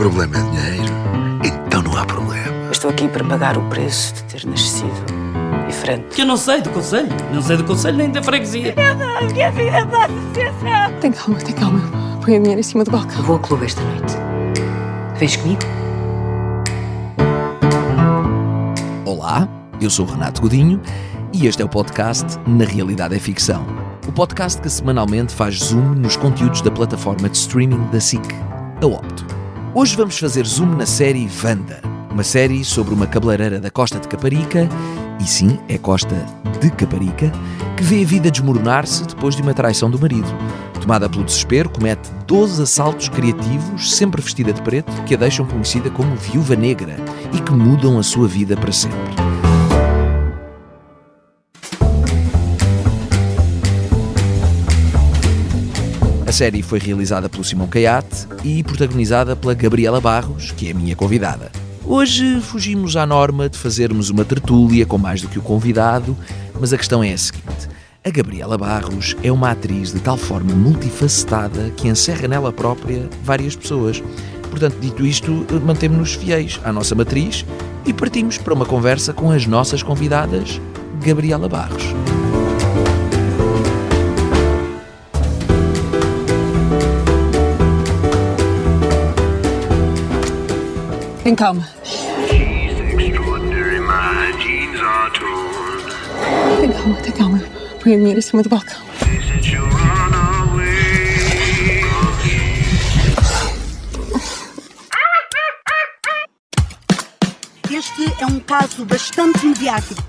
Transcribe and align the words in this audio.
problema 0.00 0.34
é 0.34 0.42
dinheiro, 0.44 0.94
então 1.44 1.82
não 1.82 1.94
há 1.94 2.06
problema. 2.06 2.46
Eu 2.64 2.72
estou 2.72 2.88
aqui 2.88 3.06
para 3.06 3.22
pagar 3.22 3.58
o 3.58 3.68
preço 3.68 4.14
de 4.14 4.22
ter 4.22 4.46
nascido 4.46 4.90
diferente. 5.68 6.06
Que 6.14 6.22
eu 6.22 6.26
não 6.26 6.38
sei 6.38 6.62
do 6.62 6.70
conselho. 6.70 7.08
Não 7.30 7.42
sei 7.42 7.58
do 7.58 7.64
conselho 7.64 7.98
nem 7.98 8.10
da 8.10 8.22
freguesia. 8.22 8.74
Tem 11.02 11.12
calma, 11.12 11.38
tem 11.40 11.54
calma. 11.54 11.82
Põe 12.24 12.38
o 12.38 12.40
dinheiro 12.40 12.60
em 12.60 12.62
cima 12.62 12.82
do 12.82 12.90
balcão. 12.90 13.22
Vou 13.24 13.36
ao 13.36 13.42
clube 13.42 13.66
esta 13.66 13.82
noite. 13.82 14.16
Vens 15.18 15.36
comigo? 15.36 15.60
Olá, 19.04 19.46
eu 19.82 19.90
sou 19.90 20.06
o 20.06 20.10
Renato 20.10 20.40
Godinho 20.40 20.80
e 21.30 21.46
este 21.46 21.60
é 21.60 21.64
o 21.66 21.68
podcast 21.68 22.38
Na 22.46 22.64
Realidade 22.64 23.14
é 23.14 23.18
Ficção. 23.18 23.66
O 24.08 24.12
podcast 24.12 24.62
que 24.62 24.70
semanalmente 24.70 25.34
faz 25.34 25.58
zoom 25.58 25.94
nos 25.94 26.16
conteúdos 26.16 26.62
da 26.62 26.70
plataforma 26.70 27.28
de 27.28 27.36
streaming 27.36 27.86
da 27.92 28.00
SIC, 28.00 28.22
a 28.80 28.86
Opto. 28.86 29.39
Hoje 29.72 29.94
vamos 29.94 30.18
fazer 30.18 30.44
zoom 30.44 30.74
na 30.74 30.84
série 30.84 31.28
Vanda, 31.28 31.80
uma 32.10 32.24
série 32.24 32.64
sobre 32.64 32.92
uma 32.92 33.06
cabeleireira 33.06 33.60
da 33.60 33.70
Costa 33.70 34.00
de 34.00 34.08
Caparica, 34.08 34.68
e 35.20 35.24
sim, 35.24 35.60
é 35.68 35.78
Costa 35.78 36.26
de 36.60 36.70
Caparica, 36.72 37.30
que 37.76 37.84
vê 37.84 38.02
a 38.02 38.04
vida 38.04 38.30
desmoronar-se 38.32 39.06
depois 39.06 39.36
de 39.36 39.42
uma 39.42 39.54
traição 39.54 39.88
do 39.88 39.96
marido. 39.96 40.26
Tomada 40.80 41.08
pelo 41.08 41.22
desespero, 41.22 41.70
comete 41.70 42.10
12 42.26 42.62
assaltos 42.62 43.08
criativos, 43.08 43.94
sempre 43.94 44.20
vestida 44.20 44.52
de 44.52 44.60
preto, 44.60 44.90
que 45.04 45.14
a 45.14 45.16
deixam 45.16 45.46
conhecida 45.46 45.88
como 45.88 46.16
Viúva 46.16 46.56
Negra 46.56 46.96
e 47.32 47.38
que 47.38 47.52
mudam 47.52 47.96
a 47.96 48.02
sua 48.02 48.26
vida 48.26 48.56
para 48.56 48.72
sempre. 48.72 49.39
Série 56.40 56.62
foi 56.62 56.78
realizada 56.78 57.28
pelo 57.28 57.44
Simão 57.44 57.66
Caiate 57.66 58.26
e 58.42 58.62
protagonizada 58.62 59.36
pela 59.36 59.52
Gabriela 59.52 60.00
Barros, 60.00 60.52
que 60.52 60.68
é 60.68 60.70
a 60.70 60.74
minha 60.74 60.96
convidada. 60.96 61.52
Hoje 61.84 62.40
fugimos 62.40 62.96
à 62.96 63.04
norma 63.04 63.46
de 63.46 63.58
fazermos 63.58 64.08
uma 64.08 64.24
tertúlia 64.24 64.86
com 64.86 64.96
mais 64.96 65.20
do 65.20 65.28
que 65.28 65.38
o 65.38 65.42
convidado, 65.42 66.16
mas 66.58 66.72
a 66.72 66.78
questão 66.78 67.04
é 67.04 67.12
a 67.12 67.18
seguinte. 67.18 67.68
A 68.02 68.08
Gabriela 68.08 68.56
Barros 68.56 69.14
é 69.22 69.30
uma 69.30 69.50
atriz 69.50 69.92
de 69.92 70.00
tal 70.00 70.16
forma 70.16 70.54
multifacetada 70.54 71.68
que 71.76 71.88
encerra 71.88 72.26
nela 72.26 72.50
própria 72.50 73.06
várias 73.22 73.54
pessoas. 73.54 74.02
Portanto, 74.48 74.78
dito 74.80 75.04
isto, 75.04 75.44
mantemos-nos 75.66 76.14
fiéis 76.14 76.58
à 76.64 76.72
nossa 76.72 76.94
matriz 76.94 77.44
e 77.84 77.92
partimos 77.92 78.38
para 78.38 78.54
uma 78.54 78.64
conversa 78.64 79.12
com 79.12 79.30
as 79.30 79.44
nossas 79.44 79.82
convidadas, 79.82 80.58
Gabriela 81.04 81.50
Barros. 81.50 81.84
Tem 91.30 91.36
calma. 91.36 91.64
extraordinary. 92.98 93.78
My 93.78 94.32
jeans 94.42 94.80
are 94.80 95.10
torn. 95.12 96.60
Tem 96.60 96.72
calma, 96.72 96.96
tem 96.96 97.12
calma. 97.12 97.38
Põe 97.80 97.94
o 97.94 97.98
dinheiro 97.98 98.18
em 98.18 98.20
cima 98.20 98.42
do 98.42 98.48
balcão. 98.48 98.76
Este 107.70 108.12
é 108.20 108.26
um 108.26 108.40
caso 108.40 108.84
bastante 108.84 109.46
mediático. 109.46 110.02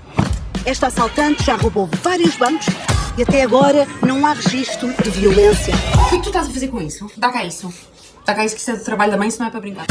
Esta 0.64 0.88
assaltante 0.88 1.44
já 1.44 1.54
roubou 1.54 1.88
vários 2.02 2.34
bancos 2.34 2.66
e 3.16 3.22
até 3.22 3.42
agora 3.42 3.86
não 4.04 4.26
há 4.26 4.32
registro 4.32 4.92
de 5.00 5.10
violência. 5.10 5.72
O 6.04 6.10
que, 6.10 6.16
que 6.16 6.22
tu 6.24 6.30
estás 6.30 6.48
a 6.48 6.50
fazer 6.50 6.66
com 6.66 6.80
isso? 6.80 7.08
Dá 7.16 7.30
cá 7.30 7.44
isso. 7.44 7.72
Dá 8.26 8.34
cá 8.34 8.44
isso 8.44 8.56
que 8.56 8.60
isso 8.60 8.72
é 8.72 8.76
do 8.76 8.82
trabalho 8.82 9.12
da 9.12 9.16
mãe, 9.16 9.28
isso 9.28 9.38
não 9.38 9.46
é 9.46 9.50
para 9.50 9.60
brincar. 9.60 9.86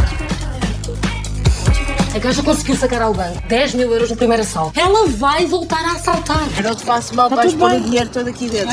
A 2.13 2.19
gaja 2.19 2.43
conseguiu 2.43 2.75
sacar 2.75 3.01
ao 3.01 3.13
banco 3.13 3.41
10 3.47 3.73
mil 3.75 3.91
euros 3.91 4.09
no 4.09 4.17
primeiro 4.17 4.43
assalto. 4.43 4.77
Ela 4.77 5.07
vai 5.07 5.45
voltar 5.45 5.83
a 5.85 5.93
assaltar. 5.93 6.45
Eu 6.57 6.63
não 6.63 6.75
te 6.75 6.83
faço 6.83 7.15
mal, 7.15 7.29
vais 7.29 7.53
pôr 7.53 7.71
o 7.71 7.79
dinheiro 7.79 8.09
todo 8.09 8.27
aqui 8.27 8.49
dentro. 8.49 8.71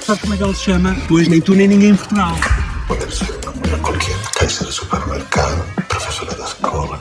Sabe 0.00 0.20
como 0.20 0.34
é 0.34 0.36
que 0.36 0.42
ela 0.42 0.54
se 0.54 0.60
chama? 0.62 0.96
Pois 1.08 1.28
nem 1.28 1.40
tu 1.40 1.54
nem 1.54 1.66
ninguém 1.66 1.90
em 1.90 1.96
Portugal. 1.96 2.34
Poder 2.86 3.10
ser 3.10 3.26
cualquier 3.82 4.16
caixa 4.38 4.64
de 4.64 4.72
supermercado, 4.72 5.64
profesora 5.88 6.34
da 6.36 6.44
escola. 6.44 7.00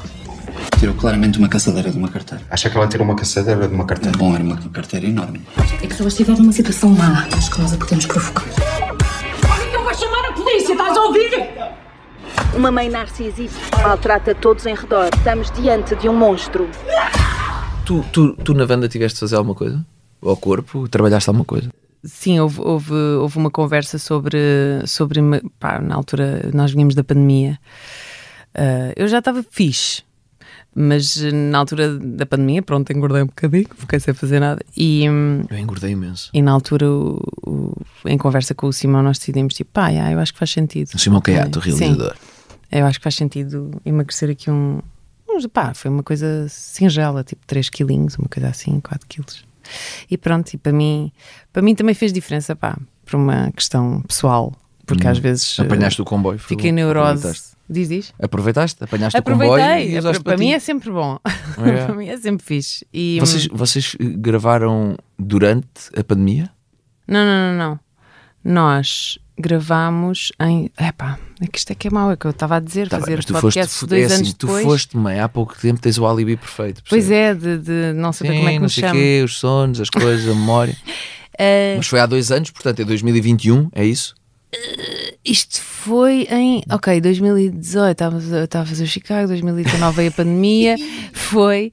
Tirou 0.79 0.95
claramente 0.95 1.37
uma 1.37 1.49
caçadeira 1.49 1.91
de 1.91 1.97
uma 1.97 2.07
carteira. 2.09 2.43
Acha 2.49 2.69
que 2.69 2.77
ela 2.77 2.87
tirou 2.87 3.05
uma 3.05 3.15
caçadeira 3.15 3.67
de 3.67 3.75
uma 3.75 3.85
carteira? 3.85 4.17
Bom, 4.17 4.33
era 4.33 4.43
uma 4.43 4.57
carteira 4.57 5.05
enorme. 5.05 5.41
É 5.81 5.87
que 5.87 5.93
se 5.93 6.01
ela 6.01 6.09
estiver 6.09 6.37
numa 6.37 6.53
situação 6.53 6.89
má, 6.89 7.27
acho 7.37 7.51
que 7.51 7.61
nós 7.61 7.73
a 7.73 7.77
podemos 7.77 8.05
provocar. 8.05 8.45
Uma 12.59 12.71
mãe 12.71 12.89
narcisista 12.89 13.77
maltrata 13.81 14.35
todos 14.35 14.65
em 14.65 14.75
redor. 14.75 15.09
Estamos 15.15 15.49
diante 15.51 15.95
de 15.95 16.09
um 16.09 16.13
monstro. 16.15 16.69
Tu, 17.85 18.03
tu, 18.11 18.33
tu 18.35 18.53
na 18.53 18.65
Wanda 18.69 18.89
tiveste 18.89 19.15
de 19.15 19.19
fazer 19.21 19.37
alguma 19.37 19.55
coisa? 19.55 19.85
Ao 20.21 20.35
corpo? 20.35 20.85
Trabalhaste 20.89 21.29
alguma 21.29 21.45
coisa? 21.45 21.69
Sim, 22.03 22.41
houve, 22.41 22.59
houve, 22.59 22.93
houve 22.93 23.37
uma 23.37 23.49
conversa 23.49 23.97
sobre, 23.97 24.37
sobre 24.85 25.21
pá, 25.57 25.79
na 25.79 25.95
altura 25.95 26.49
nós 26.53 26.71
vínhamos 26.71 26.95
da 26.95 27.03
pandemia. 27.03 27.57
Uh, 28.57 28.91
eu 28.97 29.07
já 29.07 29.19
estava 29.19 29.41
fixe, 29.49 30.03
mas 30.75 31.15
na 31.31 31.59
altura 31.59 31.97
da 31.97 32.25
pandemia, 32.25 32.61
pronto, 32.61 32.91
engordei 32.91 33.21
um 33.23 33.27
bocadinho, 33.27 33.67
fiquei 33.77 34.01
sem 34.01 34.13
fazer 34.13 34.41
nada. 34.41 34.61
E, 34.75 35.05
Eu 35.05 35.57
engordei 35.57 35.91
imenso. 35.91 36.29
e 36.33 36.41
na 36.41 36.51
altura, 36.51 36.89
o- 36.91 37.21
o- 37.45 37.73
em 38.05 38.17
conversa 38.17 38.53
com 38.53 38.67
o 38.67 38.73
Simão, 38.73 39.01
nós 39.01 39.17
decidimos 39.17 39.53
tipo, 39.53 39.71
pá, 39.71 39.93
eu 39.93 40.19
acho 40.19 40.33
que 40.33 40.39
faz 40.39 40.51
sentido. 40.51 40.89
O 40.93 40.99
Simão 40.99 41.21
Caiato, 41.21 41.59
o 41.59 41.61
Sim. 41.63 41.97
Eu 42.71 42.85
acho 42.85 42.99
que 42.99 43.03
faz 43.03 43.15
sentido 43.15 43.71
emagrecer 43.85 44.29
aqui 44.29 44.49
um. 44.51 44.79
uns- 45.29 45.47
Pá, 45.47 45.73
foi 45.73 45.89
uma 45.89 46.03
coisa 46.03 46.47
singela, 46.49 47.23
tipo 47.23 47.45
3 47.47 47.69
quilinhos, 47.69 48.15
uma 48.17 48.27
coisa 48.27 48.49
assim, 48.49 48.79
4 48.79 49.07
quilos. 49.07 49.43
E 50.09 50.17
pronto, 50.17 50.53
e 50.53 50.57
para 50.57 50.71
mim, 50.71 51.11
para 51.53 51.61
mim 51.61 51.75
também 51.75 51.93
fez 51.95 52.11
diferença, 52.11 52.55
pá, 52.55 52.77
por 53.05 53.15
uma 53.17 53.51
questão 53.51 54.01
pessoal, 54.01 54.53
porque 54.85 55.07
às 55.07 55.17
vezes. 55.19 55.57
eh, 55.59 55.61
Hum. 55.61 55.65
Apanhaste 55.65 56.01
o 56.01 56.05
comboio. 56.05 56.39
Fiquei 56.39 56.71
neurose. 56.71 57.19
Aproveitaste. 57.19 57.49
Diz, 57.71 57.87
diz. 57.87 58.13
Aproveitaste? 58.19 58.83
Apanhaste 58.83 59.19
o 59.19 59.23
comboio 59.23 59.51
Aproveitei, 59.53 59.99
usaste 59.99 60.23
para, 60.23 60.37
mim 60.37 60.51
é 60.53 60.59
sempre 60.59 60.89
bom. 60.91 61.19
É. 61.59 61.85
para 61.85 61.95
mim 61.95 62.07
é 62.07 62.17
sempre 62.17 62.43
fixe. 62.45 62.85
E, 62.91 63.19
Vocês, 63.19 63.47
vocês 63.51 63.95
eh, 63.99 64.05
gravaram 64.17 64.95
durante 65.19 65.67
a 65.95 66.03
pandemia? 66.03 66.49
Não, 67.07 67.23
não, 67.25 67.53
não, 67.57 67.69
não. 67.69 67.79
Nós 68.43 69.19
gravámos 69.39 70.31
em. 70.41 70.69
Epá, 70.77 71.17
é 71.41 71.47
que 71.47 71.57
isto 71.57 71.71
é 71.71 71.75
que 71.75 71.87
é 71.87 71.91
mau, 71.91 72.11
é 72.11 72.15
que 72.17 72.25
eu 72.25 72.31
estava 72.31 72.57
a 72.57 72.59
dizer, 72.59 72.89
Tá 72.89 72.97
bem, 72.97 73.05
fazer 73.05 73.15
mas 73.15 73.25
tu 73.25 73.33
foste, 73.33 73.43
podcasts 73.43 73.79
fu- 73.79 73.87
dois 73.87 74.01
é 74.03 74.05
assim, 74.05 74.15
anos 74.15 74.33
tu 74.33 74.47
depois. 74.47 74.63
foste 74.65 74.97
mãe, 74.97 75.19
há 75.19 75.29
pouco 75.29 75.57
tempo 75.57 75.79
tens 75.79 75.97
o 75.97 76.05
alibi 76.05 76.35
perfeito. 76.37 76.83
Pois 76.89 77.09
é, 77.09 77.33
de, 77.33 77.57
de 77.57 77.93
não 77.95 78.11
saber 78.13 78.31
Sim, 78.31 78.37
como 78.37 78.49
é 78.49 78.51
que 78.51 78.57
não 78.59 78.63
nos 78.63 78.73
sei 78.73 78.81
chama. 78.83 78.93
quê, 78.99 79.21
os 79.25 79.37
sons, 79.39 79.79
as 79.79 79.89
coisas, 79.89 80.27
a 80.29 80.35
memória. 80.35 80.75
Eh, 81.41 81.75
Mas 81.77 81.87
foi 81.87 82.01
há 82.01 82.05
dois 82.05 82.33
anos, 82.33 82.51
portanto 82.51 82.81
é 82.81 82.83
2021, 82.83 83.69
é 83.73 83.85
isso? 83.85 84.13
Isto 85.23 85.61
foi 85.61 86.27
em. 86.29 86.61
Ok, 86.69 86.99
2018, 86.99 87.91
estava 87.91 88.17
a- 88.17 88.43
estava 88.43 88.63
a 88.63 88.67
fazer 88.67 88.83
o 88.83 88.87
Chicago, 88.87 89.29
2019 89.29 89.95
veio 89.95 90.09
a 90.09 90.11
pandemia, 90.11 90.75
foi. 91.13 91.71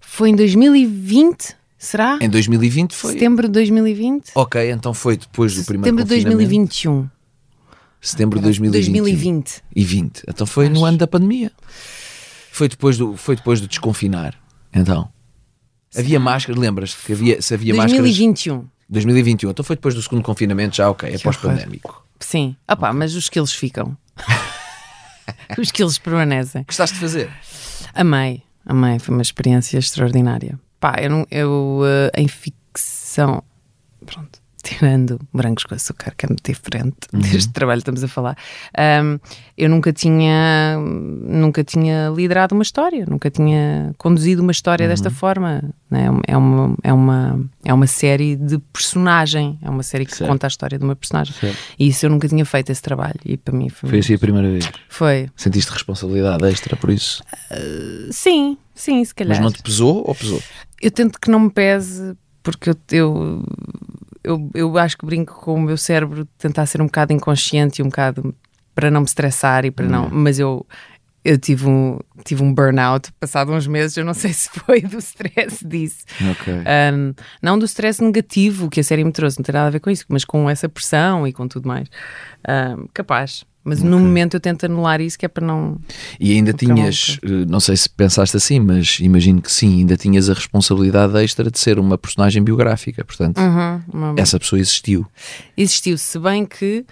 Foi 0.00 0.28
em 0.28 0.36
2020, 0.36 1.56
será? 1.80 2.18
Em 2.20 2.28
2020 2.28 2.94
foi. 2.94 3.14
Setembro 3.14 3.48
de 3.48 3.52
2020? 3.54 4.30
Ok, 4.34 4.70
então 4.70 4.94
foi 4.94 5.16
depois 5.16 5.54
do 5.56 5.64
primeiro 5.64 5.96
Setembro 5.96 6.04
de 6.04 6.14
confinamento. 6.14 6.36
2021. 6.36 7.10
Setembro 8.00 8.38
de 8.38 8.44
2020. 8.44 8.84
2020. 8.84 9.62
E 9.74 9.84
20. 9.84 10.22
Então 10.28 10.46
foi 10.46 10.68
no 10.68 10.84
ano 10.84 10.98
da 10.98 11.06
pandemia. 11.06 11.50
Foi 12.52 12.68
depois 12.68 12.96
do, 12.96 13.16
foi 13.16 13.36
depois 13.36 13.60
do 13.60 13.66
desconfinar. 13.66 14.38
Então. 14.72 15.08
Havia 15.96 16.20
máscaras, 16.20 16.60
lembras-te 16.60 17.04
que 17.04 17.12
havia, 17.12 17.42
se 17.42 17.52
havia 17.52 17.74
máscaras. 17.74 18.02
2021. 18.02 18.68
2021. 18.88 19.50
Então 19.50 19.64
foi 19.64 19.76
depois 19.76 19.94
do 19.94 20.02
segundo 20.02 20.22
confinamento, 20.22 20.76
já 20.76 20.88
ok, 20.88 21.12
é 21.12 21.18
pós-pandémico. 21.18 22.06
Sim. 22.18 22.56
Ah 22.66 22.76
pá, 22.76 22.92
mas 22.92 23.14
os 23.14 23.28
quilos 23.28 23.52
ficam. 23.52 23.96
os 25.58 25.70
quilos 25.70 25.98
permanecem. 25.98 26.64
Gostaste 26.66 26.94
de 26.94 27.00
fazer? 27.00 27.30
Amei, 27.94 28.42
amei, 28.64 28.98
foi 28.98 29.14
uma 29.14 29.22
experiência 29.22 29.78
extraordinária. 29.78 30.58
Pá, 30.80 30.96
eu, 31.00 31.10
não, 31.10 31.26
eu 31.30 31.82
eh, 31.84 32.20
em 32.22 32.26
ficção, 32.26 33.42
pronto, 34.06 34.40
tirando 34.62 35.18
brancos 35.32 35.64
com 35.64 35.74
açúcar, 35.74 36.14
que 36.16 36.26
é 36.26 36.28
muito 36.28 36.42
diferente 36.50 36.96
Uhum. 37.12 37.20
deste 37.20 37.50
trabalho 37.52 37.78
que 37.78 37.82
estamos 37.90 38.04
a 38.04 38.08
falar, 38.08 38.36
ahm, 38.76 39.18
eu 39.56 39.68
nunca 39.70 39.90
tinha, 39.92 40.76
nunca 40.78 41.62
tinha 41.64 42.08
liderado 42.14 42.54
uma 42.54 42.62
história, 42.62 43.04
nunca 43.08 43.30
tinha 43.30 43.94
conduzido 43.98 44.42
uma 44.42 44.52
história 44.52 44.84
Uhum. 44.84 44.90
desta 44.90 45.10
forma. 45.10 45.62
né? 45.90 46.06
É, 46.28 46.36
uma, 46.36 46.74
é, 46.84 46.92
uma, 46.92 47.40
é 47.64 47.74
uma 47.74 47.86
série 47.86 48.36
de 48.36 48.58
personagem, 48.72 49.58
é 49.60 49.68
uma 49.68 49.82
série 49.82 50.06
que 50.06 50.14
Certo. 50.14 50.30
conta 50.30 50.46
a 50.46 50.48
história 50.48 50.78
de 50.78 50.84
uma 50.84 50.94
personagem. 50.94 51.34
Certo. 51.34 51.58
E 51.78 51.88
isso 51.88 52.06
eu 52.06 52.10
nunca 52.10 52.28
tinha 52.28 52.44
feito 52.46 52.70
esse 52.70 52.80
trabalho, 52.82 53.18
e 53.24 53.36
para 53.36 53.52
mim 53.56 53.68
foi. 53.70 53.90
Foi 53.90 53.98
assim 53.98 54.14
a 54.14 54.18
primeira 54.18 54.48
vez. 54.50 54.70
Foi. 54.88 55.28
Sentiste 55.36 55.72
responsabilidade 55.72 56.44
extra 56.46 56.76
por 56.76 56.90
isso? 56.90 57.22
Sim, 58.12 58.56
sim, 58.74 59.04
se 59.04 59.14
calhar. 59.14 59.30
Mas 59.36 59.40
não 59.44 59.50
te 59.50 59.62
pesou 59.62 60.04
ou 60.06 60.14
pesou? 60.14 60.40
Eu 60.80 60.90
tento 60.90 61.20
que 61.20 61.30
não 61.30 61.40
me 61.40 61.50
pese, 61.50 62.16
porque 62.42 62.70
eu, 62.70 62.76
eu, 62.90 63.44
eu, 64.24 64.50
eu 64.54 64.78
acho 64.78 64.96
que 64.96 65.06
brinco 65.06 65.34
com 65.34 65.54
o 65.54 65.60
meu 65.60 65.76
cérebro 65.76 66.24
de 66.24 66.30
tentar 66.38 66.66
ser 66.66 66.80
um 66.80 66.86
bocado 66.86 67.12
inconsciente 67.12 67.80
e 67.80 67.84
um 67.84 67.88
bocado 67.88 68.34
para 68.74 68.90
não 68.90 69.00
me 69.00 69.06
estressar 69.06 69.64
e 69.64 69.70
para 69.70 69.86
não. 69.86 70.06
Hum. 70.06 70.10
Mas 70.10 70.38
eu, 70.38 70.66
eu 71.24 71.36
tive 71.38 71.68
um, 71.68 71.98
tive 72.24 72.42
um 72.42 72.52
burnout 72.52 73.12
passado 73.20 73.52
uns 73.52 73.66
meses, 73.66 73.96
eu 73.96 74.04
não 74.04 74.14
sei 74.14 74.32
se 74.32 74.48
foi 74.50 74.80
do 74.80 74.98
stress 74.98 75.66
disso. 75.66 76.04
Ok. 76.30 76.54
Um, 76.54 77.14
não 77.42 77.58
do 77.58 77.66
stress 77.66 78.02
negativo 78.02 78.70
que 78.70 78.80
a 78.80 78.84
série 78.84 79.04
me 79.04 79.12
trouxe, 79.12 79.38
não 79.38 79.44
tem 79.44 79.52
nada 79.52 79.66
a 79.66 79.70
ver 79.70 79.80
com 79.80 79.90
isso, 79.90 80.04
mas 80.08 80.24
com 80.24 80.48
essa 80.48 80.68
pressão 80.68 81.26
e 81.26 81.32
com 81.32 81.46
tudo 81.46 81.68
mais. 81.68 81.88
Um, 82.48 82.86
capaz. 82.94 83.44
Mas 83.62 83.82
no 83.82 83.98
momento 83.98 84.34
eu 84.34 84.40
tento 84.40 84.64
anular 84.64 85.00
isso, 85.02 85.18
que 85.18 85.26
é 85.26 85.28
para 85.28 85.46
não. 85.46 85.76
E 86.18 86.32
ainda 86.32 86.52
não 86.52 86.58
tinhas, 86.58 87.18
eh, 87.22 87.28
não 87.46 87.60
sei 87.60 87.76
se 87.76 87.90
pensaste 87.90 88.34
assim, 88.36 88.58
mas 88.58 88.98
imagino 89.00 89.42
que 89.42 89.52
sim, 89.52 89.80
ainda 89.80 89.96
tinhas 89.98 90.30
a 90.30 90.32
responsabilidade 90.34 91.14
extra 91.22 91.50
de 91.50 91.58
ser 91.58 91.78
uma 91.78 91.98
personagem 91.98 92.42
biográfica, 92.42 93.04
portanto, 93.04 93.38
Uhum, 93.38 94.14
essa 94.16 94.38
pessoa 94.40 94.58
existiu. 94.58 95.06
Existiu, 95.56 95.98
se 95.98 96.18
bem 96.18 96.46
que 96.46 96.86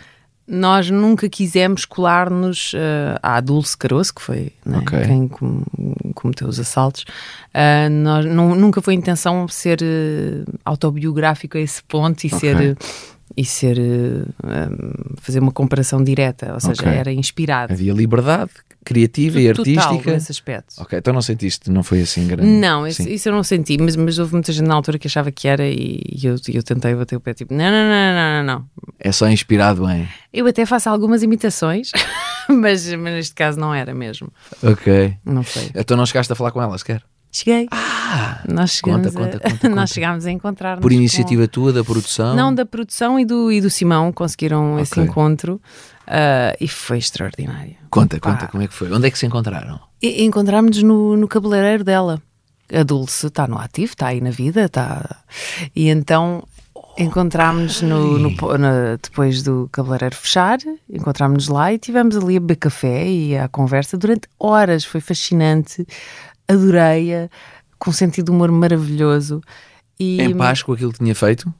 nós 0.46 0.90
nunca 0.90 1.28
quisemos 1.28 1.84
colar-nos 1.84 2.72
eh, 2.74 3.18
à 3.22 3.40
Dulce 3.40 3.76
Caroço, 3.76 4.14
que 4.14 4.22
foi 4.22 4.52
né, 4.64 4.78
Ok. 4.78 4.98
quem 5.06 5.28
com- 5.28 5.62
cometeu 6.14 6.48
os 6.48 6.58
assaltos. 6.60 7.04
Ah, 7.52 7.88
nós, 7.90 8.24
nu- 8.26 8.54
nunca 8.54 8.80
foi 8.82 8.94
a 8.94 8.96
intenção 8.96 9.46
ser 9.48 9.78
eh, 9.82 10.44
autobiográfico 10.64 11.56
a 11.58 11.60
esse 11.60 11.82
ponto 11.82 12.24
e 12.24 12.28
Ok. 12.28 12.38
ser. 12.40 12.76
E 13.36 13.44
ser. 13.44 13.78
eh, 13.78 14.24
um, 14.44 15.14
fazer 15.20 15.38
uma 15.40 15.52
comparação 15.52 16.02
direta, 16.02 16.52
ou 16.54 16.60
seja, 16.60 16.82
Ok. 16.82 16.92
era 16.92 17.12
inspirado. 17.12 17.72
Havia 17.72 17.92
liberdade 17.92 18.50
criativa 18.84 19.38
e 19.38 19.52
Total, 19.52 19.74
artística. 19.84 20.12
nesse 20.12 20.32
aspecto. 20.32 20.74
Ok, 20.78 20.98
então 20.98 21.12
não 21.12 21.20
sentiste, 21.20 21.70
não 21.70 21.82
foi 21.82 22.00
assim 22.00 22.26
grande. 22.26 22.48
Não, 22.50 22.86
isso, 22.86 23.06
isso 23.06 23.28
eu 23.28 23.34
não 23.34 23.42
senti, 23.42 23.76
mas, 23.78 23.94
mas 23.96 24.18
houve 24.18 24.32
muita 24.32 24.50
gente 24.50 24.66
na 24.66 24.74
altura 24.74 24.98
que 24.98 25.06
achava 25.06 25.30
que 25.30 25.46
era 25.46 25.66
e, 25.66 26.00
e 26.10 26.26
eu, 26.26 26.36
eu 26.48 26.62
tentei 26.62 26.94
bater 26.94 27.16
o 27.16 27.20
pé, 27.20 27.34
tipo, 27.34 27.52
não, 27.52 27.64
não, 27.64 27.70
não, 27.70 28.14
não, 28.14 28.44
não, 28.46 28.60
não. 28.60 28.66
É 28.98 29.12
só 29.12 29.28
inspirado 29.28 29.86
em. 29.90 30.08
Eu 30.32 30.46
até 30.46 30.64
faço 30.64 30.88
algumas 30.88 31.22
imitações, 31.22 31.90
mas, 32.48 32.90
mas 32.94 33.12
neste 33.14 33.34
caso 33.34 33.60
não 33.60 33.74
era 33.74 33.94
mesmo. 33.94 34.32
Ok. 34.62 35.14
Não 35.22 35.42
foi. 35.42 35.70
Então 35.74 35.94
não 35.96 36.06
chegaste 36.06 36.32
a 36.32 36.36
falar 36.36 36.50
com 36.52 36.62
ela 36.62 36.78
sequer? 36.78 37.02
Cheguei. 37.30 37.68
nós 38.48 38.70
chegamos, 38.72 39.12
conta, 39.14 39.36
a, 39.36 39.38
conta, 39.38 39.40
conta, 39.50 39.68
nós 39.68 39.90
chegámos 39.90 40.24
a 40.26 40.30
encontrar 40.30 40.78
Por 40.80 40.92
iniciativa 40.92 41.46
tua, 41.46 41.72
da 41.72 41.84
produção? 41.84 42.34
Não, 42.34 42.54
da 42.54 42.64
produção 42.64 43.18
e 43.20 43.24
do, 43.24 43.52
e 43.52 43.60
do 43.60 43.68
Simão 43.70 44.10
conseguiram 44.12 44.78
esse 44.78 44.92
Ok. 44.92 45.04
encontro 45.04 45.60
ah, 46.06 46.54
e 46.60 46.66
foi 46.66 46.98
extraordinário. 46.98 47.74
Conta, 47.90 48.18
Pá. 48.18 48.32
conta, 48.32 48.46
como 48.48 48.62
é 48.62 48.66
que 48.66 48.74
foi? 48.74 48.90
Onde 48.90 49.06
é 49.06 49.10
que 49.10 49.18
se 49.18 49.26
encontraram? 49.26 49.78
Encontrámos-nos 50.02 50.82
no, 50.82 51.16
no 51.16 51.28
cabeleireiro 51.28 51.84
dela. 51.84 52.22
A 52.72 52.82
Dulce 52.82 53.26
está 53.28 53.46
no 53.46 53.58
ativo, 53.58 53.92
está 53.92 54.08
aí 54.08 54.20
na 54.20 54.30
vida, 54.30 54.64
está. 54.64 55.22
E 55.74 55.88
então 55.88 56.42
encontrámos-nos 56.98 57.82
no, 57.82 58.18
no 58.18 58.58
na- 58.58 58.96
depois 59.02 59.42
do 59.42 59.68
cabeleireiro 59.70 60.16
fechar, 60.16 60.58
encontrámos-nos 60.90 61.48
lá 61.48 61.72
e 61.72 61.78
tivemos 61.78 62.16
ali 62.16 62.36
a 62.36 62.40
beber 62.40 62.56
café 62.56 63.06
e 63.08 63.36
a 63.38 63.48
conversa 63.48 63.96
durante 63.96 64.28
horas. 64.38 64.84
Foi 64.84 65.00
fascinante, 65.00 65.86
adorei-a, 66.48 67.28
com 67.78 67.90
um 67.90 67.92
sentido 67.92 68.26
de 68.26 68.30
humor 68.32 68.50
maravilhoso. 68.50 69.40
E, 70.00 70.20
Em 70.22 70.36
paz 70.36 70.62
com 70.62 70.72
aquilo 70.72 70.92
que 70.92 70.98
tinha 70.98 71.14
feito? 71.14 71.52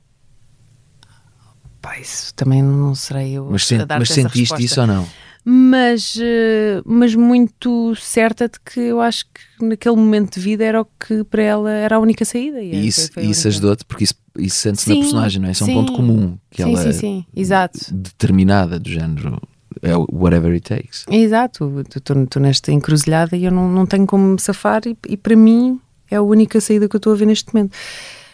Pá, 1.81 1.99
isso 1.99 2.35
também 2.35 2.63
não 2.63 2.95
serei 2.95 3.33
eu 3.33 3.49
Mas, 3.51 3.63
a 3.63 3.67
sen- 3.67 3.87
mas 3.89 4.09
sentiste 4.09 4.39
resposta. 4.41 4.65
isso 4.65 4.81
ou 4.81 4.87
não? 4.87 5.09
mas, 5.51 6.19
eh, 6.21 6.83
mas 6.85 7.15
muito 7.15 7.95
certa 7.97 8.49
de 8.49 8.59
que 8.61 8.81
eu 8.81 9.01
acho 9.01 9.25
que 9.27 9.65
naquele 9.65 9.97
momento 9.97 10.35
de 10.35 10.41
vida 10.41 10.63
era 10.65 10.83
o 10.83 10.85
que 10.85 11.25
para 11.25 11.43
ela 11.43 11.71
era 11.71 11.97
a 11.97 11.99
única 12.01 12.25
saída. 12.25 12.61
E 12.61 12.75
E 12.75 12.87
isso, 12.87 13.09
isso 13.21 13.49
ajudou-te, 13.49 13.85
porque 13.85 14.05
isso, 14.05 14.15
isso 14.37 14.57
sente-se 14.59 14.89
na 14.91 14.97
personagem, 14.97 15.41
não 15.41 15.49
é? 15.49 15.53
Isso 15.53 15.65
é 15.65 15.67
um 15.69 15.73
ponto 15.73 15.93
comum. 15.93 16.37
Que 16.51 16.63
sim, 16.65 16.73
ela 16.75 16.83
sim, 16.83 16.89
é 16.89 16.93
sim, 16.93 17.25
exato. 17.35 17.79
determinada, 17.95 18.79
do 18.79 18.91
género. 18.91 19.41
É 19.83 19.95
whatever 19.97 20.53
it 20.53 20.63
takes. 20.63 21.05
Exato, 21.09 21.85
estou 21.95 22.43
nesta 22.43 22.73
encruzilhada 22.73 23.37
e 23.37 23.45
eu 23.45 23.53
não, 23.53 23.69
não 23.69 23.87
tenho 23.87 24.07
como 24.07 24.27
me 24.27 24.41
safar, 24.41 24.83
e, 24.87 24.97
e 25.09 25.17
para 25.17 25.37
mim 25.37 25.81
é 26.11 26.17
a 26.17 26.23
única 26.23 26.61
saída 26.61 26.89
que 26.89 26.97
eu 26.97 26.99
estou 26.99 27.13
a 27.13 27.17
ver 27.17 27.27
neste 27.27 27.55
momento. 27.55 27.77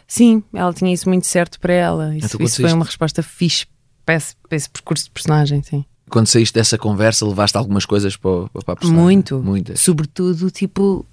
Sim, 0.06 0.42
ela 0.52 0.72
tinha 0.72 0.92
isso 0.92 1.08
muito 1.08 1.26
certo 1.26 1.58
para 1.58 1.72
ela. 1.72 2.16
Isso, 2.16 2.26
Então, 2.26 2.38
quando 2.38 2.48
isso 2.48 2.62
foi 2.62 2.72
uma 2.72 2.84
resposta 2.84 3.22
fixe 3.22 3.66
para 4.04 4.14
esse, 4.16 4.36
para 4.48 4.56
esse 4.56 4.70
percurso 4.70 5.04
de 5.04 5.10
personagem, 5.10 5.62
sim. 5.62 5.84
Quando 6.10 6.26
saíste 6.26 6.54
dessa 6.54 6.76
conversa, 6.76 7.26
levaste 7.26 7.56
algumas 7.56 7.86
coisas 7.86 8.16
para, 8.16 8.48
para 8.48 8.74
a 8.74 8.76
personagem? 8.76 9.02
Muito. 9.02 9.42
Muitas. 9.42 9.80
Sobretudo, 9.80 10.50
tipo, 10.50 11.04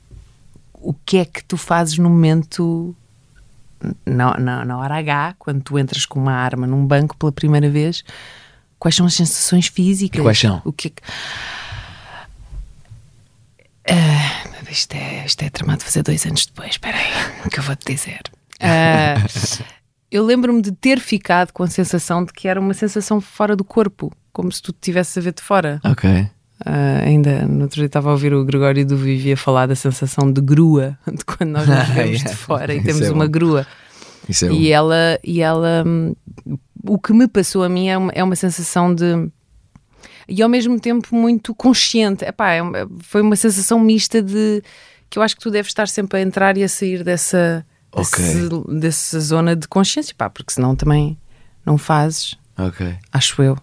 o 0.73 0.93
que 0.93 1.17
é 1.17 1.25
que 1.25 1.43
tu 1.43 1.57
fazes 1.57 1.97
no 1.97 2.09
momento, 2.09 2.95
na, 4.05 4.37
na, 4.37 4.65
na 4.65 4.77
hora 4.77 4.97
H, 4.97 5.35
quando 5.39 5.61
tu 5.61 5.79
entras 5.79 6.05
com 6.05 6.19
uma 6.19 6.33
arma 6.33 6.67
num 6.67 6.85
banco 6.85 7.15
pela 7.15 7.31
primeira 7.31 7.69
vez, 7.69 8.03
quais 8.81 8.95
são 8.95 9.05
as 9.05 9.13
sensações 9.13 9.67
físicas? 9.67 10.19
E 10.19 10.23
quais 10.23 10.39
são? 10.39 10.59
O 10.65 10.73
que 10.73 10.91
é. 13.85 13.93
Ah, 13.93 14.69
isto, 14.71 14.95
é, 14.95 15.23
isto 15.25 15.43
é 15.43 15.49
tramado 15.49 15.83
fazer 15.83 16.01
dois 16.01 16.25
anos 16.25 16.45
depois, 16.47 16.71
espera 16.71 16.97
aí, 16.97 17.49
que 17.49 17.59
eu 17.59 17.63
vou-te 17.63 17.93
dizer. 17.93 18.21
Ah, 18.59 19.15
eu 20.11 20.25
lembro-me 20.25 20.61
de 20.61 20.71
ter 20.71 20.99
ficado 20.99 21.51
com 21.53 21.61
a 21.63 21.67
sensação 21.67 22.25
de 22.25 22.33
que 22.33 22.47
era 22.47 22.59
uma 22.59 22.73
sensação 22.73 23.21
fora 23.21 23.55
do 23.55 23.63
corpo, 23.63 24.11
como 24.33 24.51
se 24.51 24.61
tu 24.61 24.71
estivesse 24.71 25.19
a 25.19 25.21
ver 25.21 25.33
de 25.33 25.41
fora. 25.43 25.79
Ok. 25.85 26.27
Ah, 26.65 27.01
ainda 27.05 27.45
no 27.47 27.63
outro 27.63 27.77
dia 27.77 27.85
estava 27.85 28.09
a 28.09 28.13
ouvir 28.13 28.33
o 28.33 28.43
Gregório 28.45 28.85
do 28.85 28.97
Vivi 28.97 29.33
a 29.33 29.37
falar 29.37 29.67
da 29.67 29.75
sensação 29.75 30.31
de 30.31 30.41
grua, 30.41 30.97
de 31.07 31.23
quando 31.23 31.51
nós 31.51 31.67
nos 31.69 31.87
vemos 31.89 32.19
Yeah. 32.21 32.29
de 32.31 32.35
fora 32.35 32.73
e 32.73 32.77
Isso 32.77 32.85
temos 32.87 33.01
é 33.01 33.11
uma 33.11 33.27
grua. 33.27 33.67
Isso 34.29 34.45
é 34.45 34.49
e 34.49 34.51
bom. 34.51 34.73
ela, 34.73 35.19
e 35.23 35.41
ela, 35.41 35.83
hum, 35.85 36.13
o 36.93 36.99
que 36.99 37.13
me 37.13 37.27
passou 37.27 37.63
a 37.63 37.69
mim 37.69 37.87
é 37.87 37.97
uma, 37.97 38.11
é 38.13 38.23
uma 38.23 38.35
sensação 38.35 38.93
de. 38.93 39.29
E 40.27 40.41
ao 40.41 40.49
mesmo 40.49 40.79
tempo 40.79 41.15
muito 41.15 41.53
consciente. 41.53 42.23
Epá, 42.25 42.51
é 42.51 42.61
uma- 42.61 42.89
foi 43.01 43.21
uma 43.21 43.35
sensação 43.35 43.79
mista 43.79 44.21
de 44.21 44.61
que 45.09 45.17
eu 45.19 45.23
acho 45.23 45.35
que 45.35 45.41
tu 45.41 45.51
deves 45.51 45.69
estar 45.71 45.87
sempre 45.87 46.19
a 46.19 46.21
entrar 46.21 46.57
e 46.57 46.63
a 46.63 46.69
sair 46.69 47.03
dessa, 47.03 47.65
Ok. 47.91 48.23
desse- 48.23 48.79
dessa 48.79 49.19
zona 49.19 49.55
de 49.55 49.67
consciência, 49.67 50.13
pá, 50.17 50.29
porque 50.29 50.53
senão 50.53 50.75
também 50.75 51.17
não 51.65 51.77
fazes, 51.77 52.37
Ok. 52.57 52.95
acho 53.11 53.41
eu. 53.43 53.57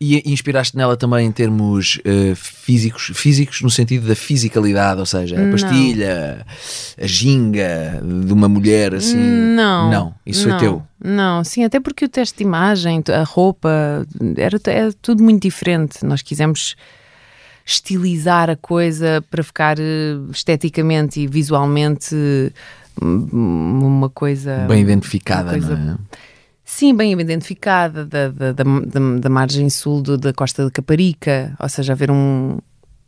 E 0.00 0.22
inspiraste 0.30 0.76
nela 0.76 0.96
também 0.96 1.26
em 1.26 1.32
termos 1.32 1.98
eh, 2.04 2.32
físicos, 2.36 3.10
físicos 3.14 3.60
no 3.62 3.68
sentido 3.70 4.06
da 4.06 4.14
fisicalidade, 4.14 5.00
ou 5.00 5.06
seja, 5.06 5.34
a 5.36 5.40
Não. 5.40 5.50
pastilha, 5.50 6.46
a 6.96 7.06
ginga 7.06 8.00
de 8.26 8.32
uma 8.32 8.48
mulher 8.48 8.94
assim. 8.94 9.18
Não. 9.18 9.90
Não, 9.90 10.14
isso 10.24 10.46
não, 10.48 10.56
foi 10.56 10.66
teu. 10.68 10.82
Não, 11.04 11.42
sim, 11.42 11.64
até 11.64 11.80
porque 11.80 12.04
o 12.04 12.08
teste 12.08 12.38
de 12.38 12.44
imagem, 12.44 13.02
a 13.12 13.24
roupa, 13.24 14.06
era, 14.36 14.60
era 14.66 14.92
tudo 15.02 15.20
muito 15.20 15.42
diferente. 15.42 16.04
Nós 16.04 16.22
quisemos 16.22 16.76
estilizar 17.66 18.48
a 18.48 18.56
coisa 18.56 19.22
para 19.28 19.42
ficar 19.42 19.78
eh, 19.80 20.16
esteticamente 20.30 21.20
e 21.20 21.26
visualmente 21.26 22.14
hum, 23.02 23.80
uma 23.82 24.08
coisa 24.08 24.64
Bem 24.68 24.80
identificada, 24.82 25.50
uma 25.50 25.58
coisa- 25.58 25.76
não 25.76 25.94
é? 25.94 25.98
Sim, 26.70 26.94
bem 26.94 27.12
identificada, 27.18 28.04
da, 28.04 28.28
da, 28.28 28.52
da, 28.52 28.62
da- 29.20 29.28
margem 29.30 29.70
sul 29.70 30.02
do- 30.02 30.18
da 30.18 30.34
costa 30.34 30.66
de 30.66 30.70
Caparica, 30.70 31.56
ou 31.58 31.66
seja, 31.66 31.94
haver 31.94 32.10
um, 32.10 32.58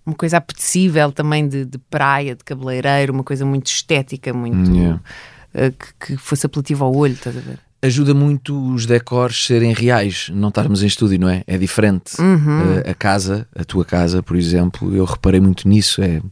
uma 0.06 0.14
coisa 0.16 0.38
apetecível 0.38 1.12
também 1.12 1.46
de, 1.46 1.66
de 1.66 1.76
praia, 1.76 2.34
de 2.34 2.42
cabeleireiro, 2.42 3.12
uma 3.12 3.22
coisa 3.22 3.44
muito 3.44 3.66
estética, 3.66 4.32
muito 4.32 4.70
Yeah. 4.72 5.00
eh, 5.52 5.70
que, 5.72 6.06
que 6.06 6.16
fosse 6.16 6.46
apelativa 6.46 6.86
ao 6.86 6.96
olho, 6.96 7.12
estás 7.12 7.36
a 7.36 7.40
ver? 7.40 7.58
Ajuda 7.82 8.14
muito 8.14 8.58
os 8.74 8.86
decors 8.86 9.44
serem 9.44 9.74
reais, 9.74 10.30
não 10.32 10.48
estarmos 10.48 10.82
em 10.82 10.86
estúdio, 10.86 11.20
não 11.20 11.28
é? 11.28 11.44
É 11.46 11.58
diferente. 11.58 12.18
Uhum. 12.18 12.80
Eh, 12.84 12.90
a 12.90 12.94
casa, 12.94 13.46
a 13.54 13.62
tua 13.62 13.84
casa, 13.84 14.22
por 14.22 14.36
exemplo, 14.36 14.94
eu 14.96 15.04
reparei 15.04 15.38
muito 15.40 15.68
nisso. 15.68 16.02
É, 16.02 16.22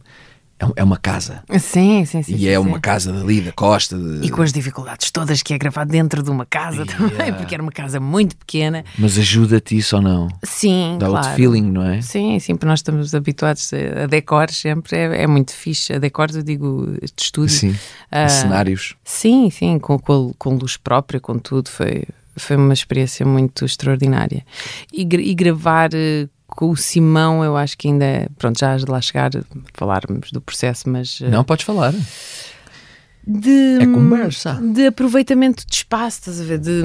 é, 0.61 0.81
é 0.81 0.85
uma 0.85 0.97
casa. 0.97 1.43
Sim, 1.59 2.05
sim, 2.05 2.23
sim. 2.23 2.35
e 2.35 2.39
sim, 2.39 2.49
é 2.49 2.53
sim. 2.53 2.57
uma 2.59 2.81
casa 2.81 3.13
dali, 3.13 3.41
da 3.41 3.53
costa. 3.53 3.97
de- 3.97 4.27
E 4.27 4.31
com 4.31 4.43
as 4.43 4.53
dificuldades 4.53 5.11
todas 5.11 5.43
que 5.43 5.55
é 5.55 5.59
gravado 5.59 5.91
dentro 5.91 6.23
de 6.23 6.31
uma 6.31 6.45
casa 6.47 6.85
também, 6.87 7.33
porque 7.35 7.55
era 7.55 7.63
uma 7.63 7.73
casa 7.73 8.01
muito 8.01 8.37
pequena. 8.37 8.85
Mas 8.99 9.17
ajuda-te 9.19 9.77
isso 9.77 9.97
ou 9.97 10.03
não? 10.03 10.29
Sim, 10.43 10.97
Dá 10.99 11.07
claro. 11.07 11.25
outro 11.27 11.37
feeling, 11.37 11.71
não 11.71 11.83
é? 11.85 12.01
Sim, 12.03 12.39
sim, 12.39 12.55
porque 12.55 12.67
nós 12.67 12.81
estamos 12.81 13.15
habituados 13.15 13.71
a 13.73 14.07
decors 14.07 14.57
sempre, 14.57 14.97
é, 14.97 15.23
é 15.23 15.27
muito 15.27 15.53
fixe. 15.53 15.93
A 15.93 15.99
decors, 15.99 16.35
eu 16.37 16.43
digo, 16.43 16.87
de 17.01 17.23
estúdio. 17.23 17.55
Sim. 17.55 17.77
Ah, 18.11 18.29
Cenários. 18.29 18.97
Sim, 19.05 19.51
sim, 19.51 19.79
com, 19.79 19.99
com, 19.99 20.33
com 20.39 20.55
luz 20.55 20.77
própria, 20.77 21.21
com 21.21 21.39
tudo, 21.39 21.69
foi, 21.71 22.05
foi 22.37 22.57
uma 22.57 22.73
experiência 22.73 23.25
muito 23.25 23.65
extraordinária. 23.65 24.45
E, 24.93 25.03
e 25.03 25.35
gravar 25.35 25.91
eh, 25.95 26.27
com 26.59 26.71
o 26.71 26.77
Simão, 26.77 27.45
eu 27.45 27.57
acho 27.57 27.79
que 27.79 27.87
ainda, 27.87 28.29
pronto, 28.37 28.59
já 28.59 28.73
has 28.75 28.85
de 28.85 28.91
lá 28.91 29.01
chegar, 29.01 29.31
falarmos 29.75 30.33
do 30.33 30.41
processo, 30.41 30.89
mas... 30.89 31.21
eh, 31.23 31.29
Não 31.29 31.45
podes 31.45 31.65
falar. 31.65 31.95
de, 33.25 33.79
É 33.81 33.87
conversa. 33.87 34.55
de 34.55 34.87
aproveitamento 34.87 35.65
de 35.65 35.73
espaço, 35.77 36.19
estás 36.19 36.41
a 36.41 36.45
ver? 36.45 36.59
De, 36.59 36.83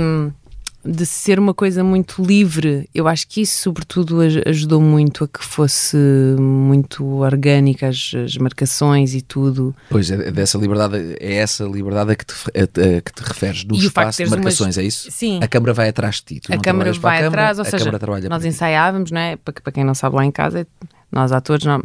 de 0.85 1.05
ser 1.05 1.39
uma 1.39 1.53
coisa 1.53 1.83
muito 1.83 2.21
livre. 2.23 2.89
Eu 2.93 3.07
acho 3.07 3.27
que 3.27 3.41
isso, 3.41 3.61
sobretudo, 3.61 4.19
ajudou 4.45 4.81
muito 4.81 5.23
a 5.23 5.27
que 5.27 5.43
fosse 5.43 5.97
muito 6.39 7.05
orgânica 7.19 7.87
as, 7.87 8.11
as 8.25 8.37
marcações 8.37 9.13
e 9.13 9.21
tudo. 9.21 9.75
Pois 9.89 10.11
é, 10.11 10.31
dessa 10.31 10.57
liberdade, 10.57 11.15
é 11.19 11.35
essa 11.35 11.63
liberdade 11.63 12.11
a 12.11 12.15
que 12.15 12.25
te, 12.25 12.33
a, 12.33 12.63
a 12.97 13.01
que 13.01 13.13
te 13.13 13.23
referes 13.23 13.63
do 13.63 13.75
E 13.75 13.79
espaço 13.85 14.23
de 14.23 14.29
marcações, 14.29 14.75
umas- 14.75 14.77
é 14.77 14.83
isso? 14.83 15.09
Sim. 15.11 15.39
A 15.41 15.47
câmara 15.47 15.73
vai 15.73 15.89
atrás 15.89 16.15
de 16.15 16.23
ti. 16.23 16.39
Tu 16.41 16.53
a 16.53 16.57
câmara 16.57 16.91
vai 16.93 17.17
a 17.17 17.21
câmara, 17.23 17.49
atrás, 17.49 17.59
ou 17.59 17.65
seja, 17.65 18.29
nós 18.29 18.45
ensaiávamos, 18.45 19.11
não 19.11 19.21
é? 19.21 19.35
Para, 19.37 19.53
para 19.53 19.71
quem 19.73 19.83
não 19.83 19.93
sabe 19.95 20.15
lá 20.15 20.25
em 20.25 20.31
casa, 20.31 20.59
é- 20.61 20.65
nós 21.13 21.31
atores, 21.31 21.65
não- 21.65 21.81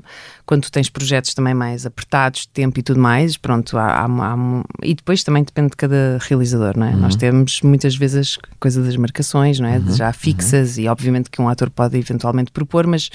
quando 0.46 0.62
tu 0.62 0.72
tens 0.72 0.88
projetos 0.88 1.34
também 1.34 1.52
mais 1.54 1.84
apertados 1.84 2.40
de 2.42 2.48
tempo 2.48 2.78
e 2.78 2.82
tudo 2.82 2.98
mais, 2.98 3.36
pronto, 3.36 3.76
há, 3.76 3.84
há- 3.86 4.04
há- 4.06 4.64
e 4.82 4.94
depois 4.94 5.22
também 5.22 5.44
depende 5.44 5.70
de 5.70 5.76
cada 5.76 6.18
realizador, 6.22 6.76
não 6.76 6.86
é? 6.86 6.90
Uhum. 6.90 7.00
Nós 7.00 7.16
temos 7.16 7.60
muitas 7.62 7.94
vezes 7.94 8.38
a 8.42 8.56
coisa 8.58 8.82
das 8.82 8.96
marcações, 8.96 9.60
não 9.60 9.68
é? 9.68 9.78
De 9.78 9.94
já 9.94 10.12
fixas 10.12 10.78
e 10.78 10.88
obviamente 10.88 11.30
que 11.30 11.40
um 11.42 11.48
ator 11.48 11.68
pode 11.70 11.96
eventualmente 11.98 12.50
propor, 12.50 12.86
mas 12.86 13.10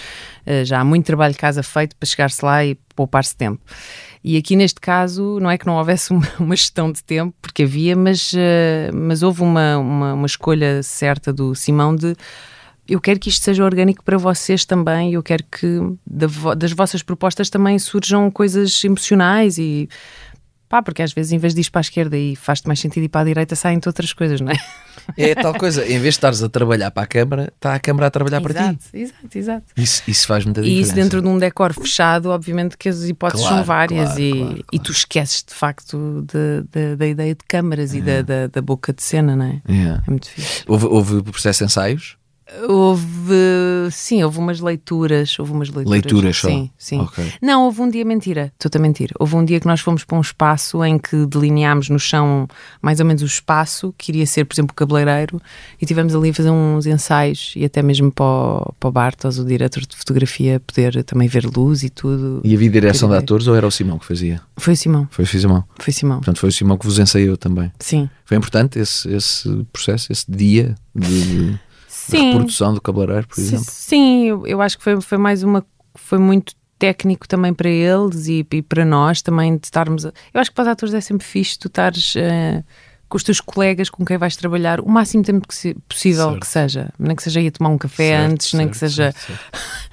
eh, 0.46 0.64
já 0.64 0.80
há 0.80 0.84
muito 0.84 1.06
trabalho 1.06 1.34
de 1.34 1.40
casa 1.40 1.64
feito 1.64 1.96
para 1.96 2.08
chegar-se 2.08 2.44
lá 2.46 2.64
e 2.64 2.76
poupar-se 2.96 3.36
tempo. 3.36 3.60
E 4.24 4.38
aqui 4.38 4.56
neste 4.56 4.80
caso, 4.80 5.40
não 5.42 5.50
é 5.50 5.58
que 5.58 5.66
não 5.66 5.76
houvesse 5.78 6.12
uma, 6.14 6.28
uma 6.40 6.56
gestão 6.56 6.92
de 6.92 7.04
tempo, 7.04 7.34
porque 7.42 7.64
havia, 7.64 7.96
mas, 7.96 8.32
eh, 8.36 8.92
mas 8.94 9.24
houve 9.24 9.42
uma, 9.42 9.78
uma, 9.80 10.14
uma 10.14 10.26
escolha 10.28 10.82
certa 10.84 11.34
do 11.34 11.56
Simão 11.56 11.96
de 11.96 12.16
eu 12.88 13.00
quero 13.00 13.20
que 13.20 13.30
isto 13.30 13.44
seja 13.44 13.64
orgânico 13.64 14.04
para 14.04 14.18
vocês 14.18 14.66
também, 14.66 15.14
eu 15.14 15.24
quero 15.24 15.44
que 15.46 15.80
das 16.06 16.72
vossas 16.74 17.02
propostas 17.04 17.50
também 17.50 17.80
surjam 17.80 18.30
coisas 18.30 18.84
emocionais 18.84 19.58
e 19.58 19.88
pá, 20.68 20.82
porque 20.82 21.04
às 21.04 21.14
vezes 21.14 21.32
em 21.32 21.38
vez 21.38 21.54
de 21.54 21.62
ir 21.62 21.70
para 21.70 21.80
a 21.80 21.82
esquerda 21.82 22.18
e 22.18 22.36
faz-te 22.36 22.66
mais 22.68 22.80
sentido 22.80 23.04
ir 23.04 23.10
para 23.10 23.22
a 23.22 23.26
direita, 23.26 23.56
saem-te 23.56 23.88
outras 23.88 24.12
coisas, 24.12 24.42
não 24.42 24.52
é? 24.52 24.56
É 25.18 25.36
tal 25.36 25.54
coisa, 25.54 25.84
em 25.86 25.94
vez 26.00 26.02
de 26.02 26.10
estares 26.10 26.42
a 26.42 26.50
trabalhar 26.50 26.90
para 26.90 27.04
a 27.04 27.08
câmara, 27.08 27.52
está 27.56 27.76
a 27.76 27.80
câmara 27.80 28.08
a 28.08 28.12
trabalhar 28.12 28.42
para 28.42 28.54
ti. 28.54 28.60
exato, 28.60 28.80
exato, 28.94 29.38
exato. 29.38 29.66
Isso, 29.78 30.04
isso 30.08 30.28
faz 30.28 30.46
muita 30.46 30.62
E 30.62 30.64
diferença. 30.64 30.86
isso 30.88 30.96
dentro 30.96 31.22
de 31.22 31.28
um 31.28 31.38
decor 31.38 31.74
fechado, 31.74 32.30
obviamente 32.30 32.76
que 32.78 32.90
as 32.90 33.04
hipóteses 33.04 33.46
Claro, 33.46 33.58
são 33.58 33.66
várias 33.66 34.06
claro, 34.10 34.22
e, 34.22 34.32
claro, 34.40 34.66
e 34.72 34.80
tu 34.80 34.92
esqueces 34.92 35.44
de 35.48 35.54
facto 35.54 36.26
de- 36.32 36.64
de- 36.72 36.96
da 36.96 37.06
ideia 37.08 37.36
de 37.36 37.44
câmaras 37.48 37.94
e 37.94 38.02
da, 38.02 38.22
da, 38.24 38.48
da 38.48 38.62
boca 38.62 38.92
de 38.94 39.04
cena, 39.04 39.36
não 39.36 39.46
é? 39.46 39.62
Yeah. 39.72 40.02
É 40.08 40.10
muito 40.10 40.28
fixe. 40.30 40.64
Houve, 40.68 40.86
houve 40.86 41.22
processo 41.24 41.60
de 41.60 41.66
ensaios? 41.66 42.18
Houve, 42.68 43.34
sim, 43.92 44.24
houve 44.24 44.38
umas 44.38 44.60
leituras, 44.60 45.38
houve 45.40 45.52
umas 45.52 45.70
leituras. 45.70 45.92
Leituras 46.04 46.38
só? 46.38 46.48
Sim, 46.48 46.70
sim. 46.78 47.00
Ok. 47.00 47.34
Não, 47.42 47.66
houve 47.66 47.82
um 47.82 47.90
dia, 47.90 48.06
mentira, 48.06 48.52
estou-te 48.54 48.78
a 48.78 48.82
mentir. 48.82 49.12
Houve 49.20 49.36
um 49.36 49.44
dia 49.46 49.60
que 49.60 49.66
nós 49.68 49.80
fomos 49.82 50.04
para 50.04 50.18
um 50.18 50.22
espaço 50.22 50.84
em 50.84 50.98
que 50.98 51.26
delineámos 51.26 51.90
no 51.90 52.00
chão 52.00 52.48
mais 52.82 53.00
ou 53.00 53.06
menos 53.06 53.22
o 53.22 53.26
espaço, 53.26 53.94
que 53.98 54.12
iria 54.12 54.26
ser, 54.26 54.46
por 54.46 54.54
exemplo, 54.54 54.72
o 54.72 54.76
cabeleireiro, 54.76 55.42
e 55.82 55.86
tivemos 55.86 56.16
ali 56.16 56.30
a 56.30 56.34
fazer 56.34 56.52
uns 56.52 56.86
ensaios 56.86 57.54
e 57.56 57.66
até 57.66 57.82
mesmo 57.82 58.12
para 58.12 58.26
o, 58.26 58.74
para 58.80 58.90
o 58.90 58.92
Bartos, 58.92 59.40
o 59.40 59.46
diretor 59.46 59.86
de 59.86 59.96
fotografia, 59.96 60.60
poder 60.60 61.04
também 61.04 61.28
ver 61.28 61.46
luz 61.46 61.84
e 61.84 61.90
tudo. 61.90 62.42
E 62.44 62.54
havia 62.56 62.70
direção 62.70 63.10
de 63.10 63.16
atores 63.16 63.48
ou 63.48 63.56
era 63.56 63.66
o 63.68 63.72
Simão 63.72 63.98
que 63.98 64.06
fazia? 64.06 64.42
Foi 64.58 64.74
o 64.74 64.78
Simão, 64.78 65.08
Foi 65.12 65.24
o 65.24 65.28
Simão. 65.28 65.64
foi 65.80 65.92
o 65.92 65.94
Simão. 65.94 66.18
Portanto, 66.18 66.40
foi 66.40 66.50
o 66.50 66.52
Simão 66.52 66.78
que 66.78 66.86
vos 66.86 67.00
ensaiou 67.00 67.38
também. 67.38 67.72
Sim. 67.80 68.10
Foi 68.26 68.38
importante 68.38 68.80
esse, 68.80 69.10
esse 69.14 69.66
processo, 69.72 70.12
esse 70.12 70.26
dia 70.30 70.76
de 70.96 71.58
Sim. 72.12 72.32
reprodução 72.32 72.74
do 72.74 72.82
cabeleireiro, 72.82 73.28
por 73.28 73.40
exemplo? 73.40 73.66
Sim, 73.70 74.26
eu, 74.28 74.48
eu 74.48 74.62
acho 74.62 74.78
que 74.78 74.84
foi, 74.84 75.00
foi 75.02 75.18
mais 75.18 75.44
uma. 75.44 75.66
Foi 75.96 76.18
muito 76.18 76.54
técnico 76.80 77.28
também 77.28 77.54
para 77.54 77.70
eles 77.70 78.28
e, 78.28 78.46
e 78.52 78.62
para 78.62 78.84
nós 78.84 79.22
também 79.22 79.56
de 79.58 79.66
estarmos. 79.68 80.06
a- 80.06 80.14
eu 80.34 80.42
acho 80.42 80.50
que 80.50 80.56
para 80.56 80.64
os 80.64 80.68
atores 80.68 80.94
é 80.94 81.00
sempre 81.02 81.26
fixe 81.26 81.58
tu 81.58 81.68
estares 81.68 82.16
eh, 82.16 82.64
com 83.14 83.18
os 83.18 83.24
teus 83.24 83.40
colegas 83.40 83.92
com 83.92 84.04
quem 84.04 84.18
vais 84.18 84.36
trabalhar 84.36 84.80
o 84.80 84.90
máximo 84.90 85.22
tempo 85.22 85.48
que 85.48 85.76
possível 85.88 86.30
Certo. 86.30 86.40
que 86.40 86.48
seja. 86.48 86.90
Nem 86.98 87.16
que 87.16 87.22
seja 87.22 87.40
ir 87.40 87.52
tomar 87.52 87.70
um 87.70 87.78
café 87.78 88.18
Certo, 88.18 88.32
antes, 88.32 88.54
nem 88.54 88.68
que 88.68 88.76
seja 88.76 89.14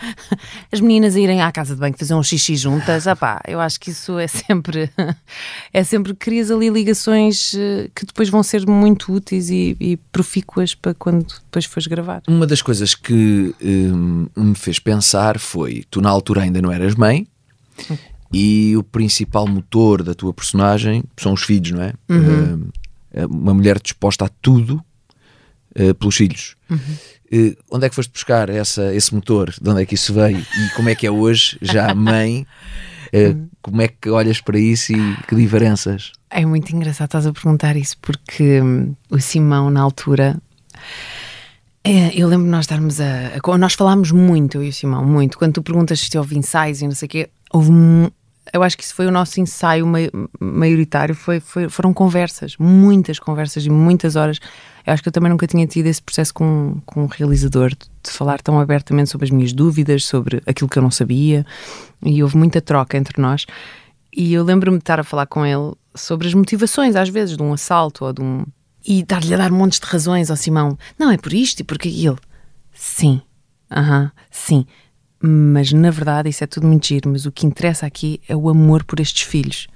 as 0.72 0.80
meninas 0.80 1.16
irem 1.16 1.42
à 1.42 1.52
casa 1.52 1.74
de 1.74 1.80
banho 1.82 1.94
fazer 1.98 2.14
um 2.14 2.22
xixi 2.22 2.56
juntas. 2.56 3.06
Ah 3.10 3.16
pá, 3.16 3.42
eu 3.46 3.60
acho 3.60 3.78
que 3.80 3.90
isso 3.90 4.18
é 4.18 4.26
sempre. 4.26 4.88
é 5.74 5.84
sempre 5.84 6.14
que 6.14 6.18
crias 6.20 6.50
ali 6.50 6.70
ligações 6.70 7.52
eh, 7.54 7.90
que 7.94 8.06
depois 8.06 8.28
vão 8.30 8.42
ser 8.42 8.66
muito 8.66 9.12
úteis 9.12 9.50
e, 9.50 9.76
e 9.80 9.96
profícuas 10.12 10.74
para 10.74 10.94
quando 10.94 11.26
depois 11.26 11.64
fores 11.64 11.88
gravar. 11.88 12.22
Uma 12.28 12.46
das 12.46 12.62
coisas 12.62 12.94
que 12.94 13.54
hum, 13.60 14.28
me 14.34 14.54
fez 14.54 14.78
pensar 14.78 15.38
foi: 15.38 15.84
tu 15.90 16.00
na 16.00 16.08
altura 16.08 16.42
ainda 16.42 16.62
não 16.62 16.72
eras 16.72 16.94
mãe 16.94 17.26
e 18.32 18.76
o 18.76 18.82
principal 18.82 19.46
motor 19.46 20.02
da 20.04 20.14
tua 20.14 20.32
personagem 20.32 21.02
são 21.18 21.32
os 21.32 21.42
filhos, 21.42 21.72
não 21.72 21.82
é? 21.82 21.92
Hum, 22.08 22.68
é 22.68 22.89
uma 23.28 23.52
mulher 23.54 23.78
disposta 23.80 24.24
a 24.26 24.28
tudo 24.28 24.82
eh, 25.74 25.92
pelos 25.94 26.16
filhos. 26.16 26.56
Eh, 27.32 27.56
onde 27.70 27.86
é 27.86 27.88
que 27.88 27.94
foste 27.94 28.12
buscar 28.12 28.48
essa, 28.48 28.94
esse 28.94 29.14
motor? 29.14 29.54
De 29.60 29.68
onde 29.70 29.82
é 29.82 29.86
que 29.86 29.94
isso 29.94 30.12
veio? 30.14 30.38
E 30.38 30.68
como 30.74 30.88
é 30.88 30.94
que 30.94 31.06
é 31.06 31.10
hoje, 31.10 31.56
já 31.62 31.94
mãe? 31.94 32.46
Eh, 33.12 33.34
como 33.60 33.82
é 33.82 33.88
que 33.88 34.08
olhas 34.08 34.40
para 34.40 34.56
isso 34.56 34.92
e 34.92 35.16
que 35.26 35.34
diferenças? 35.34 36.12
É 36.30 36.46
muito 36.46 36.70
engraçado 36.70 37.06
estás 37.08 37.26
a 37.26 37.32
perguntar 37.32 37.74
isso, 37.76 37.96
porque 38.00 38.62
hum, 38.62 38.94
o 39.10 39.18
Simão, 39.18 39.68
na 39.68 39.80
altura, 39.80 40.40
é, 41.82 42.14
eu 42.14 42.28
lembro 42.28 42.44
de 42.44 42.50
nós 42.52 42.66
estarmos 42.66 43.00
a, 43.00 43.32
a- 43.42 43.58
Nós 43.58 43.72
falámos 43.74 44.12
muito, 44.12 44.58
eu 44.58 44.62
e 44.64 44.68
o 44.68 44.72
Simão, 44.72 45.04
muito. 45.04 45.38
Quando 45.38 45.54
tu 45.54 45.62
perguntas 45.64 45.98
se 45.98 46.16
houve 46.16 46.38
ensaios 46.38 46.82
e 46.82 46.84
não 46.84 46.94
sei 46.94 47.06
o 47.06 47.08
quê, 47.10 47.30
houve. 47.52 47.70
Eu 48.52 48.62
acho 48.62 48.76
que 48.76 48.83
isso 48.85 48.95
foi 48.95 49.07
o 49.07 49.11
nosso 49.11 49.40
ensaio 49.40 49.87
mai- 49.87 50.11
maioritário, 50.40 51.14
foi, 51.14 51.40
foi- 51.40 51.69
foram 51.69 51.92
conversas, 51.95 52.57
muitas 52.59 53.19
conversas 53.19 53.64
e 53.64 53.71
muitas 53.71 54.16
horas. 54.16 54.38
Eu 54.87 54.92
acho 54.92 55.02
que 55.02 55.09
eu 55.09 55.12
também 55.12 55.30
nunca 55.30 55.47
tinha 55.47 55.66
tido 55.66 55.87
esse 55.87 56.02
processo 56.02 56.33
com, 56.35 56.80
com 56.87 57.04
um 57.04 57.07
realizador, 57.07 57.71
de, 57.71 57.87
de 58.02 58.11
falar 58.11 58.40
tão 58.40 58.59
abertamente 58.59 59.11
sobre 59.11 59.26
as 59.26 59.30
minhas 59.30 59.52
dúvidas, 59.52 60.04
sobre 60.04 60.42
aquilo 60.47 60.69
que 60.69 60.78
eu 60.78 60.83
não 60.83 60.90
sabia, 60.90 61.45
e 62.04 62.23
houve 62.23 62.37
muita 62.37 62.61
troca 62.61 62.97
entre 62.97 63.21
nós. 63.21 63.47
E 64.12 64.33
eu 64.33 64.42
lembro-me 64.42 64.78
de 64.78 64.83
estar 64.83 64.99
a 64.99 65.04
falar 65.04 65.26
com 65.26 65.47
ele 65.47 65.73
sobre 65.95 66.26
as 66.26 66.35
motivações, 66.35 66.97
às 66.97 67.09
vezes, 67.09 67.37
de 67.37 67.42
um 67.42 67.52
assalto 67.52 68.04
ou 68.04 68.12
de 68.12 68.21
um. 68.23 68.45
E 68.85 69.04
dar-lhe 69.04 69.35
a 69.35 69.37
dar 69.37 69.50
montes 69.52 69.78
de 69.78 69.87
razões 69.87 70.30
ao 70.30 70.37
Simão. 70.37 70.76
Não, 70.99 71.11
é 71.11 71.16
por 71.19 71.33
isto 71.33 71.61
e 71.61 71.64
por 71.64 71.76
aquilo. 71.76 72.19
Sim, 72.73 73.21
aham, 73.71 74.11
sim. 74.30 74.66
Mas 75.22 75.72
na 75.72 75.90
verdade 75.90 76.28
isso 76.28 76.42
é 76.42 76.46
tudo 76.46 76.66
muito 76.66 76.86
giro. 76.86 77.10
Mas 77.10 77.26
o 77.26 77.32
que 77.32 77.46
interessa 77.46 77.86
aqui 77.86 78.20
é 78.28 78.34
o 78.34 78.48
amor 78.48 78.84
por 78.84 79.00
estes 79.00 79.22
filhos. 79.22 79.68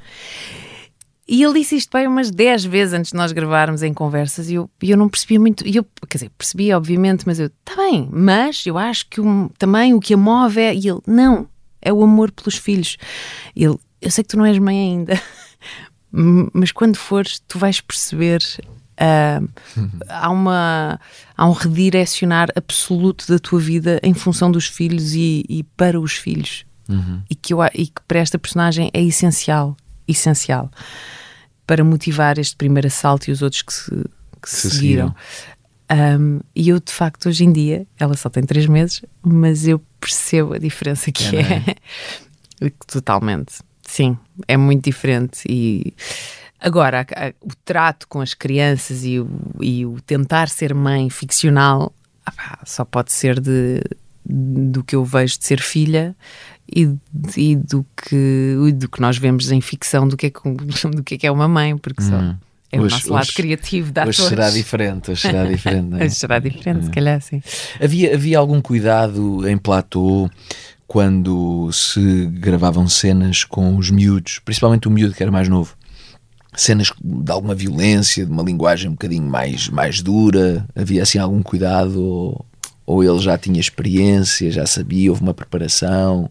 E 1.26 1.42
ele 1.42 1.60
disse 1.60 1.76
isto 1.76 1.90
bem 1.90 2.06
umas 2.06 2.30
10 2.30 2.66
vezes 2.66 2.92
antes 2.92 3.10
de 3.10 3.16
nós 3.16 3.32
gravarmos 3.32 3.82
em 3.82 3.94
conversas 3.94 4.50
e 4.50 4.54
eu, 4.54 4.68
eu 4.82 4.96
não 4.96 5.08
percebia 5.08 5.40
muito. 5.40 5.66
Eu, 5.66 5.84
quer 6.08 6.18
dizer, 6.18 6.30
percebia, 6.36 6.76
obviamente, 6.76 7.24
mas 7.26 7.40
eu, 7.40 7.48
tá 7.64 7.74
bem, 7.76 8.08
mas 8.12 8.66
eu 8.66 8.76
acho 8.76 9.06
que 9.08 9.22
também 9.56 9.94
o 9.94 10.00
que 10.00 10.12
a 10.12 10.16
move 10.18 10.60
é. 10.60 10.74
E 10.74 10.86
ele, 10.86 11.00
não, 11.06 11.48
é 11.80 11.90
o 11.90 12.02
amor 12.02 12.30
pelos 12.30 12.56
filhos. 12.56 12.98
Ele, 13.56 13.78
eu 14.02 14.10
sei 14.10 14.22
que 14.22 14.28
tu 14.28 14.36
não 14.36 14.44
és 14.44 14.58
mãe 14.58 14.78
ainda, 14.78 15.20
mas 16.52 16.70
quando 16.72 16.96
fores, 16.96 17.40
tu 17.48 17.58
vais 17.58 17.80
perceber. 17.80 18.42
Ah, 18.96 19.40
há, 20.08 20.30
uma, 20.30 21.00
há 21.36 21.48
um 21.48 21.52
redirecionar 21.52 22.48
absoluto 22.54 23.26
da 23.28 23.38
tua 23.38 23.60
vida 23.60 24.00
em 24.02 24.14
função 24.14 24.50
dos 24.50 24.66
filhos 24.66 25.14
e, 25.14 25.44
e 25.48 25.62
para 25.76 26.00
os 26.00 26.12
filhos. 26.12 26.64
E, 27.30 27.34
que 27.34 27.54
eu, 27.54 27.58
e 27.72 27.86
que 27.86 28.02
para 28.06 28.18
esta 28.18 28.38
personagem 28.38 28.90
é 28.92 29.02
essencial 29.02 29.74
essencial 30.06 30.70
para 31.66 31.82
motivar 31.82 32.38
este 32.38 32.56
primeiro 32.56 32.86
assalto 32.88 33.30
e 33.30 33.32
os 33.32 33.40
outros 33.40 33.62
que 33.62 33.72
se, 33.72 33.90
que 34.42 34.50
se 34.50 34.68
Se 34.68 34.76
seguiram. 34.76 35.14
Um, 35.90 36.40
e 36.54 36.68
eu, 36.68 36.80
de 36.80 36.92
facto, 36.92 37.28
hoje 37.28 37.44
em 37.44 37.52
dia, 37.52 37.86
ela 37.98 38.14
só 38.16 38.28
tem 38.28 38.44
três 38.44 38.66
meses, 38.66 39.02
mas 39.22 39.66
eu 39.66 39.80
percebo 40.00 40.54
a 40.54 40.58
diferença 40.58 41.10
que 41.12 41.36
É, 41.36 41.40
é. 42.60 42.70
Totalmente. 42.86 43.54
Sim, 43.86 44.16
é 44.48 44.56
muito 44.56 44.84
diferente. 44.84 45.42
E 45.48 45.94
agora, 46.60 47.06
o 47.42 47.50
trato 47.64 48.06
com 48.08 48.20
as 48.20 48.34
crianças 48.34 49.04
e 49.04 49.18
o, 49.20 49.28
e 49.60 49.84
o 49.86 50.00
tentar 50.00 50.48
ser 50.48 50.74
mãe 50.74 51.10
ficcional 51.10 51.92
ah 52.26 52.58
só 52.64 52.84
pode 52.84 53.12
ser 53.12 53.38
de, 53.38 53.82
do 54.24 54.82
que 54.82 54.96
eu 54.96 55.04
vejo 55.04 55.38
de 55.38 55.44
ser 55.44 55.60
filha 55.60 56.16
e, 56.74 56.88
e 57.36 57.54
do, 57.54 57.84
que, 57.94 58.56
do 58.74 58.88
que 58.88 59.00
nós 59.00 59.18
vemos 59.18 59.50
em 59.52 59.60
ficção 59.60 60.08
do 60.08 60.16
que 60.16 60.26
é, 60.28 60.30
do 60.90 61.02
que 61.02 61.14
é, 61.14 61.18
que 61.18 61.26
é 61.26 61.30
uma 61.30 61.46
mãe, 61.46 61.76
porque 61.76 62.02
só 62.02 62.14
Hum. 62.16 62.34
é 62.72 62.78
o 62.80 62.84
Hoje- 62.84 62.94
nosso 62.94 63.12
lado 63.12 63.22
hoje- 63.24 63.34
criativo 63.34 63.92
da 63.92 64.06
Hoje 64.06 64.22
será 64.22 64.48
diferente, 64.50 65.10
hoje 65.10 65.20
será 65.20 65.44
diferente. 65.44 65.94
é? 66.00 66.04
Hoje 66.06 66.14
será 66.14 66.38
diferente, 66.38 66.84
se 66.86 66.90
calhar 66.90 67.20
sim. 67.20 67.42
Havia, 67.78 68.14
havia 68.14 68.38
algum 68.38 68.60
cuidado 68.62 69.46
em 69.46 69.58
platô 69.58 70.30
quando 70.86 71.70
se 71.72 72.26
gravavam 72.26 72.88
cenas 72.88 73.44
com 73.44 73.76
os 73.76 73.90
miúdos, 73.90 74.38
principalmente 74.44 74.88
o 74.88 74.90
miúdo 74.90 75.14
que 75.14 75.22
era 75.22 75.30
mais 75.32 75.48
novo? 75.48 75.76
Cenas 76.56 76.92
de 77.02 77.32
alguma 77.32 77.54
violência, 77.54 78.24
de 78.24 78.30
uma 78.30 78.42
linguagem 78.42 78.88
um 78.88 78.92
bocadinho 78.92 79.28
mais, 79.28 79.68
mais 79.68 80.00
dura? 80.02 80.66
Havia 80.74 81.02
assim 81.02 81.18
algum 81.18 81.42
cuidado? 81.42 82.00
Ou, 82.02 82.46
ou 82.86 83.02
ele 83.04 83.18
já 83.18 83.36
tinha 83.38 83.58
experiência, 83.60 84.50
já 84.50 84.66
sabia, 84.66 85.10
houve 85.10 85.22
uma 85.22 85.34
preparação, 85.34 86.28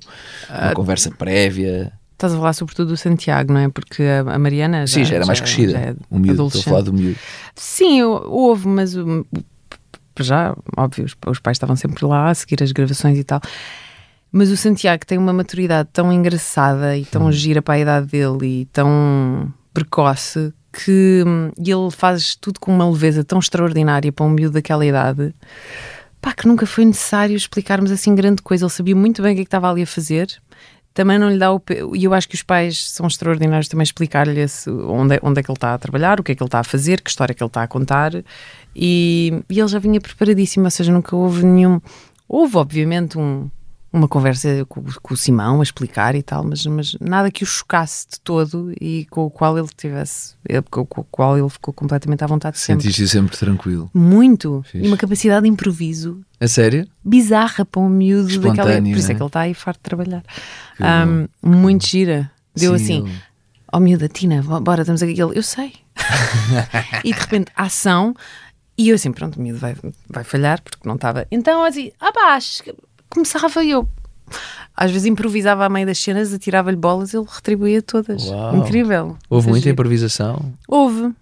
uma 0.50 0.70
Ah, 0.70 0.74
conversa 0.74 1.12
prévia? 1.12 1.92
Estás 2.14 2.32
a 2.34 2.38
falar 2.38 2.54
sobretudo 2.54 2.90
do 2.90 2.98
Santiago, 2.98 3.52
não 3.52 3.60
é? 3.60 3.68
Porque 3.70 4.02
a, 4.04 4.40
Mariana 4.40 4.88
já, 4.88 4.94
Sim, 4.94 5.04
já 5.04 5.16
era 5.18 5.26
mais 5.26 5.42
crescida. 5.42 5.72
já 5.74 5.80
é 5.80 5.96
o 6.10 6.18
miúdo, 6.20 6.48
estou 6.48 6.62
a 6.62 6.64
falar 6.64 6.82
do 6.82 6.94
miúdo. 6.94 7.18
Sim, 7.56 8.02
houve, 8.04 8.66
mas 8.68 8.94
já, 10.20 10.56
óbvio, 10.78 11.06
os, 11.06 11.16
os 11.28 11.40
pais 11.40 11.56
estavam 11.56 11.76
sempre 11.76 12.06
lá 12.06 12.30
a 12.30 12.36
seguir 12.36 12.62
as 12.64 12.72
gravações 12.72 13.18
e 13.18 13.24
tal. 13.24 13.42
Mas 14.32 14.50
o 14.50 14.58
Santiago 14.58 15.06
tem 15.06 15.18
uma 15.18 15.34
maturidade 15.34 15.90
tão 15.92 16.12
engraçada 16.14 16.98
e 16.98 17.04
tão 17.06 17.32
gira 17.32 17.62
para 17.62 17.76
a 17.76 17.80
idade 17.80 18.08
dele 18.08 18.62
e 18.62 18.66
tão 18.66 19.52
precoce 19.74 20.54
que 20.72 21.24
hum, 21.26 21.52
ele 21.58 21.92
faz 21.92 22.36
tudo 22.36 22.60
com 22.60 22.74
uma 22.74 22.90
leveza 22.90 23.24
tão 23.24 23.40
extraordinária 23.40 24.12
para 24.12 24.26
um 24.26 24.30
miúdo 24.30 24.54
daquela 24.54 24.86
idade 24.86 25.34
pá, 26.24 26.34
que 26.34 26.48
nunca 26.48 26.66
foi 26.66 26.86
necessário 26.86 27.36
explicarmos 27.36 27.92
assim 27.92 28.16
grande 28.16 28.42
coisa. 28.42 28.64
Ele 28.64 28.72
sabia 28.72 28.96
muito 28.96 29.22
bem 29.22 29.34
o 29.34 29.36
que, 29.36 29.42
é 29.42 29.44
que 29.44 29.48
estava 29.48 29.70
ali 29.70 29.84
a 29.84 29.88
fazer. 29.88 30.30
Também 30.94 31.20
não 31.20 31.30
lhe 31.30 31.38
dá 31.38 31.52
o. 31.54 31.62
E 31.94 32.06
eu 32.06 32.14
acho 32.14 32.30
que 32.30 32.36
os 32.36 32.44
pais 32.44 32.92
são 32.92 33.08
extraordinários 33.08 33.68
também 33.68 33.84
explicar-lhe 33.84 34.46
onde, 34.88 35.16
é, 35.16 35.20
onde 35.22 35.40
é 35.40 35.44
que 35.44 35.52
ele 35.52 35.58
está 35.58 35.74
a 35.74 35.78
trabalhar, 35.78 36.20
o 36.20 36.24
que 36.24 36.32
é 36.32 36.36
que 36.36 36.42
ele 36.42 36.48
está 36.48 36.60
a 36.60 36.64
fazer, 36.64 37.02
que 37.02 37.10
história 37.10 37.34
é 37.34 37.36
que 37.36 37.44
ele 37.44 37.50
está 37.50 37.64
a 37.64 37.68
contar. 37.68 38.14
E, 38.76 39.44
e 39.50 39.60
ele 39.60 39.68
já 39.68 39.80
vinha 39.80 40.00
preparadíssimo, 40.00 40.66
ou 40.66 40.72
seja, 40.72 40.94
nunca 40.94 41.16
houve 41.16 41.44
nenhum. 41.46 41.82
Houve, 42.28 42.58
obviamente, 42.58 43.18
um, 43.18 43.50
uma 43.94 44.08
conversa 44.08 44.66
com, 44.68 44.84
com, 45.04 45.14
o 45.14 45.18
Simão 45.18 45.60
a 45.60 45.64
explicar 45.64 46.16
e 46.16 46.24
tal, 46.24 46.44
mas, 46.44 46.66
mas 46.66 46.98
nada 47.00 47.30
que 47.30 47.44
o 47.44 47.46
chocasse 47.46 48.08
de 48.12 48.20
todo 48.20 48.74
e 48.82 49.06
com 49.06 49.26
o 49.26 49.30
qual 49.30 49.56
ele 49.56 49.68
tivesse, 49.78 50.34
com 50.72 50.82
o 50.82 51.04
qual 51.04 51.38
ele 51.38 51.48
ficou 51.48 51.72
completamente 51.72 52.24
à 52.24 52.28
vontade 52.28 52.58
sempre. 52.58 52.84
Sentiste 52.86 53.08
sempre 53.08 53.38
tranquilo? 53.38 53.92
Muito. 53.94 54.66
Fiz. 54.66 54.84
E 54.84 54.88
uma 54.88 54.98
capacidade 54.98 55.44
de 55.44 55.50
improviso. 55.50 56.26
A 56.40 56.48
sério? 56.48 56.88
Bizarra 57.06 57.64
para 57.64 57.82
um 57.82 57.88
miúdo 57.88 58.40
daquela. 58.40 58.82
Por 58.82 58.88
isso 58.88 59.10
é, 59.10 59.14
é 59.14 59.16
que 59.16 59.22
ele 59.22 59.28
está 59.28 59.42
aí 59.42 59.54
farto 59.54 59.78
de 59.78 59.84
trabalhar. 59.84 60.24
Um, 60.82 61.28
muito 61.48 61.86
gira. 61.86 62.32
Deu 62.56 62.76
Sim, 62.78 62.84
assim. 62.84 63.08
Ele... 63.08 63.22
Oh 63.72 63.80
miúda, 63.80 64.08
Tina, 64.08 64.42
bora, 64.42 64.82
estamos 64.82 65.04
aqui. 65.04 65.12
Ele, 65.12 65.38
eu 65.38 65.44
sei. 65.44 65.74
e 67.06 67.14
de 67.14 67.20
repente, 67.20 67.52
ação. 67.56 68.16
E 68.76 68.90
eu 68.90 68.96
assim, 68.96 69.12
pronto, 69.12 69.38
o 69.38 69.42
miúdo 69.42 69.60
vai, 69.60 69.76
vai 70.10 70.24
falhar 70.24 70.60
porque 70.64 70.88
não 70.88 70.96
estava. 70.96 71.28
Então, 71.32 71.64
assim, 71.64 71.92
abaixo 72.00 72.64
começava 73.14 73.64
eu. 73.64 73.88
Às 74.76 74.92
vezes 74.92 75.06
improvisava 75.06 75.66
à 75.66 75.70
meio 75.70 75.86
das 75.86 76.00
cenas, 76.00 76.34
atirava-lhe 76.34 76.78
bolas 76.78 77.14
e 77.14 77.18
ele 77.18 77.26
retribuía 77.30 77.82
todas. 77.82 78.26
Uau. 78.26 78.58
Incrível. 78.58 79.18
Houve 79.30 79.50
muita 79.50 79.70
improvisação? 79.70 80.52
Houve. 80.68 81.14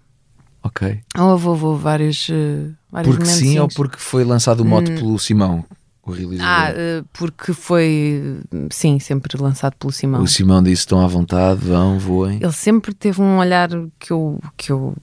Ok. 0.62 1.00
Houve, 1.18 1.46
houve, 1.48 1.64
houve 1.64 1.82
vários, 1.82 2.28
uh, 2.28 2.72
vários 2.90 3.14
Porque 3.14 3.28
sim 3.28 3.58
ou 3.58 3.68
porque 3.68 3.98
foi 3.98 4.24
lançado 4.24 4.60
o 4.60 4.64
mote 4.64 4.90
hum. 4.92 4.94
pelo 4.94 5.18
Simão? 5.18 5.64
O 6.04 6.10
realizador. 6.10 6.46
Ah, 6.48 6.72
uh, 6.72 7.06
porque 7.12 7.52
foi, 7.52 8.40
sim, 8.70 8.98
sempre 8.98 9.40
lançado 9.40 9.74
pelo 9.76 9.92
Simão. 9.92 10.22
O 10.22 10.26
Simão 10.26 10.62
disse: 10.62 10.80
estão 10.80 11.00
à 11.04 11.06
vontade, 11.06 11.60
vão, 11.60 11.98
voem. 11.98 12.38
Ele 12.42 12.52
sempre 12.52 12.94
teve 12.94 13.20
um 13.20 13.38
olhar 13.38 13.68
que 14.00 14.12
eu, 14.12 14.40
que 14.56 14.72
eu 14.72 14.96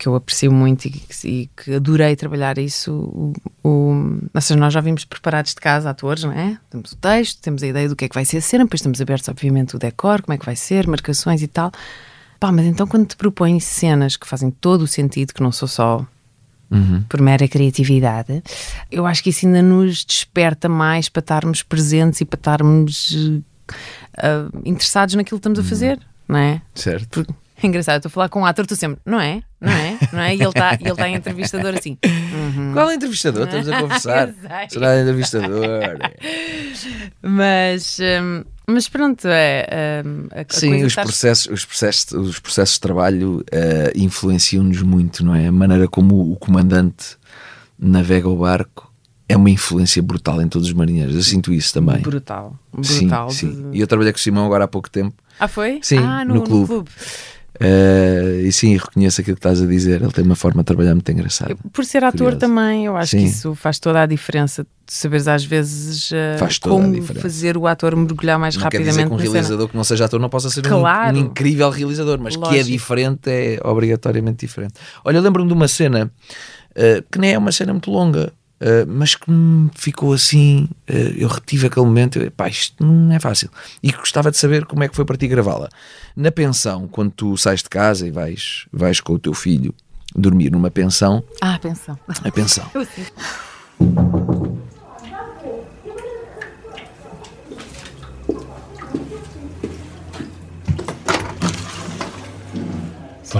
que 0.00 0.08
eu 0.08 0.14
aprecio 0.14 0.50
muito 0.50 0.86
e 0.86 0.90
que, 0.90 1.28
e 1.28 1.50
que 1.54 1.74
adorei 1.74 2.16
trabalhar 2.16 2.56
isso. 2.56 2.90
O, 2.90 3.32
o, 3.62 4.18
ou 4.32 4.40
seja, 4.40 4.58
nós 4.58 4.72
já 4.72 4.80
vimos 4.80 5.04
preparados 5.04 5.54
de 5.54 5.60
casa, 5.60 5.90
atores, 5.90 6.24
não 6.24 6.32
é? 6.32 6.56
Temos 6.70 6.92
o 6.92 6.96
texto, 6.96 7.38
temos 7.42 7.62
a 7.62 7.66
ideia 7.66 7.86
do 7.86 7.94
que 7.94 8.06
é 8.06 8.08
que 8.08 8.14
vai 8.14 8.24
ser 8.24 8.38
a 8.38 8.40
cena, 8.40 8.64
depois 8.64 8.80
estamos 8.80 8.98
abertos, 8.98 9.28
obviamente, 9.28 9.76
o 9.76 9.78
decor, 9.78 10.22
como 10.22 10.34
é 10.34 10.38
que 10.38 10.46
vai 10.46 10.56
ser, 10.56 10.86
marcações 10.86 11.42
e 11.42 11.46
tal. 11.46 11.70
Pá, 12.40 12.50
mas 12.50 12.64
então 12.64 12.86
quando 12.86 13.06
te 13.08 13.14
propõem 13.14 13.60
cenas 13.60 14.16
que 14.16 14.26
fazem 14.26 14.50
todo 14.50 14.82
o 14.82 14.86
sentido, 14.86 15.34
que 15.34 15.42
não 15.42 15.52
sou 15.52 15.68
só 15.68 16.06
Uhum. 16.72 17.02
por 17.08 17.20
mera 17.20 17.48
criatividade, 17.48 18.44
eu 18.92 19.04
acho 19.04 19.24
que 19.24 19.30
isso 19.30 19.44
ainda 19.44 19.60
nos 19.60 20.04
desperta 20.04 20.68
mais 20.68 21.08
para 21.08 21.18
estarmos 21.18 21.64
presentes 21.64 22.20
e 22.20 22.24
para 22.24 22.38
estarmos 22.38 23.10
uh, 23.10 24.60
interessados 24.64 25.16
naquilo 25.16 25.40
que 25.40 25.48
estamos 25.48 25.58
a 25.58 25.62
uhum. 25.62 25.68
fazer, 25.68 25.98
não 26.28 26.38
é? 26.38 26.62
Certo. 26.72 27.24
Porque 27.24 27.34
é 27.62 27.66
engraçado, 27.66 27.96
estou 27.96 28.08
a 28.08 28.12
falar 28.12 28.28
com 28.28 28.40
um 28.40 28.46
ator, 28.46 28.66
tu 28.66 28.76
sempre, 28.76 29.00
não 29.04 29.20
é? 29.20 29.42
Não 29.60 29.72
é? 29.72 29.98
Não 30.12 30.20
é? 30.20 30.34
E 30.34 30.40
ele 30.40 30.48
está 30.48 30.78
ele 30.80 30.94
tá 30.94 31.08
em 31.08 31.14
entrevistador 31.14 31.74
assim. 31.74 31.98
Uhum. 32.04 32.72
Qual 32.72 32.88
é 32.88 32.92
o 32.92 32.94
entrevistador? 32.94 33.44
Estamos 33.44 33.68
a 33.68 33.80
conversar. 33.82 34.34
Será 34.68 35.00
entrevistador? 35.00 35.98
mas, 37.22 37.98
um, 38.00 38.44
mas 38.66 38.88
pronto, 38.88 39.28
é. 39.28 40.02
Um, 40.04 40.28
a, 40.30 40.44
Sim, 40.48 40.84
os, 40.84 40.94
processos, 40.94 41.46
os, 41.52 41.64
processos, 41.64 42.12
os 42.12 42.38
processos 42.38 42.74
de 42.74 42.80
trabalho 42.80 43.38
uh, 43.40 43.90
influenciam-nos 43.94 44.82
muito, 44.82 45.24
não 45.24 45.34
é? 45.34 45.48
A 45.48 45.52
maneira 45.52 45.86
como 45.86 46.32
o 46.32 46.36
comandante 46.36 47.18
navega 47.78 48.28
o 48.28 48.36
barco 48.36 48.90
é 49.30 49.36
uma 49.36 49.48
influência 49.48 50.02
brutal 50.02 50.42
em 50.42 50.48
todos 50.48 50.66
os 50.66 50.74
marinheiros. 50.74 51.14
Eu 51.14 51.22
sinto 51.22 51.52
isso 51.52 51.72
também. 51.72 52.00
Brutal. 52.00 52.58
Brutal. 52.72 53.30
Sim, 53.30 53.52
sim. 53.52 53.70
De... 53.70 53.78
E 53.78 53.80
eu 53.80 53.86
trabalhei 53.86 54.12
com 54.12 54.18
o 54.18 54.20
Simão 54.20 54.44
agora 54.44 54.64
há 54.64 54.68
pouco 54.68 54.90
tempo. 54.90 55.14
Ah, 55.38 55.46
foi? 55.46 55.78
Sim, 55.82 55.98
ah, 55.98 56.24
no, 56.24 56.34
no 56.34 56.42
clube. 56.42 56.60
No 56.60 56.66
clube. 56.66 56.90
Uh, 57.60 58.40
e 58.40 58.50
sim, 58.52 58.74
reconheço 58.74 59.20
aquilo 59.20 59.36
que 59.36 59.40
estás 59.40 59.60
a 59.60 59.66
dizer. 59.66 60.00
Ele 60.00 60.10
tem 60.12 60.24
uma 60.24 60.34
forma 60.34 60.62
de 60.62 60.66
trabalhar 60.66 60.94
muito 60.94 61.12
engraçada. 61.12 61.54
Por 61.70 61.84
ser 61.84 62.02
ator 62.02 62.32
Curioso. 62.32 62.38
também, 62.38 62.86
eu 62.86 62.96
acho 62.96 63.10
sim. 63.10 63.18
que 63.18 63.24
isso 63.24 63.54
faz 63.54 63.78
toda 63.78 64.00
a 64.00 64.06
diferença. 64.06 64.64
De 64.86 64.94
saberes 64.94 65.28
às 65.28 65.44
vezes 65.44 66.10
uh, 66.10 66.38
faz 66.38 66.58
como 66.58 67.00
fazer 67.02 67.56
o 67.56 67.66
ator 67.66 67.94
mergulhar 67.94 68.38
mais 68.38 68.56
não 68.56 68.64
rapidamente. 68.64 68.96
Quer 68.96 69.02
dizer 69.02 69.08
que 69.08 69.14
um 69.14 69.16
realizador 69.16 69.58
cena. 69.58 69.68
que 69.68 69.76
não 69.76 69.84
seja 69.84 70.04
ator 70.06 70.18
não 70.18 70.28
possa 70.30 70.48
ser 70.48 70.62
claro. 70.62 71.16
um, 71.16 71.20
um, 71.20 71.24
incrível 71.26 71.70
realizador, 71.70 72.18
mas 72.18 72.34
Lógico. 72.34 72.54
que 72.54 72.58
é 72.58 72.62
diferente, 72.64 73.30
é 73.30 73.60
obrigatoriamente 73.62 74.44
diferente. 74.44 74.74
Olha, 75.04 75.20
lembro-me 75.20 75.48
de 75.48 75.54
uma 75.54 75.68
cena 75.68 76.10
uh, 76.70 77.04
que 77.12 77.18
nem 77.18 77.34
é 77.34 77.38
uma 77.38 77.52
cena 77.52 77.72
muito 77.72 77.90
longa. 77.90 78.32
Uh, 78.60 78.86
mas 78.86 79.14
que 79.14 79.30
me 79.30 79.70
ficou 79.74 80.12
assim. 80.12 80.68
Uh, 80.88 81.16
eu 81.16 81.28
retive 81.28 81.66
aquele 81.66 81.86
momento, 81.86 82.18
eu, 82.18 82.30
pá, 82.30 82.48
isto 82.48 82.84
não 82.84 83.14
é 83.14 83.18
fácil. 83.18 83.50
E 83.82 83.90
gostava 83.90 84.30
de 84.30 84.36
saber 84.36 84.66
como 84.66 84.84
é 84.84 84.88
que 84.88 84.94
foi 84.94 85.04
para 85.04 85.16
ti 85.16 85.26
gravá-la. 85.26 85.68
Na 86.14 86.30
pensão, 86.30 86.86
quando 86.86 87.10
tu 87.12 87.36
sais 87.36 87.62
de 87.62 87.68
casa 87.68 88.06
e 88.06 88.10
vais, 88.10 88.66
vais 88.72 89.00
com 89.00 89.14
o 89.14 89.18
teu 89.18 89.32
filho 89.32 89.74
dormir 90.14 90.50
numa 90.50 90.70
pensão. 90.70 91.24
Ah, 91.40 91.54
a 91.54 91.58
pensão. 91.58 91.98
A 92.22 92.30
pensão. 92.30 92.70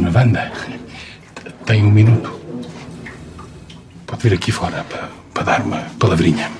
Dona 0.01 0.19
Wanda, 0.19 0.51
tem 1.67 1.85
um 1.85 1.91
minuto. 1.91 2.40
Pode 4.11 4.25
vir 4.25 4.35
aqui 4.35 4.51
fora 4.51 4.83
para, 4.83 5.09
para 5.33 5.43
dar 5.45 5.61
uma 5.61 5.83
palavrinha. 5.97 6.51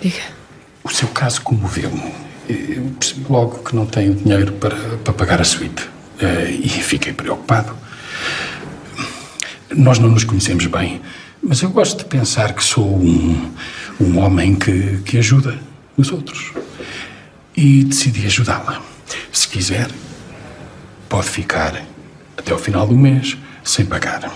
Diga. 0.00 0.22
O 0.82 0.88
seu 0.90 1.06
caso 1.06 1.40
comoveu-me. 1.42 2.12
Percebi 2.98 3.26
logo 3.30 3.62
que 3.62 3.76
não 3.76 3.86
tenho 3.86 4.12
dinheiro 4.12 4.52
para, 4.54 4.74
para 4.74 5.12
pagar 5.12 5.40
a 5.40 5.44
suíte. 5.44 5.88
Eh, 6.18 6.58
e 6.64 6.68
fiquei 6.68 7.12
preocupado. 7.12 7.76
Nós 9.70 10.00
não 10.00 10.08
nos 10.08 10.24
conhecemos 10.24 10.66
bem, 10.66 11.00
mas 11.40 11.62
eu 11.62 11.70
gosto 11.70 11.98
de 11.98 12.06
pensar 12.06 12.54
que 12.54 12.64
sou 12.64 12.84
um, 12.84 13.52
um 14.00 14.18
homem 14.18 14.56
que, 14.56 14.98
que 15.04 15.16
ajuda 15.18 15.56
os 15.96 16.10
outros. 16.10 16.52
E 17.56 17.84
decidi 17.84 18.26
ajudá-la. 18.26 18.95
Se 19.36 19.46
quiser, 19.48 19.90
pode 21.10 21.28
ficar 21.28 21.84
até 22.38 22.54
o 22.54 22.58
final 22.58 22.86
do 22.86 22.96
mês 22.96 23.36
sem 23.62 23.84
pagar. 23.84 24.32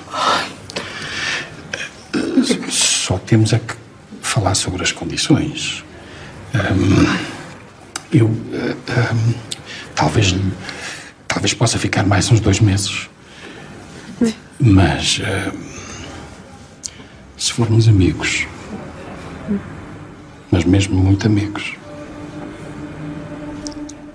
Só 2.69 3.17
temos 3.17 3.55
a 3.55 3.59
que 3.59 3.75
falar 4.21 4.55
sobre 4.55 4.83
as 4.83 4.93
condições. 4.93 5.83
Um, 6.55 7.17
eu 8.13 8.27
um, 8.27 9.35
talvez 9.95 10.35
talvez 11.27 11.55
possa 11.55 11.79
ficar 11.79 12.05
mais 12.05 12.31
uns 12.31 12.41
dois 12.41 12.61
meses. 12.61 13.09
Mas 14.59 15.19
um, 15.19 15.59
se 17.39 17.55
formos 17.55 17.89
amigos, 17.89 18.47
mas 20.51 20.63
mesmo 20.65 20.95
muito 20.95 21.27
amigos, 21.27 21.80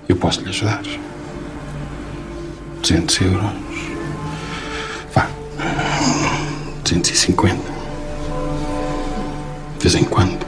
eu 0.07 0.15
posso 0.15 0.41
lhe 0.41 0.49
ajudar. 0.49 0.81
200 2.81 3.21
euros. 3.21 3.51
Vá. 5.13 5.27
250. 6.83 7.55
De 9.77 9.83
vez 9.83 9.95
em 9.95 10.03
quando. 10.03 10.45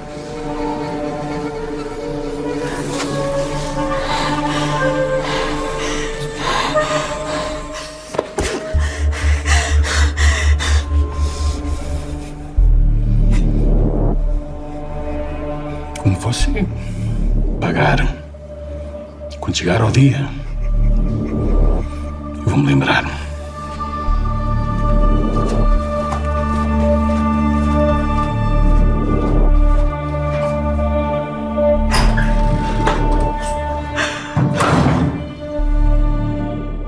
Como 16.04 16.20
você 16.20 16.66
pagar 17.60 18.27
quando 19.48 19.56
chegar 19.56 19.82
ao 19.82 19.90
dia, 19.90 20.30
eu 22.36 22.50
vou 22.50 22.58
me 22.58 22.68
lembrar. 22.68 23.06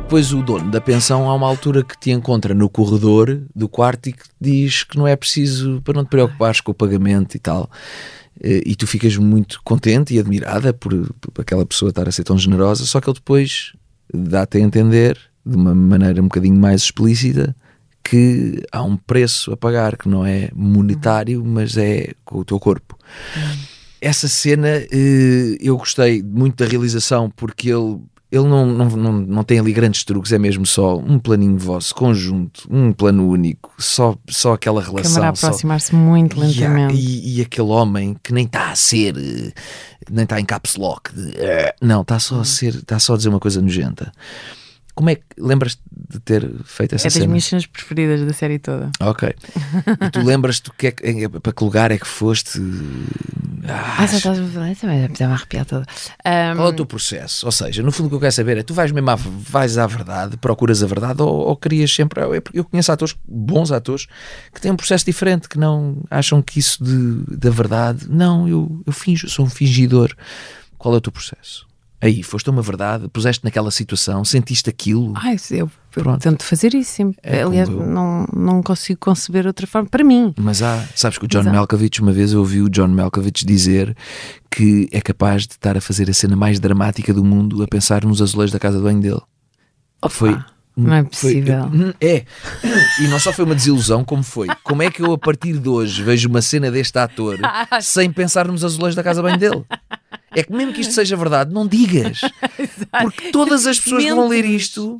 depois 0.09 0.33
o 0.33 0.41
dono 0.41 0.71
da 0.71 0.81
pensão 0.81 1.29
há 1.29 1.35
uma 1.35 1.47
altura 1.47 1.83
que 1.83 1.95
te 1.95 2.09
encontra 2.09 2.51
no 2.55 2.67
corredor 2.67 3.43
do 3.55 3.69
quarto 3.69 4.09
e 4.09 4.13
que 4.13 4.23
diz 4.41 4.83
que 4.83 4.97
não 4.97 5.07
é 5.07 5.15
preciso 5.15 5.81
para 5.83 5.93
não 5.93 6.03
te 6.03 6.09
preocupares 6.09 6.59
com 6.59 6.71
o 6.71 6.75
pagamento 6.75 7.35
e 7.35 7.39
tal. 7.39 7.69
Eh, 8.41 8.63
E 8.65 8.75
tu 8.75 8.87
ficas 8.87 9.15
muito 9.17 9.61
contente 9.63 10.13
e 10.13 10.19
admirada 10.19 10.73
por, 10.73 10.93
por 11.19 11.41
aquela 11.41 11.65
pessoa 11.65 11.89
estar 11.89 12.07
a 12.07 12.11
ser 12.11 12.23
tão 12.23 12.37
generosa, 12.37 12.85
só 12.85 12.99
que 13.01 13.09
ele 13.09 13.15
depois 13.15 13.73
dá-te 14.13 14.57
a 14.57 14.61
entender 14.61 15.17
de 15.45 15.55
uma 15.55 15.73
maneira 15.75 16.21
um 16.21 16.25
bocadinho 16.25 16.59
mais 16.59 16.83
explícita 16.83 17.55
que 18.03 18.63
há 18.71 18.81
um 18.81 18.97
preço 18.97 19.51
a 19.51 19.57
pagar 19.57 19.95
que 19.97 20.09
não 20.09 20.25
é 20.25 20.49
monetário, 20.55 21.43
mas 21.45 21.77
é 21.77 22.13
com 22.25 22.39
o 22.39 22.45
teu 22.45 22.59
corpo. 22.59 22.97
Essa 24.01 24.27
cena 24.27 24.67
eh, 24.69 25.57
eu 25.59 25.77
gostei 25.77 26.23
muito 26.23 26.63
da 26.63 26.69
realização 26.69 27.29
porque 27.29 27.69
ele, 27.69 27.99
ele 28.31 28.47
não, 28.47 28.65
não, 28.65 28.85
não, 28.89 29.11
não 29.13 29.43
tem 29.43 29.59
ali 29.59 29.73
grandes 29.73 30.03
truques, 30.03 30.31
é 30.31 30.37
mesmo 30.37 30.65
só 30.65 30.97
um 30.97 31.17
planinho 31.17 31.57
vosso, 31.57 31.95
conjunto, 31.95 32.67
um 32.69 32.91
plano 32.93 33.27
único, 33.27 33.71
só, 33.79 34.15
só 34.29 34.53
aquela 34.53 34.81
relação. 34.83 35.23
A 35.23 35.29
aproximar-se 35.29 35.95
muito 35.95 36.39
lentamente. 36.39 36.93
e, 36.95 37.37
e 37.37 37.41
aquele 37.41 37.69
homem 37.69 38.15
que 38.23 38.31
nem 38.31 38.45
está 38.45 38.69
a 38.71 38.75
ser, 38.75 39.15
eh, 39.17 39.51
nem 40.11 40.23
está 40.23 40.39
em 40.39 40.45
caps 40.45 40.75
lock, 40.75 41.11
de, 41.13 41.33
eh, 41.37 41.73
não, 41.81 42.01
está 42.01 42.17
Hum. 42.17 42.19
só 42.19 42.39
a 42.41 42.45
ser, 42.45 42.75
está 42.75 42.99
só 42.99 43.15
a 43.15 43.17
dizer 43.17 43.29
uma 43.29 43.39
coisa 43.39 43.61
nojenta. 43.61 44.11
Como 44.93 45.09
é 45.09 45.15
que 45.15 45.23
lembras 45.37 45.79
de 46.09 46.19
ter 46.19 46.45
feito 46.65 46.93
essa 46.95 47.05
É 47.05 47.07
das 47.07 47.13
cena? 47.13 47.27
minhas 47.27 47.45
cenas 47.45 47.65
preferidas 47.65 48.19
da 48.27 48.33
série 48.33 48.59
toda. 48.59 48.91
Ok. 48.99 49.33
E 50.05 50.09
tu 50.11 50.19
lembras-te 50.27 50.69
que 50.77 50.87
é 50.87 51.29
para 51.39 51.53
que 51.53 51.63
lugar 51.63 51.89
é 51.89 51.97
que 51.97 52.05
foste? 52.07 52.59
Ah, 53.71 54.05
já 54.07 54.17
estás 54.17 54.39
a 54.39 54.45
falar, 54.47 54.75
também 54.75 55.09
já 55.17 55.27
me 55.27 55.33
arrepiar 55.33 55.65
toda. 55.65 55.85
Ahm, 56.25 56.55
Qual 56.55 56.67
é 56.67 56.69
o 56.71 56.75
teu 56.75 56.85
processo? 56.85 57.45
Ou 57.45 57.51
seja, 57.51 57.83
no 57.83 57.91
fundo 57.91 58.07
o 58.07 58.09
que 58.09 58.15
eu 58.15 58.19
quero 58.19 58.31
saber 58.31 58.57
é 58.57 58.63
tu 58.63 58.73
vais 58.73 58.91
mesmo 58.91 59.09
à, 59.09 59.15
vais 59.15 59.77
à 59.77 59.85
verdade, 59.85 60.37
procuras 60.37 60.81
a 60.83 60.87
verdade 60.87 61.21
ou, 61.21 61.29
ou 61.29 61.55
querias 61.55 61.93
sempre. 61.93 62.21
Eu, 62.21 62.41
eu 62.53 62.63
conheço 62.65 62.91
atores, 62.91 63.15
bons 63.27 63.71
atores, 63.71 64.07
que 64.53 64.59
têm 64.59 64.71
um 64.71 64.75
processo 64.75 65.05
diferente, 65.05 65.47
que 65.47 65.57
não 65.57 66.01
acham 66.09 66.41
que 66.41 66.59
isso 66.59 66.83
de, 66.83 67.37
da 67.37 67.49
verdade. 67.49 68.07
Não, 68.09 68.47
eu, 68.47 68.81
eu 68.85 68.93
finjo, 68.93 69.29
sou 69.29 69.45
um 69.45 69.49
fingidor. 69.49 70.13
Qual 70.77 70.93
é 70.93 70.97
o 70.97 71.01
teu 71.01 71.11
processo? 71.11 71.68
Aí, 72.01 72.23
foste 72.23 72.49
uma 72.49 72.61
verdade, 72.61 73.09
puseste 73.09 73.43
naquela 73.43 73.69
situação, 73.71 74.23
sentiste 74.23 74.69
aquilo. 74.69 75.11
Ai, 75.17 75.35
eu, 75.51 75.69
eu 75.97 76.17
tento 76.17 76.43
fazer 76.43 76.73
isso 76.73 76.91
sempre. 76.91 77.17
É 77.21 77.41
Aliás, 77.43 77.67
eu. 77.67 77.85
não, 77.85 78.25
não 78.33 78.63
consigo 78.63 78.99
conceber 79.01 79.45
outra 79.45 79.67
forma. 79.67 79.89
Para 79.89 80.03
mim. 80.03 80.33
Mas 80.39 80.61
há, 80.61 80.81
sabes 80.95 81.17
que 81.17 81.25
o 81.25 81.27
John 81.27 81.41
há. 81.41 81.51
Malkovich, 81.51 82.01
uma 82.01 82.13
vez 82.13 82.31
eu 82.31 82.39
ouvi 82.39 82.61
o 82.61 82.69
John 82.69 82.87
Malkovich 82.87 83.45
dizer 83.45 83.95
que 84.49 84.87
é 84.93 85.01
capaz 85.01 85.45
de 85.45 85.53
estar 85.55 85.75
a 85.75 85.81
fazer 85.81 86.09
a 86.09 86.13
cena 86.13 86.37
mais 86.37 86.57
dramática 86.57 87.13
do 87.13 87.23
mundo 87.23 87.61
a 87.63 87.67
pensar 87.67 88.05
nos 88.05 88.21
azulejos 88.21 88.53
da 88.53 88.59
casa 88.59 88.77
de 88.77 88.83
banho 88.83 89.01
dele. 89.01 89.21
foi. 90.09 90.37
não 90.77 90.93
é 90.93 91.01
foi- 91.01 91.09
possível. 91.09 91.65
Hum, 91.65 91.93
é. 91.99 92.23
E 93.01 93.07
não 93.09 93.19
só 93.19 93.33
foi 93.33 93.43
uma 93.43 93.55
desilusão, 93.55 94.05
como 94.05 94.23
foi. 94.23 94.47
Como 94.63 94.81
é 94.81 94.89
que 94.89 95.01
eu, 95.01 95.11
a 95.11 95.17
partir 95.17 95.57
de 95.57 95.67
hoje, 95.67 96.01
vejo 96.01 96.29
uma 96.29 96.41
cena 96.41 96.71
deste 96.71 96.97
ator 96.97 97.37
sem 97.81 98.09
pensar 98.09 98.47
nos 98.47 98.63
azulejos 98.63 98.95
da 98.95 99.03
casa 99.03 99.21
banho 99.21 99.37
dele? 99.37 99.65
É 100.31 100.43
que 100.43 100.51
mesmo 100.51 100.73
que 100.73 100.81
isto 100.81 100.93
seja 100.93 101.15
verdade, 101.15 101.53
não 101.53 101.67
digas. 101.67 102.21
Porque 103.01 103.31
todas 103.31 103.65
as 103.65 103.79
pessoas 103.79 104.03
que 104.03 104.13
vão 104.13 104.27
ler 104.27 104.45
isto 104.45 104.99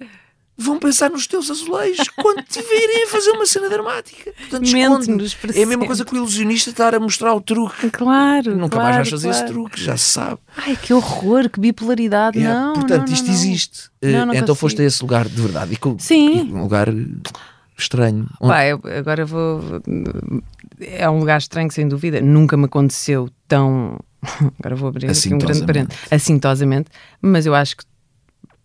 vão 0.60 0.78
pensar 0.78 1.10
nos 1.10 1.26
teus 1.26 1.50
azulejos 1.50 2.10
quando 2.10 2.44
te 2.44 2.62
virem 2.62 3.06
a 3.06 3.08
fazer 3.08 3.32
uma 3.32 3.46
cena 3.46 3.70
dramática. 3.70 4.34
Portanto, 4.34 4.66
esconde. 4.66 5.36
É 5.56 5.64
a 5.64 5.66
mesma 5.66 5.86
coisa 5.86 6.04
que 6.04 6.14
o 6.14 6.18
ilusionista 6.18 6.70
estar 6.72 6.94
a 6.94 7.00
mostrar 7.00 7.34
o 7.34 7.40
truque. 7.40 7.90
Claro. 7.90 8.56
Nunca 8.58 8.76
claro, 8.76 8.84
mais 8.84 8.96
vais 8.98 9.10
fazer 9.10 9.30
esse 9.30 9.40
claro. 9.40 9.54
truque, 9.54 9.82
já 9.82 9.96
se 9.96 10.06
sabe. 10.12 10.40
Ai, 10.58 10.76
que 10.76 10.94
horror, 10.94 11.50
que 11.50 11.60
bipolaridade. 11.60 12.40
É, 12.40 12.44
não, 12.44 12.74
portanto, 12.74 13.00
não, 13.00 13.08
não, 13.08 13.14
isto 13.14 13.28
não. 13.28 13.34
existe. 13.34 13.90
Eh, 14.02 14.12
então 14.12 14.28
consigo. 14.28 14.56
foste 14.56 14.82
a 14.82 14.86
esse 14.86 15.02
lugar 15.02 15.30
de 15.30 15.42
verdade. 15.42 15.74
E 15.74 15.78
com- 15.78 15.98
Sim. 15.98 16.52
um 16.54 16.62
lugar 16.62 16.88
estranho. 17.80 18.28
Pá, 18.40 18.62
agora 18.98 19.26
vou. 19.26 19.62
É 20.80 21.10
um 21.10 21.20
lugar 21.20 21.38
estranho, 21.38 21.72
sem 21.72 21.88
dúvida. 21.88 22.22
Nunca 22.22 22.56
me 22.56 22.66
aconteceu 22.66 23.30
tão. 23.48 24.00
Agora 24.60 24.76
vou 24.76 24.90
abrir 24.90 25.10
aqui 25.10 25.34
um 25.34 25.38
grande 25.38 25.66
parênteses. 25.66 26.04
Assintosamente. 26.12 26.90
Mas 27.22 27.46
eu 27.46 27.56
acho 27.56 27.78
que 27.78 27.84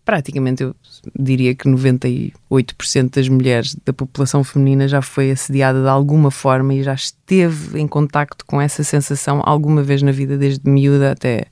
praticamente 0.05 0.63
eu 0.63 0.75
diria 1.17 1.55
que 1.55 1.67
98% 1.67 3.15
das 3.15 3.27
mulheres 3.27 3.75
da 3.83 3.91
população 3.91 4.43
feminina 4.43 4.87
já 4.87 5.01
foi 5.01 5.31
assediada 5.31 5.81
de 5.81 5.87
alguma 5.87 6.29
forma 6.29 6.73
e 6.75 6.83
já 6.83 6.93
esteve 6.93 7.79
em 7.79 7.87
contacto 7.87 8.45
com 8.45 8.61
essa 8.61 8.83
sensação 8.83 9.41
alguma 9.43 9.81
vez 9.81 10.01
na 10.03 10.11
vida, 10.11 10.37
desde 10.37 10.69
miúda 10.69 11.11
até. 11.11 11.45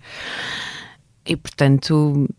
E 1.25 1.35
portanto, 1.35 2.29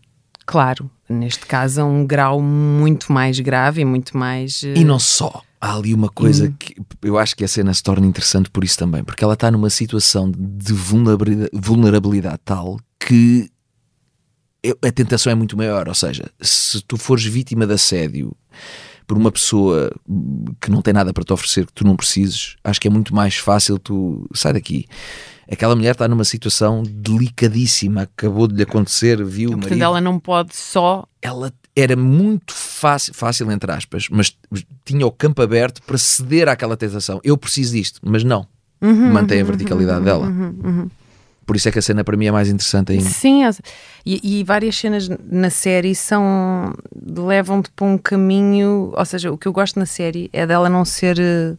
claro, 0.45 0.89
neste 1.09 1.45
caso 1.45 1.81
é 1.81 1.83
um 1.83 2.05
grau 2.05 2.41
muito 2.41 3.11
mais 3.11 3.39
grave 3.39 3.81
e 3.81 3.85
muito 3.85 4.17
mais. 4.17 4.63
eh, 4.63 4.73
E 4.77 4.83
não 4.83 4.99
só. 4.99 5.41
Há 5.61 5.75
ali 5.75 5.93
uma 5.93 6.09
coisa 6.09 6.53
que 6.59 6.75
eu 7.01 7.17
acho 7.17 7.35
que 7.35 7.43
a 7.43 7.47
cena 7.47 7.73
se 7.73 7.81
torna 7.81 8.05
interessante 8.05 8.49
por 8.51 8.63
isso 8.63 8.77
também, 8.77 9.03
porque 9.03 9.23
ela 9.23 9.33
está 9.33 9.49
numa 9.49 9.69
situação 9.69 10.29
de 10.31 10.73
vulnerabilidade, 10.73 11.49
vulnerabilidade 11.53 12.39
tal 12.45 12.77
que 12.99 13.49
eu- 14.61 14.77
a 14.83 14.91
tentação 14.91 15.31
é 15.31 15.35
muito 15.35 15.57
maior. 15.57 15.87
Ou 15.87 15.95
seja, 15.95 16.29
se 16.41 16.81
tu 16.81 16.97
fores 16.97 17.23
vítima 17.25 17.65
de 17.65 17.73
assédio 17.73 18.35
por 19.07 19.17
uma 19.17 19.31
pessoa 19.31 19.91
que 20.59 20.69
não 20.71 20.81
tem 20.81 20.93
nada 20.93 21.13
para 21.13 21.23
te 21.23 21.31
oferecer 21.33 21.65
que 21.67 21.73
tu 21.73 21.85
não 21.85 21.95
precises, 21.95 22.55
acho 22.63 22.79
que 22.81 22.87
é 22.87 22.91
muito 22.91 23.13
mais 23.13 23.35
fácil 23.35 23.77
tu 23.79 24.27
sai 24.33 24.53
daqui. 24.53 24.85
Aquela 25.51 25.75
mulher 25.75 25.91
está 25.91 26.07
numa 26.07 26.23
situação 26.23 26.83
delicadíssima, 26.83 28.03
acabou 28.03 28.47
de 28.47 28.55
lhe 28.55 28.63
acontecer, 28.63 29.23
viu 29.23 29.49
o 29.49 29.51
Portanto, 29.53 29.69
marido 29.71 29.83
ela 29.83 30.01
não 30.01 30.19
pode 30.19 30.55
só. 30.55 31.05
ela 31.21 31.51
era 31.75 31.95
muito 31.95 32.53
fácil, 32.53 33.13
fácil 33.13 33.51
entre 33.51 33.69
aspas, 33.71 34.07
mas 34.09 34.35
tinha 34.85 35.05
o 35.05 35.11
campo 35.11 35.41
aberto 35.41 35.81
para 35.83 35.97
ceder 35.97 36.47
àquela 36.47 36.77
tentação. 36.77 37.19
Eu 37.23 37.37
preciso 37.37 37.73
disto, 37.73 37.99
mas 38.03 38.23
não. 38.23 38.47
Uhum, 38.81 39.11
Mantém 39.11 39.39
a 39.39 39.41
uhum, 39.41 39.47
verticalidade 39.47 39.99
uhum, 39.99 40.05
dela. 40.05 40.27
uhum, 40.27 40.55
uhum. 40.63 40.89
Por 41.45 41.55
isso 41.55 41.69
é 41.69 41.71
que 41.71 41.77
a 41.77 41.81
cena 41.81 42.03
para 42.03 42.17
mim 42.17 42.25
é 42.25 42.31
mais 42.31 42.49
interessante 42.49 42.91
ainda. 42.93 43.07
Sim, 43.07 43.41
e, 44.05 44.39
e 44.39 44.43
várias 44.43 44.75
cenas 44.75 45.07
na 45.29 45.49
série 45.49 45.93
são. 45.93 46.73
levam-te 47.05 47.69
para 47.75 47.85
um 47.85 47.97
caminho. 47.97 48.91
Ou 48.95 49.05
seja, 49.05 49.31
o 49.31 49.37
que 49.37 49.47
eu 49.47 49.53
gosto 49.53 49.77
na 49.77 49.85
série 49.85 50.29
é 50.33 50.47
dela 50.47 50.69
não 50.69 50.83
ser. 50.83 51.19
eh, 51.19 51.55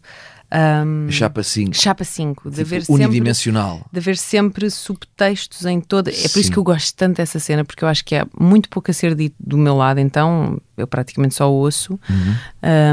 ahm, 0.51 1.09
Chapa 1.11 1.43
5. 1.43 1.75
Chapa 1.77 2.05
5, 2.05 2.51
de 2.51 2.57
Tipo, 2.57 2.67
haver 2.67 2.85
sempre, 2.85 3.05
unidimensional. 3.05 3.87
de 3.93 3.99
haver 3.99 4.17
sempre 4.17 4.71
subtextos 4.71 5.65
em 5.67 5.81
toda. 5.81 6.11
É 6.11 6.15
por 6.15 6.29
Sim. 6.29 6.41
isso 6.41 6.51
que 6.53 6.59
eu 6.59 6.65
gosto 6.65 6.95
tanto 6.97 7.17
dessa 7.17 7.39
cena, 7.39 7.65
porque 7.65 7.85
eu 7.85 7.89
acho 7.89 8.05
que 8.05 8.15
há 8.15 8.27
muito 8.39 8.69
pouco 8.69 8.91
a 8.91 8.95
ser 8.95 9.15
dito 9.15 9.35
do 9.39 9.57
meu 9.59 9.77
lado, 9.77 10.01
então 10.01 10.61
eu 10.77 10.87
praticamente 10.87 11.35
só 11.35 11.51
ouço. 11.51 11.99
Uhum. 12.09 12.35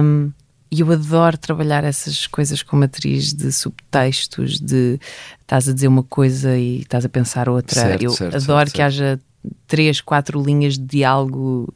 Um, 0.03 0.31
e 0.71 0.79
eu 0.79 0.91
adoro 0.91 1.37
trabalhar 1.37 1.83
essas 1.83 2.25
coisas 2.25 2.63
como 2.63 2.83
atriz 2.83 3.31
de 3.31 3.51
subtextos, 3.51 4.59
de 4.59 4.99
estás 5.41 5.69
a 5.69 5.73
dizer 5.73 5.87
uma 5.87 6.01
coisa 6.01 6.57
e 6.57 6.79
estás 6.79 7.05
a 7.05 7.09
pensar 7.09 7.47
outra. 7.47 7.79
Certo, 7.79 8.01
eu 8.01 8.09
certo, 8.09 8.35
adoro 8.37 8.59
certo, 8.61 8.73
que 8.73 8.81
haja 8.81 9.19
três, 9.67 9.99
quatro 10.01 10.41
linhas 10.41 10.77
de 10.77 10.85
diálogo 10.85 11.73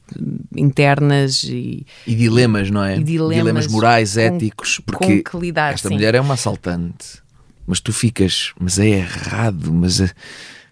internas 0.56 1.44
e, 1.44 1.86
E 2.06 2.16
dilemas, 2.16 2.70
não 2.70 2.84
é? 2.84 2.98
E 2.98 3.04
dilemas 3.04 3.68
morais, 3.68 4.14
com- 4.14 4.20
éticos. 4.20 4.80
Porque 4.86 5.22
com 5.24 5.32
que 5.40 5.46
lidar, 5.46 5.74
esta 5.74 5.88
sim. 5.88 5.94
mulher 5.96 6.16
é 6.16 6.22
uma 6.22 6.34
assaltante. 6.36 7.22
Mas 7.66 7.80
tu 7.80 7.92
ficas, 7.92 8.54
mas 8.60 8.80
é 8.80 8.88
errado, 8.88 9.74
mas 9.74 10.00
é- 10.00 10.10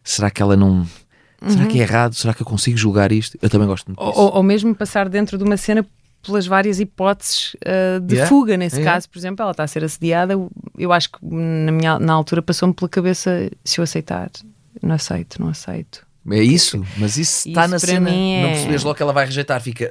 será 0.04 0.30
que 0.32 0.42
ela 0.42 0.56
não. 0.56 0.86
Será 1.48 1.64
Uhum. 1.64 1.68
que 1.68 1.80
é 1.80 1.82
errado? 1.84 2.14
Será 2.16 2.34
que 2.34 2.42
eu 2.42 2.46
consigo 2.46 2.78
julgar 2.78 3.12
isto? 3.12 3.38
Eu 3.42 3.50
também 3.50 3.68
gosto 3.68 3.88
muito 3.88 4.00
disso. 4.04 4.20
ou- 4.20 4.36
ou 4.36 4.44
mesmo 4.44 4.74
passar 4.74 5.10
dentro 5.10 5.38
de 5.38 5.44
uma 5.44 5.58
cena 5.58 5.86
pelas 6.26 6.48
várias 6.48 6.80
hipóteses 6.80 7.54
uh, 7.56 8.00
de 8.00 8.16
Yeah, 8.16 8.30
fuga. 8.30 8.58
Nesse 8.58 8.78
yeah. 8.78 8.94
caso, 8.94 9.08
por 9.10 9.20
exemplo, 9.20 9.44
ela 9.44 9.52
está 9.52 9.64
a 9.64 9.68
ser 9.68 9.84
assediada. 9.84 10.34
eu- 10.34 10.50
Eu 10.78 10.92
acho 10.92 11.10
que 11.12 11.20
na, 11.24 11.72
minha, 11.72 12.00
na 12.00 12.14
altura 12.14 12.42
passou-me 12.42 12.74
pela 12.74 12.90
cabeça 12.90 13.50
se 13.64 13.80
eu 13.80 13.84
aceitar. 13.84 14.30
Não 14.82 14.96
aceito, 14.96 15.40
não 15.42 15.50
aceito. 15.50 16.05
É 16.32 16.40
isso, 16.42 16.84
mas 16.98 17.18
isso 17.18 17.48
está 17.48 17.68
na 17.68 17.78
cena. 17.80 18.10
mim 18.10 18.42
Não 18.42 18.50
é- 18.50 18.54
percebes 18.54 18.84
logo 18.84 18.96
que 18.96 19.04
ela 19.04 19.14
vai 19.14 19.26
rejeitar, 19.26 19.62
fica. 19.62 19.90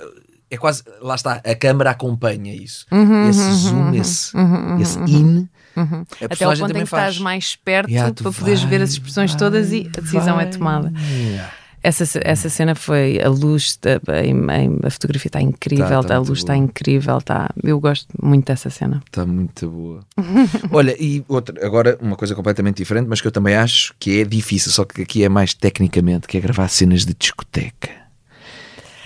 É 0.51 0.57
quase. 0.57 0.83
Lá 1.01 1.14
está, 1.14 1.40
a 1.44 1.55
câmara 1.55 1.90
acompanha 1.90 2.55
isso. 2.55 2.87
Uhum, 2.92 3.29
esse 3.29 3.40
uhum, 3.40 3.55
zoom, 3.55 3.77
uhum, 3.88 3.94
esse, 3.94 4.37
uhum, 4.37 4.81
esse 4.81 4.99
uhum, 4.99 5.07
in. 5.07 5.49
Uhum. 5.77 6.05
A 6.20 6.25
Até 6.25 6.25
ao 6.25 6.29
personagem 6.29 6.62
ponto 6.66 6.70
em 6.77 6.79
que 6.79 6.85
estás 6.85 7.05
faz. 7.14 7.18
mais 7.18 7.57
perto 7.57 7.90
Yeah, 7.90 8.12
tu 8.14 8.23
para 8.23 8.33
poderes 8.33 8.62
ver 8.62 8.77
vai, 8.79 8.83
as 8.85 8.90
expressões 8.90 9.35
todas 9.35 9.73
e 9.73 9.90
a 9.97 10.01
decisão 10.01 10.38
é 10.40 10.44
vai. 10.44 10.51
tomada. 10.53 10.92
Yeah. 11.11 11.53
Essa, 11.87 12.18
essa 12.25 12.49
cena 12.49 12.75
foi 12.75 13.20
a 13.23 13.29
luz, 13.29 13.79
a, 13.85 14.11
a- 14.11 14.87
a 14.87 14.90
fotografia 14.90 15.29
está 15.29 15.38
incrível, 15.42 16.01
Tá, 16.01 16.09
tá 16.09 16.16
a 16.16 16.18
luz 16.18 16.38
está 16.38 16.55
boa. 16.55 16.64
incrível, 16.64 17.20
tá, 17.20 17.51
eu 17.62 17.79
gosto 17.79 18.09
muito 18.23 18.47
dessa 18.47 18.70
cena. 18.70 19.03
Está 19.07 19.27
muito 19.27 19.68
boa. 19.68 20.01
Olha, 20.73 20.97
e 20.99 21.23
outra, 21.29 21.64
agora 21.66 21.99
uma 22.01 22.16
coisa 22.16 22.35
completamente 22.35 22.79
diferente, 22.79 23.07
mas 23.07 23.20
que 23.20 23.27
eu 23.27 23.33
também 23.33 23.55
acho 23.55 23.94
que 23.99 24.23
é 24.23 24.25
difícil, 24.25 24.73
só 24.73 24.87
que 24.87 25.03
aqui 25.03 25.25
é 25.25 25.29
mais 25.29 25.53
tecnicamente, 25.53 26.27
que 26.27 26.38
é 26.38 26.40
gravar 26.40 26.68
cenas 26.68 27.05
de 27.05 27.12
discoteca. 27.12 27.90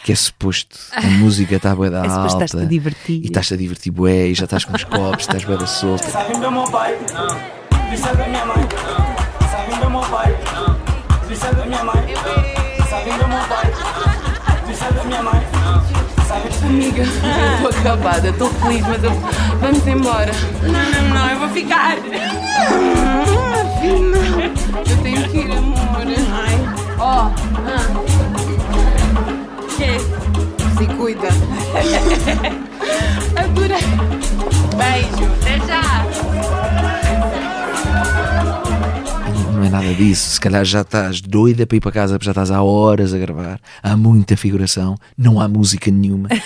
Que 0.05 0.13
é 0.13 0.15
suposto, 0.15 0.79
a 0.93 1.03
música 1.19 1.57
está 1.57 1.75
bué 1.75 1.91
da 1.91 2.05
É 2.05 2.09
alta. 2.09 2.27
estás-te 2.45 2.59
a 2.59 2.65
divertir. 2.65 3.21
E 3.23 3.27
estás-te 3.27 3.55
a 3.55 3.57
divertir 3.57 3.91
bué, 3.91 4.29
e 4.29 4.35
já 4.35 4.45
estás 4.45 4.65
com 4.65 4.77
os 4.77 4.85
copos, 4.85 5.23
estás 5.23 5.43
bué 5.45 5.57
da 5.57 5.67
solta. 5.67 6.09
Sabem 6.11 6.39
do 6.41 6.51
meu 6.53 6.63
pai, 6.71 6.97
vista 7.91 8.15
da 8.15 8.25
minha 8.29 8.47
mãe. 8.47 8.63
Sabem 9.51 9.81
do 9.81 9.91
meu 9.91 10.01
pai, 10.03 10.33
vista 11.29 11.53
da 11.53 11.67
minha 11.67 11.83
mãe. 11.83 12.48
Do 13.09 13.29
meu 13.29 13.39
pai, 13.49 13.73
vista 14.67 14.93
da 14.93 15.05
minha 15.05 15.23
mãe. 15.23 15.41
Sabem 16.27 16.53
Amiga, 16.63 17.03
eu 17.03 17.07
estou 17.55 17.71
acabada, 17.81 18.29
estou 18.29 18.51
feliz, 18.51 18.87
mas 18.87 19.03
eu... 19.03 19.11
vamos 19.61 19.87
embora. 19.87 20.33
Não, 20.63 20.73
não, 20.73 21.09
não, 21.15 21.31
eu 21.31 21.39
vou 21.39 21.49
ficar. 21.49 21.97
Eu 24.87 24.97
tenho 25.03 25.27
que 25.29 25.39
ir, 25.39 25.51
amor. 25.53 25.79
Ó, 26.99 27.05
ah. 27.05 27.31
Que? 29.77 29.99
se 30.79 30.87
cuida. 30.95 31.29
Adorei. 33.37 33.83
Beijo, 34.77 35.25
até 35.41 35.59
já. 35.67 35.83
Não 39.59 39.65
é 39.67 39.71
nada 39.71 39.95
disso. 39.95 40.31
Se 40.31 40.41
calhar 40.41 40.65
já 40.65 40.81
estás 40.83 41.21
doida 41.21 41.67
para 41.67 41.77
ir 41.77 41.81
para 41.81 41.93
casa, 41.93 42.15
porque 42.15 42.25
já 42.27 42.31
estás 42.33 42.51
há 42.51 42.63
horas 42.63 43.13
a 43.15 43.19
gravar. 43.19 43.61
Há 43.83 43.97
muita 43.97 44.37
figuração, 44.37 44.97
não 45.17 45.41
há 45.41 45.49
música 45.49 45.91
nenhuma. 45.91 46.29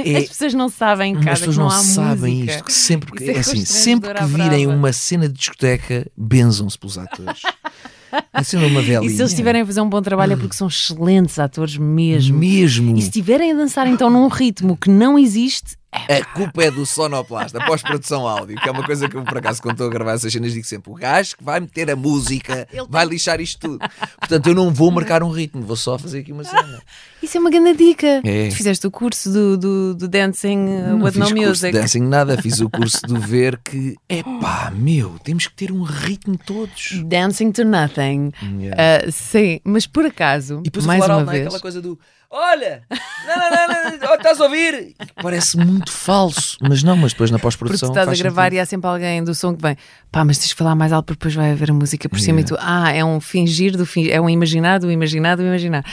É- 0.00 0.18
As 0.18 0.28
pessoas 0.28 0.54
não 0.54 0.68
sabem 0.68 1.10
em 1.12 1.16
casa 1.16 1.30
As 1.30 1.38
pessoas 1.40 1.56
não, 1.56 1.64
não 1.64 1.72
há 1.72 1.82
sabem 1.82 2.34
música. 2.36 2.52
isto. 2.52 2.64
que 2.66 2.72
Sempre 2.72 3.10
que, 3.10 3.24
é 3.24 3.34
é 3.34 3.38
assim, 3.40 3.64
sempre 3.64 4.14
que 4.14 4.24
virem 4.26 4.68
uma 4.68 4.92
cena 4.92 5.26
de 5.28 5.34
discoteca, 5.34 6.06
benzam-se 6.16 6.78
pelos 6.78 6.96
atores. 6.96 7.42
Sempre 8.44 8.66
uma. 8.66 8.80
E 8.80 8.84
se 9.10 9.20
eles 9.20 9.32
estiverem 9.32 9.62
a 9.62 9.66
fazer 9.66 9.80
um 9.80 9.88
bom 9.88 10.00
trabalho 10.00 10.34
é 10.34 10.36
porque 10.36 10.54
são 10.54 10.68
excelentes 10.68 11.36
atores 11.38 11.76
mesmo. 11.76 12.38
Mesmo. 12.38 12.96
E 12.96 13.00
se 13.02 13.08
estiverem 13.08 13.50
a 13.50 13.54
dançar 13.56 13.88
então 13.88 14.08
num 14.08 14.28
ritmo 14.28 14.76
que 14.76 14.88
não 14.88 15.18
existe, 15.18 15.76
A 15.90 16.22
culpa 16.34 16.64
é 16.64 16.70
do 16.70 16.84
sonoplasta, 16.84 17.58
pós-produção 17.64 18.28
áudio, 18.28 18.56
que 18.60 18.68
é 18.68 18.72
uma 18.72 18.84
coisa 18.84 19.08
que 19.08 19.16
eu 19.16 19.24
por 19.24 19.38
acaso 19.38 19.62
quando 19.62 19.72
estou 19.72 19.86
a 19.86 19.90
gravar 19.90 20.12
essas 20.12 20.30
cenas 20.32 20.52
digo 20.52 20.66
sempre: 20.66 20.90
o 20.90 20.94
gajo 20.94 21.36
que 21.36 21.42
vai 21.42 21.58
meter 21.60 21.90
a 21.90 21.96
música 21.96 22.68
vai 22.90 23.06
lixar 23.06 23.40
isto 23.40 23.58
tudo. 23.60 23.78
Portanto, 24.18 24.46
eu 24.48 24.54
não 24.54 24.70
vou 24.70 24.90
marcar 24.90 25.22
um 25.22 25.30
ritmo, 25.30 25.62
vou 25.62 25.76
só 25.76 25.98
fazer 25.98 26.18
aqui 26.20 26.30
uma 26.32 26.44
cena. 26.48 26.82
isso 27.22 27.38
é 27.38 27.40
uma 27.40 27.50
grande 27.50 27.74
dica. 27.76 28.20
É. 28.22 28.48
Tu 28.50 28.56
fizeste 28.56 28.86
o 28.86 28.90
curso 28.90 29.32
do, 29.32 29.56
do, 29.56 29.94
do 29.94 30.08
Dancing 30.08 30.56
Não 30.58 31.02
with 31.02 31.12
fiz 31.12 31.20
No 31.20 31.26
curso 31.34 31.48
Music. 31.48 31.72
de 31.72 31.78
dancing, 31.80 32.02
nada, 32.02 32.40
fiz 32.42 32.60
o 32.60 32.68
curso 32.70 33.00
de 33.06 33.18
ver 33.18 33.58
que, 33.58 33.96
epá, 34.08 34.70
meu, 34.74 35.18
temos 35.24 35.46
que 35.46 35.54
ter 35.54 35.72
um 35.72 35.82
ritmo 35.82 36.36
todos. 36.36 37.02
Dancing 37.06 37.50
to 37.50 37.64
Nothing. 37.64 38.30
Yeah. 38.60 39.06
Uh, 39.08 39.10
sim, 39.12 39.60
mas 39.64 39.86
por 39.86 40.04
acaso, 40.04 40.58
E 40.60 40.64
depois 40.64 40.84
mais 40.84 41.00
falar 41.00 41.22
uma 41.22 41.32
é? 41.32 41.36
vez. 41.36 41.46
aquela 41.46 41.60
coisa 41.60 41.80
do 41.80 41.98
olha, 42.30 42.82
não, 43.26 43.36
não, 43.36 43.50
não, 43.90 43.98
não, 43.98 44.14
estás 44.14 44.40
a 44.40 44.44
ouvir? 44.44 44.94
Parece 45.22 45.56
muito 45.56 45.90
falso, 45.92 46.56
mas 46.60 46.82
não, 46.82 46.96
mas 46.96 47.12
depois 47.12 47.30
na 47.30 47.36
Porque 47.38 47.44
pós-produção. 47.46 47.88
tu 47.88 47.98
estás 47.98 48.08
a 48.08 48.22
gravar 48.22 48.42
sentido. 48.44 48.56
e 48.56 48.60
há 48.60 48.66
sempre 48.66 48.88
alguém 48.90 49.24
do 49.24 49.34
som 49.34 49.54
que 49.54 49.62
vem, 49.62 49.76
pá, 50.12 50.24
mas 50.24 50.38
tens 50.38 50.48
de 50.48 50.54
falar 50.54 50.74
mais 50.74 50.92
alto 50.92 51.06
porque 51.06 51.18
depois 51.20 51.34
vai 51.34 51.52
haver 51.52 51.70
a 51.70 51.74
música 51.74 52.08
por 52.08 52.20
cima 52.20 52.40
e 52.40 52.44
tu, 52.44 52.56
ah, 52.60 52.92
é 52.92 53.04
um 53.04 53.20
fingir 53.20 53.76
do 53.76 53.84
fingir, 53.86 54.12
é 54.14 54.20
um 54.20 54.28
imaginar 54.28 54.78
do 54.78 54.90
imaginar 54.90 55.36
do 55.36 55.42
imaginar. 55.42 55.84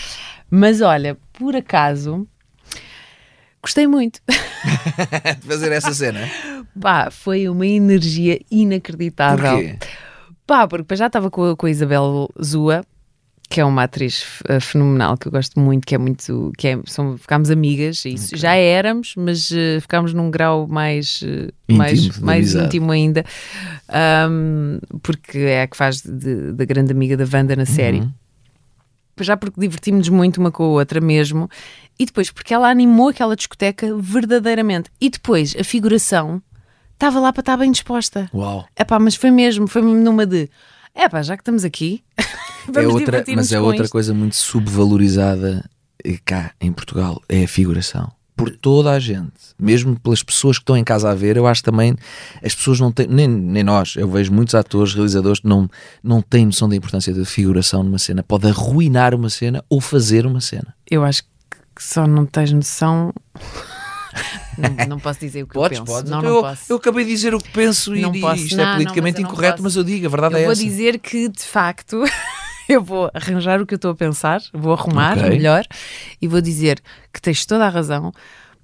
Mas 0.49 0.81
olha, 0.81 1.17
por 1.33 1.55
acaso, 1.55 2.27
gostei 3.61 3.87
muito. 3.87 4.19
de 5.41 5.47
fazer 5.47 5.71
essa 5.71 5.93
cena. 5.93 6.19
Pá, 6.79 7.09
foi 7.09 7.47
uma 7.49 7.65
energia 7.65 8.39
inacreditável. 8.51 9.51
Porquê? 9.57 9.77
Pá, 10.45 10.67
porque 10.67 10.83
depois 10.83 10.99
já 10.99 11.07
estava 11.07 11.31
com, 11.31 11.51
a- 11.51 11.55
com 11.55 11.65
a 11.65 11.71
Isabel 11.71 12.29
Zua, 12.43 12.83
que 13.49 13.61
é 13.61 13.65
uma 13.65 13.83
atriz 13.83 14.25
eh, 14.47 14.59
fenomenal 14.59 15.17
que 15.17 15.27
eu 15.27 15.31
gosto 15.31 15.59
muito, 15.59 15.85
que 15.85 15.93
é 15.93 15.97
muito. 15.97 16.51
Que 16.57 16.69
é, 16.69 16.79
são, 16.85 17.17
ficámos 17.17 17.51
amigas, 17.51 18.03
isso 18.05 18.35
já 18.35 18.55
éramos, 18.55 19.13
mas 19.15 19.51
eh, 19.51 19.79
ficámos 19.79 20.13
num 20.13 20.31
grau 20.31 20.67
mais, 20.67 21.21
eh, 21.23 21.51
Íntimo, 21.69 21.77
mais, 21.77 22.19
mais 22.19 22.55
íntimo 22.55 22.91
ainda, 22.91 23.23
Ahm, 23.87 24.79
porque 25.03 25.37
é 25.37 25.61
a 25.61 25.67
que 25.67 25.77
faz 25.77 26.01
da 26.01 26.65
grande 26.65 26.91
amiga 26.91 27.15
da 27.15 27.25
Wanda 27.31 27.55
na 27.55 27.65
série. 27.65 27.99
Uhum. 27.99 28.11
Já 29.21 29.37
porque 29.37 29.61
divertimos-nos 29.61 30.09
muito 30.09 30.37
uma 30.39 30.51
com 30.51 30.63
a 30.63 30.67
outra 30.67 30.99
mesmo, 30.99 31.49
e 31.97 32.05
depois 32.05 32.31
porque 32.31 32.53
ela 32.53 32.69
animou 32.69 33.09
aquela 33.09 33.35
discoteca 33.35 33.95
verdadeiramente. 33.95 34.89
E 34.99 35.09
depois 35.09 35.55
a 35.57 35.63
figuração 35.63 36.41
estava 36.93 37.19
lá 37.19 37.31
para 37.31 37.41
estar 37.41 37.57
bem 37.57 37.71
disposta. 37.71 38.29
Uau. 38.33 38.65
Epá, 38.77 38.99
mas 38.99 39.15
foi 39.15 39.31
mesmo, 39.31 39.67
foi 39.67 39.81
mesmo 39.81 40.01
numa 40.01 40.25
de 40.25 40.49
epá, 40.95 41.21
já 41.21 41.35
que 41.35 41.41
estamos 41.41 41.63
aqui, 41.63 42.03
vamos 42.67 42.77
é 42.77 42.93
outra, 42.93 43.23
mas 43.35 43.51
é 43.51 43.59
outra 43.59 43.83
isto. 43.83 43.91
coisa 43.91 44.13
muito 44.13 44.35
subvalorizada 44.35 45.67
eh, 46.03 46.17
cá 46.23 46.51
em 46.59 46.71
Portugal, 46.71 47.21
é 47.27 47.43
a 47.43 47.47
figuração. 47.47 48.11
Por 48.35 48.49
toda 48.49 48.91
a 48.91 48.99
gente, 48.99 49.31
mesmo 49.57 49.97
pelas 49.97 50.21
pessoas 50.21 50.57
que 50.57 50.63
estão 50.63 50.75
em 50.75 50.83
casa 50.83 51.09
a 51.09 51.15
ver, 51.15 51.37
eu 51.37 51.47
acho 51.47 51.63
também 51.63 51.95
as 52.43 52.53
pessoas 52.53 52.81
não 52.81 52.91
têm, 52.91 53.07
nem, 53.07 53.27
nem 53.29 53.63
nós, 53.63 53.95
eu 53.95 54.09
vejo 54.09 54.33
muitos 54.33 54.53
atores, 54.55 54.93
realizadores 54.93 55.39
que 55.39 55.47
não, 55.47 55.69
não 56.03 56.21
têm 56.21 56.45
noção 56.45 56.67
da 56.67 56.75
importância 56.75 57.13
da 57.13 57.23
figuração 57.23 57.81
numa 57.81 57.97
cena. 57.97 58.23
Pode 58.23 58.47
arruinar 58.47 59.15
uma 59.15 59.29
cena 59.29 59.63
ou 59.69 59.79
fazer 59.79 60.25
uma 60.25 60.41
cena. 60.41 60.75
Eu 60.89 61.05
acho 61.05 61.23
que 61.23 61.83
só 61.83 62.05
não 62.05 62.25
tens 62.25 62.51
noção. 62.51 63.13
Não, 64.57 64.87
não 64.87 64.99
posso 64.99 65.19
dizer 65.19 65.43
o 65.43 65.47
que 65.47 65.53
Podes, 65.53 65.77
eu 65.79 65.85
penso. 65.85 65.97
podes. 65.97 66.11
Não, 66.11 66.19
Então 66.19 66.29
não 66.29 66.37
eu, 66.37 66.41
posso. 66.43 66.63
eu 66.71 66.75
acabei 66.77 67.03
de 67.05 67.11
dizer 67.11 67.33
o 67.35 67.39
que 67.39 67.49
penso 67.51 67.95
e, 67.95 68.01
Não 68.01 68.11
posso. 68.11 68.43
isto 68.43 68.55
Não, 68.57 68.63
é 68.63 68.65
não, 68.67 68.73
politicamente 68.75 69.21
mas 69.21 69.23
eu 69.23 69.31
incorreto, 69.31 69.53
posso. 69.53 69.63
mas 69.63 69.75
eu 69.75 69.83
digo, 69.83 70.05
a 70.05 70.09
verdade 70.09 70.35
eu 70.35 70.39
é 70.39 70.43
vou 70.43 70.51
essa. 70.53 70.61
dizer 70.63 70.99
que 70.99 71.27
de 71.29 71.43
facto 71.43 72.03
eu 72.69 72.81
vou 72.83 73.09
arranjar 73.13 73.61
o 73.61 73.65
que 73.65 73.73
eu 73.73 73.77
estou 73.77 73.91
a 73.91 73.95
pensar, 73.95 74.41
vou 74.53 74.73
arrumar 74.73 75.17
Ok. 75.17 75.29
melhor 75.29 75.63
e 76.21 76.27
vou 76.27 76.41
dizer 76.41 76.81
que 77.13 77.21
tens 77.21 77.45
toda 77.45 77.65
a 77.65 77.69
razão, 77.69 78.11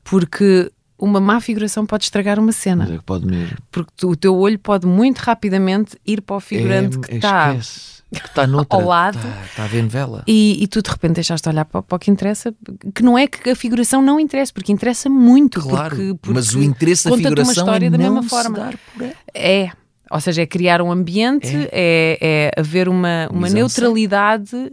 porque 0.03 0.71
uma 0.97 1.19
má 1.19 1.39
figuração 1.41 1.85
pode 1.85 2.03
estragar 2.03 2.39
uma 2.39 2.51
cena. 2.51 2.83
Mas 2.83 2.93
é 2.93 2.97
que 2.97 3.03
pode 3.03 3.25
mesmo. 3.25 3.57
Porque 3.71 3.91
tu- 3.97 4.09
o 4.09 4.15
teu 4.15 4.35
olho 4.37 4.59
pode 4.59 4.85
muito 4.85 5.17
rapidamente 5.19 5.97
ir 6.05 6.21
para 6.21 6.35
o 6.35 6.39
figurante 6.39 6.97
É, 6.97 7.01
que 7.01 7.15
está 7.15 7.49
esquece. 7.55 8.00
Que 8.13 8.27
está 8.27 8.45
noutra, 8.45 8.77
ao 8.77 8.85
lado. 8.85 9.17
Está, 9.17 9.45
está 9.45 9.63
a 9.63 9.67
ver 9.67 9.83
novela. 9.83 10.23
E, 10.27 10.61
e 10.61 10.67
tu 10.67 10.81
de 10.81 10.89
repente 10.89 11.13
deixaste 11.13 11.43
de 11.47 11.49
olhar 11.53 11.63
para, 11.65 11.81
para 11.81 11.95
o 11.95 11.99
que 11.99 12.11
interessa, 12.11 12.53
que 12.93 13.01
não 13.01 13.17
é 13.17 13.25
que 13.25 13.49
a 13.49 13.55
figuração 13.55 14.01
não 14.01 14.19
interessa, 14.19 14.51
porque 14.53 14.71
interessa 14.71 15.09
muito. 15.09 15.61
Claro, 15.61 15.95
porque, 15.95 16.13
porque 16.15 16.33
mas 16.33 16.53
o 16.53 16.61
interesse 16.61 17.09
da 17.09 17.15
figuração 17.15 17.43
uma 17.45 17.51
história 17.53 17.87
é 17.87 17.89
da 17.89 17.97
não 17.97 18.15
mesma 18.15 18.23
se 18.23 18.29
forma. 18.29 18.57
dar 18.57 18.77
por 18.93 19.03
ela. 19.03 19.13
É. 19.33 19.71
Ou 20.09 20.19
seja, 20.19 20.41
é 20.41 20.45
criar 20.45 20.81
um 20.81 20.91
ambiente, 20.91 21.69
é, 21.71 22.51
é 22.55 22.59
haver 22.59 22.89
uma, 22.89 23.29
uma 23.31 23.47
neutralidade 23.47 24.71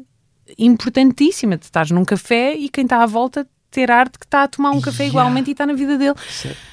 importantíssima. 0.58 1.56
Tu 1.56 1.62
estás 1.64 1.92
num 1.92 2.04
café 2.04 2.54
e 2.54 2.68
quem 2.68 2.84
está 2.84 3.02
à 3.02 3.06
volta 3.06 3.46
ter 3.70 3.90
arte 3.90 4.18
que 4.18 4.24
está 4.24 4.44
a 4.44 4.48
tomar 4.48 4.70
um 4.70 4.80
café 4.80 5.04
Yeah. 5.04 5.10
igualmente 5.20 5.50
e 5.50 5.52
está 5.52 5.66
na 5.66 5.74
vida 5.74 5.96
dele. 5.96 6.14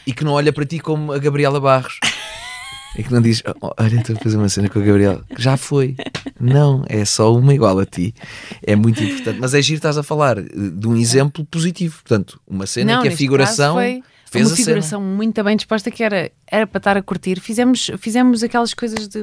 E 0.07 0.13
que 0.13 0.23
não 0.23 0.31
olha 0.31 0.51
para 0.51 0.65
ti 0.65 0.79
como 0.79 1.11
a 1.11 1.19
Gabriela 1.19 1.59
Barros. 1.59 1.99
E 2.97 3.03
que 3.03 3.11
não 3.13 3.21
diz, 3.21 3.43
"Oh, 3.61 3.71
olha, 3.77 3.99
estou 3.99 4.15
a 4.15 4.19
fazer 4.19 4.37
uma 4.37 4.47
cena 4.49 4.69
com 4.69 4.79
a 4.79 4.81
Gabriela. 4.81 5.23
Já 5.37 5.57
foi. 5.57 5.95
Não, 6.39 6.83
é 6.87 7.03
só 7.05 7.35
uma 7.35 7.53
igual 7.53 7.77
a 7.79 7.85
ti. 7.85 8.13
É 8.65 8.75
muito 8.75 9.03
importante. 9.03 9.39
Mas 9.39 9.53
é 9.53 9.61
giro, 9.61 9.77
estás 9.77 9.97
a 9.97 10.03
falar 10.03 10.37
eh, 10.37 10.43
de 10.73 10.87
um 10.87 10.95
exemplo 10.95 11.43
positivo. 11.45 11.95
Portanto, 12.01 12.39
uma 12.47 12.65
cena 12.65 12.95
não, 12.95 13.01
que 13.01 13.09
a 13.09 13.11
figuração 13.17 13.75
foi 13.75 14.01
fez 14.31 14.47
uma 14.47 14.55
figuração 14.55 15.01
muito 15.01 15.41
bem 15.43 15.55
disposta 15.55 15.89
que 15.91 16.03
era, 16.03 16.31
era 16.47 16.65
para 16.67 16.77
estar 16.77 16.97
a 16.97 17.01
curtir. 17.01 17.39
Fizemos, 17.39 17.89
fizemos 17.99 18.43
aquelas 18.43 18.73
coisas 18.73 19.07
de. 19.07 19.19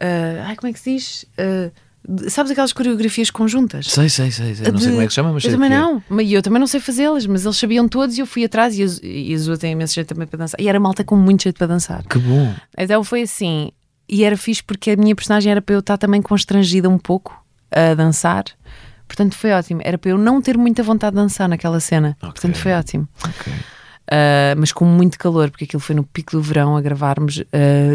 ah, 0.00 0.46
ai, 0.46 0.56
como 0.56 0.68
é 0.68 0.72
que 0.72 0.78
se 0.80 0.92
diz? 0.94 1.24
De- 1.36 1.70
sabes 2.28 2.52
aquelas 2.52 2.72
coreografias 2.72 3.30
conjuntas? 3.30 3.86
Sei, 3.86 4.08
sei, 4.08 4.30
sei. 4.30 4.54
sei. 4.54 4.70
Não 4.72 4.78
sei 4.78 4.88
De- 4.88 4.92
como 4.94 5.02
é 5.02 5.06
que 5.06 5.12
chama, 5.12 5.32
mas 5.32 5.44
eu 5.44 5.50
sei 5.50 5.58
também 5.58 5.72
é. 5.76 5.80
não, 5.80 6.02
mas 6.08 6.30
eu 6.30 6.42
também 6.42 6.58
não 6.60 6.66
sei 6.66 6.80
fazê-las, 6.80 7.26
mas 7.26 7.44
eles 7.44 7.56
sabiam 7.56 7.86
todos 7.88 8.16
e 8.16 8.20
eu 8.20 8.26
fui 8.26 8.44
atrás 8.44 8.78
e 8.78 8.82
a, 8.82 8.86
Zu- 8.86 9.04
e 9.04 9.34
a 9.34 9.38
Zua 9.38 9.56
tem 9.56 9.72
imenso 9.72 9.94
jeito 9.94 10.08
também 10.14 10.26
para 10.26 10.38
dançar. 10.38 10.60
E 10.60 10.68
era 10.68 10.78
malta 10.80 11.04
com 11.04 11.16
muito 11.16 11.42
jeito 11.44 11.56
para 11.58 11.66
dançar. 11.68 12.02
Que 12.04 12.18
bom. 12.18 12.52
Então 12.76 13.02
foi 13.04 13.22
assim, 13.22 13.70
e 14.08 14.24
era 14.24 14.36
fixe 14.36 14.62
porque 14.62 14.90
a 14.92 14.96
minha 14.96 15.14
personagem 15.14 15.50
era 15.52 15.62
para 15.62 15.74
eu 15.74 15.80
estar 15.80 15.96
também 15.98 16.20
constrangida 16.22 16.88
um 16.88 16.98
pouco 16.98 17.40
a 17.70 17.94
dançar. 17.94 18.44
Portanto, 19.06 19.34
foi 19.36 19.52
ótimo. 19.52 19.80
Era 19.84 19.98
para 19.98 20.10
eu 20.10 20.18
não 20.18 20.40
ter 20.40 20.56
muita 20.56 20.82
vontade 20.82 21.14
de 21.14 21.22
dançar 21.22 21.46
naquela 21.48 21.78
cena. 21.80 22.16
Portanto, 22.20 22.56
foi 22.56 22.72
ótimo. 22.72 23.06
Uh, 24.10 24.56
mas 24.58 24.72
com 24.72 24.84
muito 24.84 25.18
calor, 25.18 25.50
porque 25.50 25.64
aquilo 25.64 25.80
foi 25.80 25.94
no 25.94 26.02
pico 26.02 26.32
do 26.32 26.42
verão 26.42 26.76
a 26.76 26.80
gravarmos. 26.80 27.38
uh, 27.38 27.44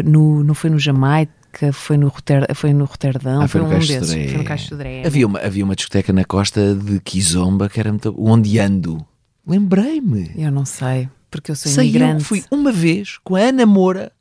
no, 0.04 0.42
não 0.42 0.54
foi 0.54 0.70
no 0.70 0.78
Jamaica, 0.78 1.32
foi 1.72 1.96
no, 1.96 2.08
Rotter, 2.08 2.46
foi 2.54 2.72
no 2.72 2.84
Roterdão, 2.84 3.42
Ah, 3.42 3.48
foi, 3.48 3.60
no 3.60 3.66
um 3.68 3.78
desses. 3.78 4.10
Foi 4.12 4.38
no 4.38 4.44
Caixo 4.44 4.64
de 4.64 4.68
Sodré. 4.70 5.02
Havia 5.06 5.26
uma, 5.26 5.38
havia 5.40 5.64
uma 5.64 5.74
discoteca 5.74 6.12
na 6.12 6.24
costa 6.24 6.74
de 6.74 7.00
Kizomba 7.00 7.68
que 7.68 7.80
era 7.80 7.90
muito. 7.90 8.14
Onde 8.18 8.58
ando? 8.58 9.04
Lembrei-me. 9.46 10.30
Eu 10.36 10.50
não 10.52 10.64
sei, 10.66 11.08
porque 11.30 11.50
eu 11.50 11.56
sou 11.56 11.72
Sei 11.72 11.86
eu, 11.86 11.88
imigrante. 11.90 12.24
fui 12.24 12.44
uma 12.50 12.70
vez 12.70 13.16
com 13.24 13.34
a 13.34 13.40
Ana 13.40 13.64
Moura 13.64 14.12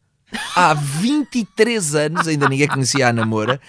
há 0.55 0.73
23 0.73 1.95
anos, 1.95 2.27
ainda 2.27 2.47
ninguém 2.47 2.67
conhecia 2.67 3.07
a 3.07 3.09
Ana 3.09 3.25
Moura, 3.25 3.59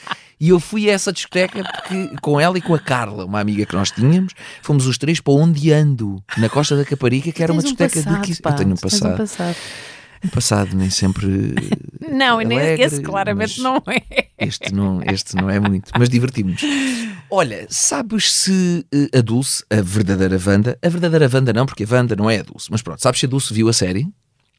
e 0.40 0.51
eu 0.51 0.61
fui 0.61 0.88
a 0.88 0.92
essa 0.92 1.12
discoteca 1.12 1.64
porque, 1.64 2.11
com 2.23 2.38
ela 2.40 2.57
e 2.57 2.61
com 2.61 2.75
a 2.75 2.79
Carla, 2.79 3.25
uma 3.25 3.40
amiga 3.40 3.66
que 3.66 3.75
nós 3.75 3.90
tínhamos, 3.90 4.35
fomos 4.62 4.87
os 4.87 4.97
três 4.97 5.18
para 5.21 5.35
onde 5.35 5.73
ando, 5.73 6.23
na 6.37 6.49
Costa 6.49 6.77
da 6.77 6.85
Caparica, 6.85 7.33
que 7.33 7.42
era 7.42 7.53
uma 7.53 7.61
Tens 7.61 7.73
um 7.73 7.75
discoteca 7.75 8.03
passado, 8.05 8.21
de 8.23 8.27
Kiz- 8.29 8.40
pá, 8.40 8.51
Eu 8.51 8.57
tenho 8.57 8.71
um 8.71 8.75
tens 8.75 8.94
um 9.03 9.16
passado. 9.16 9.57
Um 10.24 10.28
passado 10.28 10.76
nem 10.76 10.90
sempre. 10.90 11.54
Não, 12.11 12.38
nem- 12.38 12.59
alegre, 12.59 12.85
esse 12.85 13.00
claramente 13.02 13.61
não 13.61 13.76
é. 13.87 14.28
Este 14.38 14.72
não, 14.74 15.00
este 15.02 15.37
não 15.37 15.48
é 15.50 15.59
muito, 15.61 15.90
mas 15.98 16.09
divertimos. 16.09 16.62
Olha, 17.31 17.66
sabes 17.68 18.33
se 18.33 18.87
eh, 18.92 19.18
a 19.18 19.20
Dulce, 19.20 19.62
a 19.70 19.81
verdadeira 19.83 20.38
Wanda, 20.44 20.78
a 20.83 20.88
verdadeira 20.88 21.28
Wanda 21.33 21.52
não, 21.52 21.66
porque 21.66 21.85
a 21.85 21.87
Wanda 21.90 22.16
não 22.16 22.31
é 22.31 22.38
a 22.38 22.42
Dulce, 22.42 22.68
mas 22.70 22.81
pronto, 22.83 23.00
sabes 23.02 23.20
se 23.20 23.26
a 23.26 23.28
Dulce 23.28 23.52
viu 23.52 23.68
a 23.68 23.72
série? 23.72 24.09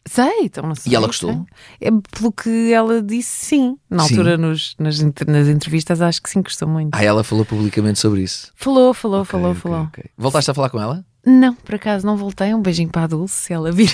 Sei, 0.07 0.43
então 0.43 0.65
não 0.65 0.75
sei. 0.75 0.91
E 0.91 0.95
ela 0.95 1.07
gostou? 1.07 1.45
É, 1.79 1.89
pelo 2.17 2.31
que 2.31 2.71
ela 2.73 3.01
disse, 3.01 3.45
sim. 3.45 3.77
Na 3.89 4.03
Sim. 4.03 4.15
altura, 4.15 4.37
nos, 4.37 4.75
nas, 4.79 4.99
nas 5.27 5.47
entrevistas, 5.47 6.01
acho 6.01 6.21
que 6.21 6.29
sim, 6.29 6.41
gostou 6.41 6.67
muito. 6.67 6.95
Ah, 6.95 7.03
ela 7.03 7.23
falou 7.23 7.45
publicamente 7.45 7.99
sobre 7.99 8.21
isso. 8.23 8.51
Falou, 8.55 8.93
falou, 8.93 9.21
Ok, 9.21 9.31
falou, 9.31 9.51
ok, 9.51 9.61
falou. 9.61 9.81
ok. 9.83 10.03
Voltaste 10.17 10.49
a 10.51 10.53
falar 10.53 10.69
com 10.69 10.79
ela? 10.81 11.05
Não, 11.25 11.53
por 11.53 11.75
acaso 11.75 12.05
não 12.07 12.15
voltei. 12.15 12.53
Um 12.55 12.61
beijinho 12.61 12.89
para 12.89 13.03
a 13.03 13.07
Dulce, 13.07 13.35
se 13.35 13.53
ela 13.53 13.71
vir. 13.71 13.93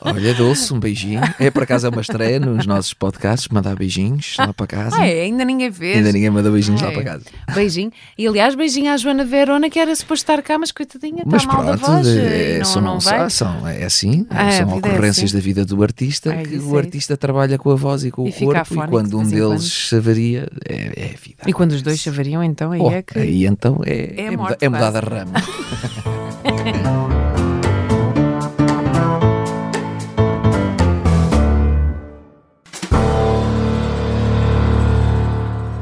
Olha, 0.00 0.32
Dulce, 0.34 0.72
um 0.72 0.78
beijinho. 0.78 1.20
É 1.40 1.50
por 1.50 1.62
acaso 1.64 1.86
é 1.86 1.90
uma 1.90 2.00
estreia 2.00 2.38
nos 2.38 2.66
nossos 2.66 2.94
podcasts, 2.94 3.48
mandar 3.48 3.74
beijinhos 3.76 4.36
lá 4.38 4.52
para 4.54 4.66
casa. 4.66 4.96
Ah, 4.98 5.06
é, 5.06 5.22
ainda 5.22 5.44
ninguém 5.44 5.72
fez. 5.72 5.96
Ainda 5.96 6.12
ninguém 6.12 6.30
manda 6.30 6.50
beijinhos 6.50 6.80
É. 6.82 6.86
lá 6.86 6.92
para 6.92 7.02
casa. 7.04 7.24
Beijinho. 7.54 7.90
E 8.16 8.26
aliás, 8.26 8.54
beijinho 8.54 8.92
à 8.92 8.96
Joana 8.96 9.24
Verona, 9.24 9.68
que 9.68 9.78
era 9.78 9.94
suposto 9.96 10.22
estar 10.30 10.40
cá, 10.42 10.56
mas 10.58 10.70
coitadinha, 10.70 11.24
Mas 11.26 11.42
está 11.42 11.52
mal 11.52 11.64
da 11.64 11.76
pronto, 11.76 11.92
voz. 11.92 12.06
é, 12.08 12.58
não, 12.58 12.64
são, 12.64 12.82
não 12.82 13.00
vai. 13.00 13.30
são, 13.30 13.66
é 13.68 13.84
assim, 13.84 14.26
Ah, 14.30 14.48
a 14.48 14.52
são 14.52 14.70
é 14.70 14.74
ocorrências 14.76 15.24
assim. 15.30 15.34
da 15.36 15.40
vida 15.42 15.64
do 15.64 15.82
artista 15.82 16.32
É 16.32 16.42
que 16.42 16.56
o 16.58 16.76
é 16.76 16.78
artista 16.78 17.16
trabalha 17.16 17.58
com 17.58 17.70
a 17.70 17.74
voz 17.76 18.04
e 18.04 18.10
com 18.10 18.26
E 18.26 18.30
o 18.30 18.32
corpo 18.32 18.74
e 18.74 18.86
quando 18.88 19.18
um 19.18 19.24
deles 19.24 19.42
quando. 19.42 19.60
se 19.62 19.96
avaria 19.96 20.48
é, 20.68 20.74
é 20.96 21.04
a 21.06 21.18
vida. 21.20 21.42
E 21.46 21.52
quando 21.52 21.72
os 21.72 21.82
dois 21.82 22.00
se 22.00 22.08
avariam, 22.08 22.42
então 22.44 22.70
aí 22.72 22.80
Oh, 22.80 22.90
é 22.90 23.02
que. 23.02 23.18
Aí 23.18 23.46
então 23.46 23.80
é, 23.84 24.14
É 24.16 24.22
a 24.22 24.26
é, 24.26 24.30
muda- 24.30 24.42
morte 24.42 24.64
é 24.64 24.68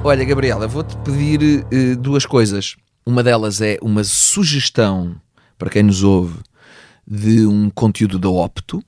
Olha, 0.07 0.25
Gabriela, 0.25 0.69
vou-te 0.69 0.97
pedir 0.99 1.67
eh, 1.73 1.97
duas 1.97 2.25
coisas. 2.25 2.77
Uma 3.05 3.25
delas 3.25 3.61
é 3.61 3.77
uma 3.83 4.05
sugestão 4.05 5.17
para 5.59 5.69
quem 5.69 5.83
nos 5.83 6.05
ouve 6.05 6.39
de 7.05 7.45
um 7.45 7.69
conteúdo 7.69 8.17
da 8.17 8.29
Opto. 8.29 8.81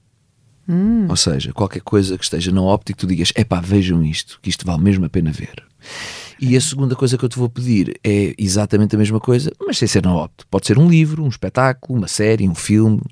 Hum. 0.68 1.08
Ou 1.08 1.16
seja, 1.16 1.52
qualquer 1.52 1.82
coisa 1.82 2.16
que 2.16 2.22
esteja 2.22 2.52
na 2.52 2.62
Opto 2.62 2.92
e 2.92 2.94
que 2.94 3.00
tu 3.00 3.06
digas, 3.08 3.32
epá, 3.34 3.60
vejam 3.60 4.00
isto, 4.04 4.38
que 4.40 4.48
isto 4.48 4.64
vale 4.64 4.80
mesmo 4.80 5.06
a 5.06 5.08
pena 5.08 5.32
ver. 5.32 5.60
E 6.40 6.56
a 6.56 6.60
segunda 6.60 6.94
coisa 6.94 7.18
que 7.18 7.24
eu 7.24 7.28
te 7.28 7.36
vou 7.36 7.48
pedir 7.48 7.98
é 8.04 8.32
exatamente 8.38 8.94
a 8.94 8.98
mesma 8.98 9.18
coisa, 9.18 9.50
mas 9.66 9.76
sem 9.76 9.88
ser 9.88 10.04
na 10.04 10.14
Opto. 10.14 10.46
Pode 10.48 10.68
ser 10.68 10.78
um 10.78 10.88
livro, 10.88 11.24
um 11.24 11.28
espetáculo, 11.28 11.98
uma 11.98 12.06
série, 12.06 12.48
um 12.48 12.54
filme. 12.54 13.02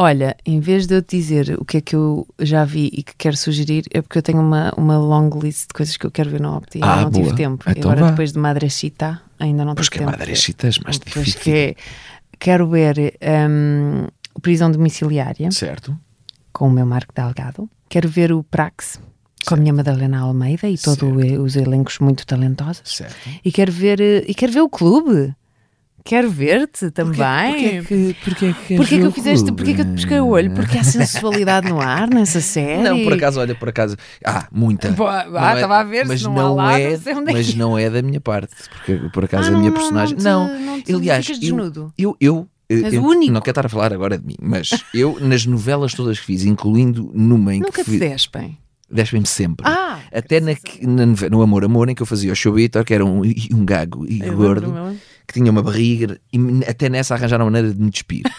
Olha, 0.00 0.36
em 0.46 0.60
vez 0.60 0.86
de 0.86 0.94
eu 0.94 1.02
te 1.02 1.16
dizer 1.16 1.56
o 1.58 1.64
que 1.64 1.78
é 1.78 1.80
que 1.80 1.96
eu 1.96 2.24
já 2.38 2.64
vi 2.64 2.88
e 2.92 3.02
que 3.02 3.14
quero 3.18 3.36
sugerir, 3.36 3.84
é 3.92 4.00
porque 4.00 4.18
eu 4.18 4.22
tenho 4.22 4.38
uma, 4.40 4.72
uma 4.76 4.96
long 4.96 5.28
list 5.42 5.62
de 5.62 5.74
coisas 5.74 5.96
que 5.96 6.06
eu 6.06 6.10
quero 6.10 6.30
ver 6.30 6.40
no 6.40 6.56
Opti 6.56 6.78
e 6.78 6.82
Ah, 6.84 7.02
não 7.02 7.10
tive 7.10 7.24
boa. 7.24 7.34
tempo. 7.36 7.64
E 7.68 7.72
Então 7.72 7.90
agora 7.90 8.04
vá. 8.06 8.10
depois 8.12 8.32
de 8.32 8.38
Madrechita 8.38 9.20
ainda 9.40 9.64
não 9.64 9.74
Pois 9.74 9.88
tive 9.88 9.98
que 9.98 10.04
é 10.04 10.06
tempo. 10.06 10.18
Madrechita, 10.18 10.66
é 10.68 10.70
mais 10.84 10.98
Pois 10.98 11.14
difícil. 11.26 11.40
que 11.40 11.50
é, 11.50 11.74
quero 12.38 12.68
ver 12.68 13.18
hum, 13.50 14.06
Prisão 14.40 14.70
Domiciliária 14.70 15.50
Certo. 15.50 15.98
com 16.52 16.68
o 16.68 16.70
meu 16.70 16.86
Marco 16.86 17.12
Delgado. 17.12 17.68
Quero 17.88 18.08
ver 18.08 18.32
o 18.32 18.44
Prax 18.44 19.00
com 19.46 19.54
a 19.54 19.56
minha 19.56 19.72
Madalena 19.72 20.20
Almeida 20.20 20.68
e 20.68 20.78
todos 20.78 21.02
os 21.40 21.56
elencos 21.56 21.98
muito 21.98 22.24
talentosos. 22.24 22.82
Certo. 22.84 23.16
E 23.44 23.50
quero 23.50 23.72
ver, 23.72 24.00
eh, 24.00 24.24
e 24.28 24.34
quero 24.34 24.52
ver 24.52 24.60
o 24.60 24.68
clube. 24.68 25.34
Quero 26.08 26.30
ver-te 26.30 26.90
também. 26.90 27.82
Porquê 27.82 27.82
que, 27.86 28.16
porquê 28.24 28.54
que, 28.66 28.76
Porquê 28.76 28.98
que 28.98 29.04
eu 29.04 29.12
fizeste, 29.12 29.52
porquê 29.52 29.74
que 29.74 29.80
eu 29.82 29.84
te 29.84 29.90
pesquei 29.92 30.20
o 30.20 30.28
olho? 30.28 30.50
Porque 30.52 30.78
há 30.78 30.82
sensualidade 30.82 31.68
no 31.68 31.80
ar 31.80 32.08
nessa 32.08 32.40
série. 32.40 32.82
Não, 32.82 33.02
por 33.04 33.12
acaso, 33.12 33.38
olha, 33.38 33.54
por 33.54 33.68
acaso. 33.68 33.94
Ah, 34.24 34.48
muita. 34.50 34.90
Pô, 34.94 35.06
ah, 35.06 35.26
Não 35.30 35.48
é- 35.50 35.54
estava 35.56 35.78
a 35.78 35.84
ver 35.84 36.06
mas 36.06 36.22
não 36.22 36.32
não, 36.34 36.54
lá, 36.54 36.80
é, 36.80 36.96
não 37.12 37.20
é 37.28 37.32
Mas 37.32 37.54
não 37.54 37.78
é 37.78 37.90
da 37.90 38.00
minha 38.00 38.20
parte, 38.22 38.54
porque 38.70 38.94
por 39.12 39.24
acaso 39.24 39.50
Ah, 39.52 39.54
a 39.54 39.58
minha 39.58 39.64
não, 39.64 39.68
não, 39.68 39.72
personagem. 39.74 40.16
não 40.18 40.48
Não, 40.48 40.56
te- 40.56 40.62
não 40.64 40.80
te- 40.82 40.94
aliás, 40.94 41.26
ficas 41.26 41.36
eu, 41.42 41.42
desnudo. 41.42 41.92
eu, 41.98 42.16
eu, 42.18 42.48
eu 42.70 43.02
o 43.02 43.06
único. 43.06 43.30
não 43.32 43.40
quero 43.42 43.50
estar 43.50 43.66
a 43.66 43.68
falar 43.68 43.92
agora 43.92 44.16
de 44.16 44.26
mim, 44.26 44.36
mas 44.40 44.70
eu, 44.94 45.18
nas 45.20 45.44
novelas 45.44 45.92
todas 45.92 46.18
que 46.18 46.24
fiz, 46.24 46.42
incluindo 46.44 47.10
numa 47.14 47.54
em 47.54 47.60
Nunca 47.60 47.84
que 47.84 47.84
te 47.84 47.90
fi- 47.90 47.98
despem. 47.98 48.56
Despem-me 48.90 49.26
sempre. 49.26 49.66
Ah, 49.68 49.98
Até 50.10 50.40
na, 50.40 50.52
na 50.82 51.28
no 51.28 51.42
Amor 51.42 51.62
Amor, 51.62 51.90
em 51.90 51.94
que 51.94 52.00
eu 52.00 52.06
fazia 52.06 52.32
o 52.32 52.34
show 52.34 52.54
Vitor, 52.54 52.82
que 52.86 52.94
era 52.94 53.04
um, 53.04 53.20
um 53.52 53.62
gago 53.66 54.06
e 54.08 54.22
Eu 54.22 54.34
gordo. 54.34 54.74
Que 55.28 55.34
tinha 55.34 55.50
uma 55.50 55.62
barriga, 55.62 56.18
e 56.32 56.38
até 56.66 56.88
nessa 56.88 57.14
arranjaram 57.14 57.46
a 57.46 57.50
maneira 57.50 57.72
de 57.72 57.80
me 57.80 57.90
despir. 57.90 58.22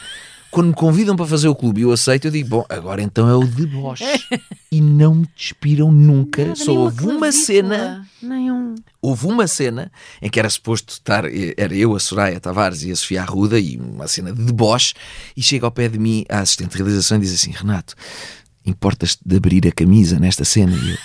Quando 0.51 0.69
me 0.69 0.73
convidam 0.73 1.15
para 1.15 1.27
fazer 1.27 1.47
o 1.47 1.53
clube 1.53 1.81
e 1.81 1.83
eu 1.83 1.91
aceito, 1.91 2.25
eu 2.25 2.31
digo, 2.31 2.49
bom, 2.49 2.65
agora 2.67 3.03
então 3.03 3.29
é 3.29 3.35
o 3.35 3.45
deboche. 3.45 4.03
e 4.71 4.81
não 4.81 5.13
me 5.13 5.29
despiram 5.37 5.91
nunca. 5.91 6.41
Nada, 6.43 6.55
Só 6.55 6.73
houve 6.73 7.05
uma 7.05 7.31
cena 7.31 8.03
Nem 8.19 8.51
um. 8.51 8.73
houve 8.99 9.27
uma 9.27 9.45
cena 9.45 9.91
em 10.19 10.27
que 10.27 10.39
era 10.39 10.49
suposto 10.49 10.93
estar, 10.93 11.25
era 11.55 11.75
eu, 11.75 11.95
a 11.95 11.99
Soraya 11.99 12.39
Tavares 12.39 12.81
e 12.81 12.91
a 12.91 12.95
Sofia 12.95 13.21
Arruda, 13.21 13.59
e 13.59 13.77
uma 13.77 14.07
cena 14.07 14.33
de 14.33 14.41
deboche, 14.41 14.95
e 15.37 15.43
chega 15.43 15.67
ao 15.67 15.71
pé 15.71 15.87
de 15.87 15.99
mim 15.99 16.25
a 16.27 16.39
assistente 16.39 16.71
de 16.71 16.77
realização 16.77 17.19
e 17.19 17.21
diz 17.21 17.33
assim: 17.35 17.51
Renato, 17.51 17.93
importas-te 18.65 19.21
de 19.23 19.35
abrir 19.35 19.67
a 19.67 19.71
camisa 19.71 20.19
nesta 20.19 20.43
cena? 20.43 20.75
E 20.75 20.91
eu, 20.93 20.97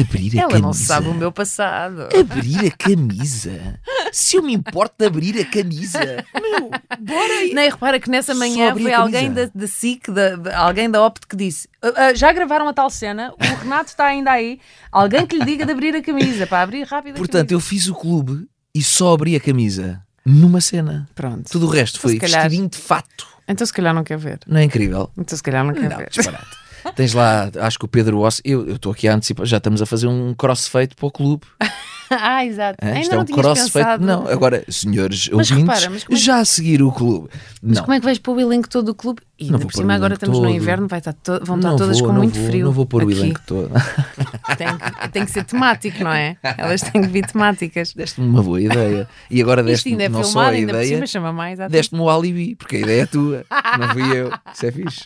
abrir 0.00 0.38
a 0.38 0.42
Ela 0.42 0.48
camisa? 0.50 0.66
não 0.66 0.72
sabe 0.72 1.08
o 1.08 1.14
meu 1.14 1.30
passado. 1.32 2.08
Abrir 2.18 2.66
a 2.66 2.70
camisa? 2.70 3.80
Se 4.12 4.36
eu 4.36 4.42
me 4.42 4.52
importo 4.54 4.94
de 4.98 5.06
abrir 5.06 5.40
a 5.40 5.44
camisa, 5.44 5.98
meu, 6.34 6.70
bora 7.00 7.32
aí. 7.40 7.52
Nem 7.54 7.70
repara 7.70 7.98
que 8.00 8.10
nessa 8.10 8.34
manhã 8.34 8.72
foi 8.74 8.92
alguém 8.92 9.32
da, 9.32 9.48
da 9.54 9.66
SIC, 9.66 10.10
da, 10.10 10.36
da- 10.36 10.58
alguém 10.58 10.90
da 10.90 11.04
Opto 11.04 11.26
que 11.28 11.36
disse: 11.36 11.68
"Ah, 11.82 11.92
ah, 11.96 12.14
já 12.14 12.32
gravaram 12.32 12.68
a 12.68 12.72
tal 12.72 12.88
cena, 12.90 13.32
o 13.38 13.62
Renato 13.62 13.90
está 13.90 14.06
ainda 14.06 14.30
aí. 14.32 14.58
Alguém 14.90 15.26
que 15.26 15.36
lhe 15.38 15.44
diga 15.44 15.64
de 15.66 15.72
abrir 15.72 15.94
a 15.94 16.02
camisa, 16.02 16.46
para 16.46 16.62
abrir 16.62 16.82
rápido. 16.86 17.14
a 17.14 17.18
Portanto, 17.18 17.48
camisa." 17.48 17.54
eu 17.54 17.60
fiz 17.60 17.86
o 17.88 17.94
clube 17.94 18.46
e 18.74 18.82
só 18.82 19.12
abri 19.14 19.34
a 19.36 19.40
camisa 19.40 20.00
numa 20.24 20.60
cena. 20.60 21.08
Pronto. 21.14 21.50
Tudo 21.50 21.66
o 21.66 21.70
resto 21.70 21.98
Então, 21.98 22.10
foi 22.10 22.18
calhar- 22.18 22.42
vestidinho 22.42 22.68
de 22.68 22.78
fato. 22.78 23.26
Então, 23.48 23.64
se 23.64 23.72
calhar, 23.72 23.94
não 23.94 24.02
quer 24.02 24.18
ver. 24.18 24.40
Não 24.46 24.58
é 24.58 24.64
incrível? 24.64 25.08
Então, 25.16 25.36
se 25.36 25.42
calhar, 25.42 25.64
não 25.64 25.72
quer 25.72 25.88
Não, 25.88 25.98
ver. 25.98 26.08
disparate. 26.10 26.46
Tens 26.94 27.12
lá, 27.14 27.50
acho 27.60 27.78
que 27.78 27.84
o 27.84 27.88
Pedro 27.88 28.20
Ossi, 28.20 28.40
eu 28.44 28.74
estou 28.74 28.92
aqui 28.92 29.08
a 29.08 29.14
antecipar, 29.14 29.46
já 29.46 29.56
estamos 29.58 29.80
a 29.82 29.86
fazer 29.86 30.06
um 30.06 30.34
crossfade 30.34 30.94
para 30.94 31.06
o 31.06 31.10
clube. 31.10 31.44
ah, 32.10 32.44
exato. 32.44 32.78
Hã? 32.82 32.88
Ainda 32.88 33.00
Isto 33.00 33.12
é 33.12 33.16
não 33.16 33.22
um 33.22 33.26
crossfade. 33.26 34.04
Não, 34.04 34.28
agora, 34.28 34.64
senhores 34.68 35.28
Mas 35.32 35.50
ouvintes, 35.50 35.74
repara, 35.74 35.90
mas 35.90 36.02
é 36.02 36.06
que- 36.06 36.16
já 36.16 36.38
a 36.38 36.44
seguir 36.44 36.82
o 36.82 36.92
clube. 36.92 37.28
Mas 37.62 37.78
não, 37.78 37.84
como 37.84 37.94
é 37.94 37.98
que 37.98 38.04
vais 38.04 38.18
pôr 38.18 38.36
o 38.36 38.40
elenco 38.40 38.68
todo 38.68 38.86
do 38.86 38.94
clube? 38.94 39.20
E 39.38 39.50
Não 39.50 39.58
por 39.58 39.70
cima 39.70 39.92
o 39.92 39.96
agora 39.96 40.14
estamos 40.14 40.38
no 40.38 40.46
todo. 40.46 40.54
inverno, 40.56 40.88
vai 40.88 40.98
estar 40.98 41.12
to- 41.12 41.44
vão 41.44 41.56
estar 41.56 41.68
não 41.70 41.76
todas 41.76 41.98
vou, 41.98 42.08
com 42.08 42.14
muito 42.14 42.38
vou, 42.38 42.46
frio. 42.48 42.64
Não 42.64 42.72
vou 42.72 42.86
pôr 42.86 43.04
o 43.04 43.08
aqui. 43.08 43.18
elenco 43.18 43.40
todo. 43.46 43.70
Tem, 44.56 44.66
que- 44.78 45.08
tem 45.10 45.24
que 45.26 45.30
ser 45.30 45.44
temático, 45.44 46.02
não 46.02 46.10
é? 46.12 46.38
Elas 46.56 46.80
têm 46.80 47.02
que 47.02 47.08
vir 47.08 47.26
temáticas. 47.26 47.92
Deste-me 47.92 48.26
uma 48.28 48.42
boa 48.42 48.58
ideia. 48.60 49.06
E 49.30 49.42
agora 49.42 49.62
deste-me 49.62 50.02
é 50.04 50.08
não 50.08 50.22
só 50.24 50.30
filmado, 50.30 50.48
a 50.48 50.52
ainda 50.58 50.72
por 50.72 50.78
ideia, 50.80 50.94
cima 50.94 51.06
chama 51.06 51.32
mais 51.34 51.60
a 51.60 51.68
deste-me 51.68 52.00
o 52.00 52.08
alibi, 52.08 52.54
porque 52.54 52.76
a 52.76 52.80
ideia 52.80 53.02
é 53.02 53.06
tua, 53.06 53.44
não 53.78 53.88
fui 53.90 54.16
eu. 54.16 54.32
Isso 54.54 54.66
é 54.66 54.72
fixe. 54.72 55.04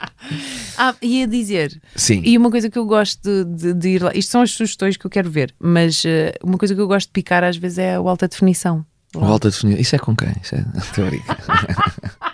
Ah, 0.78 0.94
ia 1.02 1.26
dizer. 1.26 1.80
Sim. 1.96 2.22
E 2.24 2.38
uma 2.38 2.50
coisa 2.52 2.70
que 2.70 2.78
eu 2.78 2.86
gosto 2.86 3.20
de, 3.24 3.44
de- 3.44 3.74
de 3.74 3.88
ir 3.88 4.02
lá, 4.02 4.12
isto 4.14 4.30
são 4.30 4.42
as 4.42 4.52
sugestões 4.52 4.96
que 4.96 5.04
eu 5.04 5.10
quero 5.10 5.28
ver, 5.28 5.52
mas 5.58 6.04
eh, 6.06 6.34
uma 6.44 6.56
coisa 6.56 6.72
que 6.72 6.80
eu 6.80 6.86
gosto 6.86 7.08
de 7.08 7.12
picar 7.12 7.42
às 7.42 7.56
vezes 7.56 7.78
é 7.78 7.98
o 7.98 8.08
alta 8.08 8.28
definição. 8.28 8.84
O 9.16 9.24
alta 9.24 9.50
definição. 9.50 9.80
Isso 9.80 9.96
é 9.96 9.98
com 9.98 10.14
quem? 10.14 10.32
Isso 10.40 10.54
é... 10.54 10.60
A 11.02 11.04
brincar. 11.04 12.29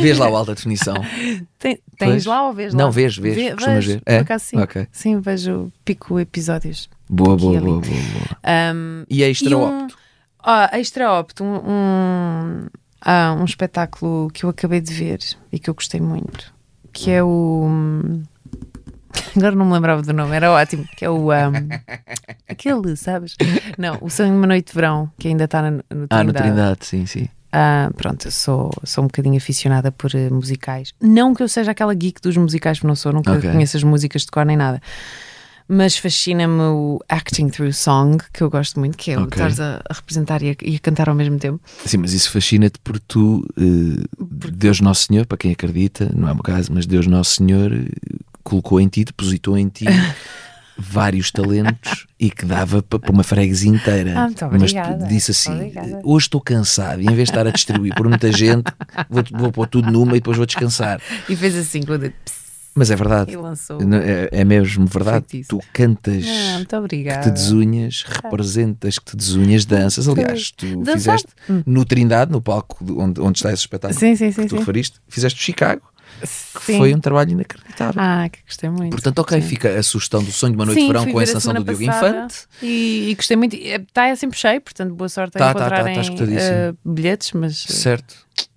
Vês 0.00 0.18
lá 0.18 0.28
o 0.30 0.36
alta 0.36 0.54
definição. 0.54 0.94
Tem- 1.58 1.80
tens 1.98 2.24
lá 2.26 2.46
ou 2.46 2.52
vês 2.52 2.72
lá? 2.72 2.82
Não, 2.82 2.90
vês, 2.92 3.16
vês. 3.16 3.34
Vê- 3.34 3.50
Costumas 3.52 3.84
vejo, 3.84 3.98
ver. 3.98 4.02
É? 4.06 4.16
Por 4.18 4.22
acaso 4.22 4.44
sim. 4.44 4.58
Ok. 4.58 4.86
Sim, 4.92 5.20
vejo, 5.20 5.72
pico 5.84 6.18
episódios. 6.20 6.88
Boa, 7.08 7.36
boa, 7.36 7.60
boa, 7.60 7.80
boa, 7.80 7.80
boa. 7.80 8.74
Um, 8.74 9.04
E 9.10 9.24
a 9.24 9.28
extra 9.28 9.56
um, 9.56 9.84
opto? 9.84 9.98
Ah, 10.42 10.70
extra 10.78 11.12
opto, 11.12 11.42
um, 11.44 11.56
um, 11.56 12.66
ah, 13.00 13.36
um 13.38 13.44
espetáculo 13.44 14.30
que 14.32 14.44
eu 14.44 14.50
acabei 14.50 14.80
de 14.80 14.92
ver 14.94 15.18
e 15.52 15.58
que 15.58 15.68
eu 15.68 15.74
gostei 15.74 16.00
muito, 16.00 16.52
que 16.92 17.10
é 17.10 17.22
o. 17.22 17.66
Agora 19.36 19.54
não 19.54 19.66
me 19.66 19.72
lembrava 19.72 20.02
do 20.02 20.12
nome, 20.12 20.34
era 20.36 20.50
ótimo. 20.52 20.86
Que 20.96 21.04
é 21.04 21.10
o. 21.10 21.30
um, 21.32 21.32
aquele, 22.48 22.96
sabes? 22.96 23.34
Não, 23.76 23.98
o 24.00 24.08
Sonho 24.10 24.30
de 24.30 24.36
uma 24.36 24.46
Noite 24.46 24.68
de 24.68 24.74
Verão, 24.74 25.10
que 25.18 25.28
ainda 25.28 25.44
está 25.44 25.62
no, 25.70 25.76
no 25.76 25.82
Trindade. 25.82 26.08
Ah, 26.10 26.24
no 26.24 26.32
Trindade, 26.32 26.86
sim, 26.86 27.06
sim. 27.06 27.28
Ah, 27.52 27.90
pronto, 27.96 28.26
eu 28.26 28.30
sou, 28.30 28.70
sou 28.84 29.04
um 29.04 29.06
bocadinho 29.06 29.36
aficionada 29.36 29.90
por 29.90 30.14
eh, 30.14 30.28
musicais. 30.30 30.92
Não 31.00 31.34
que 31.34 31.42
eu 31.42 31.48
seja 31.48 31.70
aquela 31.70 31.94
geek 31.94 32.20
dos 32.20 32.36
musicais, 32.36 32.78
porque 32.78 32.88
não 32.88 32.94
sou, 32.96 33.12
nunca 33.12 33.32
Ok. 33.32 33.50
conheço 33.50 33.76
as 33.76 33.82
músicas 33.82 34.22
de 34.22 34.28
cor 34.28 34.44
nem 34.44 34.56
nada. 34.56 34.80
Mas 35.70 35.98
fascina-me 35.98 36.62
o 36.62 36.98
acting 37.10 37.48
through 37.50 37.72
song, 37.74 38.22
que 38.32 38.42
eu 38.42 38.48
gosto 38.48 38.80
muito, 38.80 38.96
que 38.96 39.10
é 39.10 39.18
o 39.18 39.22
Ok. 39.24 39.32
estares 39.36 39.60
a, 39.60 39.82
a 39.88 39.92
representar 39.94 40.42
e 40.42 40.50
a, 40.50 40.54
e 40.62 40.76
a 40.76 40.78
cantar 40.78 41.08
ao 41.10 41.14
mesmo 41.14 41.38
tempo. 41.38 41.60
Sim, 41.84 41.98
mas 41.98 42.12
isso 42.14 42.30
fascina-te 42.30 42.78
porque 42.82 43.04
tu, 43.06 43.46
eh, 43.58 44.02
Deus 44.52 44.80
Nosso 44.80 45.06
Senhor, 45.06 45.26
para 45.26 45.36
quem 45.36 45.52
acredita, 45.52 46.10
não 46.14 46.26
é 46.28 46.32
o 46.32 46.34
meu 46.34 46.42
caso, 46.42 46.72
mas 46.72 46.86
Deus 46.86 47.06
Nosso 47.06 47.34
Senhor 47.36 47.70
eh, 47.72 47.86
colocou 48.42 48.80
em 48.80 48.88
ti, 48.88 49.04
depositou 49.04 49.58
em 49.58 49.68
ti 49.68 49.84
vários 50.78 51.30
talentos 51.32 52.06
e 52.20 52.30
que 52.30 52.44
dava 52.46 52.82
para 52.82 53.10
uma 53.10 53.24
freguesia 53.24 53.68
inteira. 53.70 54.14
Ah, 54.16 54.24
muito 54.26 54.44
mas 54.52 54.62
obrigada. 54.62 55.04
tu 55.04 55.08
disse 55.08 55.30
assim: 55.32 55.52
Obrigada. 55.52 56.00
hoje 56.04 56.26
estou 56.26 56.40
cansado 56.40 57.00
e 57.00 57.04
em 57.04 57.14
vez 57.14 57.16
de 57.28 57.32
estar 57.32 57.46
a 57.46 57.50
distribuir 57.50 57.94
por 57.94 58.08
muita 58.08 58.30
gente, 58.32 58.64
vou, 59.10 59.24
vou 59.32 59.52
pôr 59.52 59.66
tudo 59.66 59.90
numa 59.90 60.12
e 60.12 60.20
depois 60.20 60.36
vou 60.36 60.46
descansar. 60.46 61.00
E 61.28 61.34
fez 61.36 61.56
assim, 61.56 61.82
quando 61.82 62.12
Mas 62.74 62.90
é 62.92 62.96
verdade. 62.96 63.32
É, 64.04 64.40
é 64.40 64.44
mesmo 64.44 64.86
verdade. 64.86 65.24
Feitiço. 65.28 65.48
Tu 65.50 65.60
cantas 65.72 66.24
Ah, 66.26 66.64
que 66.64 67.22
te 67.22 67.30
desunhas, 67.30 68.04
representas 68.06 68.98
que 68.98 69.04
te 69.10 69.16
desunhas, 69.16 69.64
danças. 69.64 70.06
Aliás, 70.08 70.50
tu 70.52 70.84
fizeste 70.84 71.28
no 71.66 71.84
Trindade, 71.84 72.30
no 72.30 72.40
palco 72.40 72.84
de- 72.84 72.92
onde, 72.92 73.20
onde 73.20 73.38
está 73.38 73.52
esse 73.52 73.62
espetáculo 73.62 73.98
Sim, 73.98 74.14
sim, 74.14 74.30
sim, 74.30 74.42
que 74.42 74.48
tu 74.48 74.56
referiste, 74.58 74.98
fizeste 75.08 75.42
Chicago. 75.42 75.82
Foi 76.24 76.94
um 76.94 77.00
trabalho 77.00 77.30
inacreditável. 77.32 78.00
Ah, 78.02 78.28
que 78.28 78.40
gostei 78.46 78.68
muito. 78.70 78.90
Portanto, 78.90 79.18
ok, 79.20 79.40
Sim. 79.40 79.46
fica 79.48 79.78
a 79.78 79.82
sugestão 79.82 80.22
do 80.22 80.30
sonho 80.32 80.52
de 80.52 80.58
uma 80.58 80.66
noite 80.66 80.80
Sim, 80.80 80.86
de 80.86 80.92
verão 80.92 81.06
com 81.12 81.18
a 81.18 81.22
encenação 81.22 81.54
do 81.54 81.64
Diogo 81.64 81.82
Infante. 81.82 82.34
E, 82.62 83.10
e 83.10 83.14
gostei 83.14 83.36
muito. 83.36 83.54
Está 83.56 84.06
é 84.08 84.16
sempre 84.16 84.38
cheio, 84.38 84.60
portanto, 84.60 84.94
boa 84.94 85.08
sorte 85.08 85.36
a 85.36 85.38
Tá, 85.38 85.54
tá, 85.54 85.70
tá, 85.70 85.90
encontrarem 85.92 86.16
tá 86.16 86.24
eh, 86.42 86.74
bilhetes, 86.84 87.32
mas. 87.32 87.66
eh, 87.68 87.72
Certo. 87.72 88.14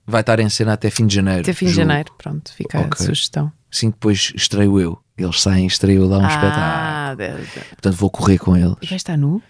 Vai 0.07 0.21
estar 0.21 0.39
em 0.39 0.49
cena 0.49 0.73
até 0.73 0.89
fim 0.89 1.05
de 1.07 1.15
janeiro. 1.15 1.41
Até 1.41 1.53
fim 1.53 1.67
de 1.67 1.73
janeiro, 1.73 2.11
pronto, 2.17 2.51
fica 2.53 2.79
a 2.79 2.81
Ok. 2.81 3.05
sugestão. 3.05 3.51
Sim, 3.69 3.91
depois 3.91 4.33
estreio 4.35 4.79
eu. 4.79 4.99
Eles 5.17 5.39
saem, 5.41 5.65
estreio 5.67 6.05
lá 6.07 6.17
um 6.17 6.27
espetáculo. 6.27 6.55
Ah, 6.57 7.15
de- 7.15 7.45
de- 7.45 7.65
Portanto, 7.69 7.95
vou 7.95 8.09
correr 8.09 8.37
com 8.39 8.57
eles. 8.57 8.75
e 8.81 8.87
vai 8.87 8.97
estar 8.97 9.15
nu? 9.17 9.41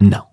Não. 0.00 0.26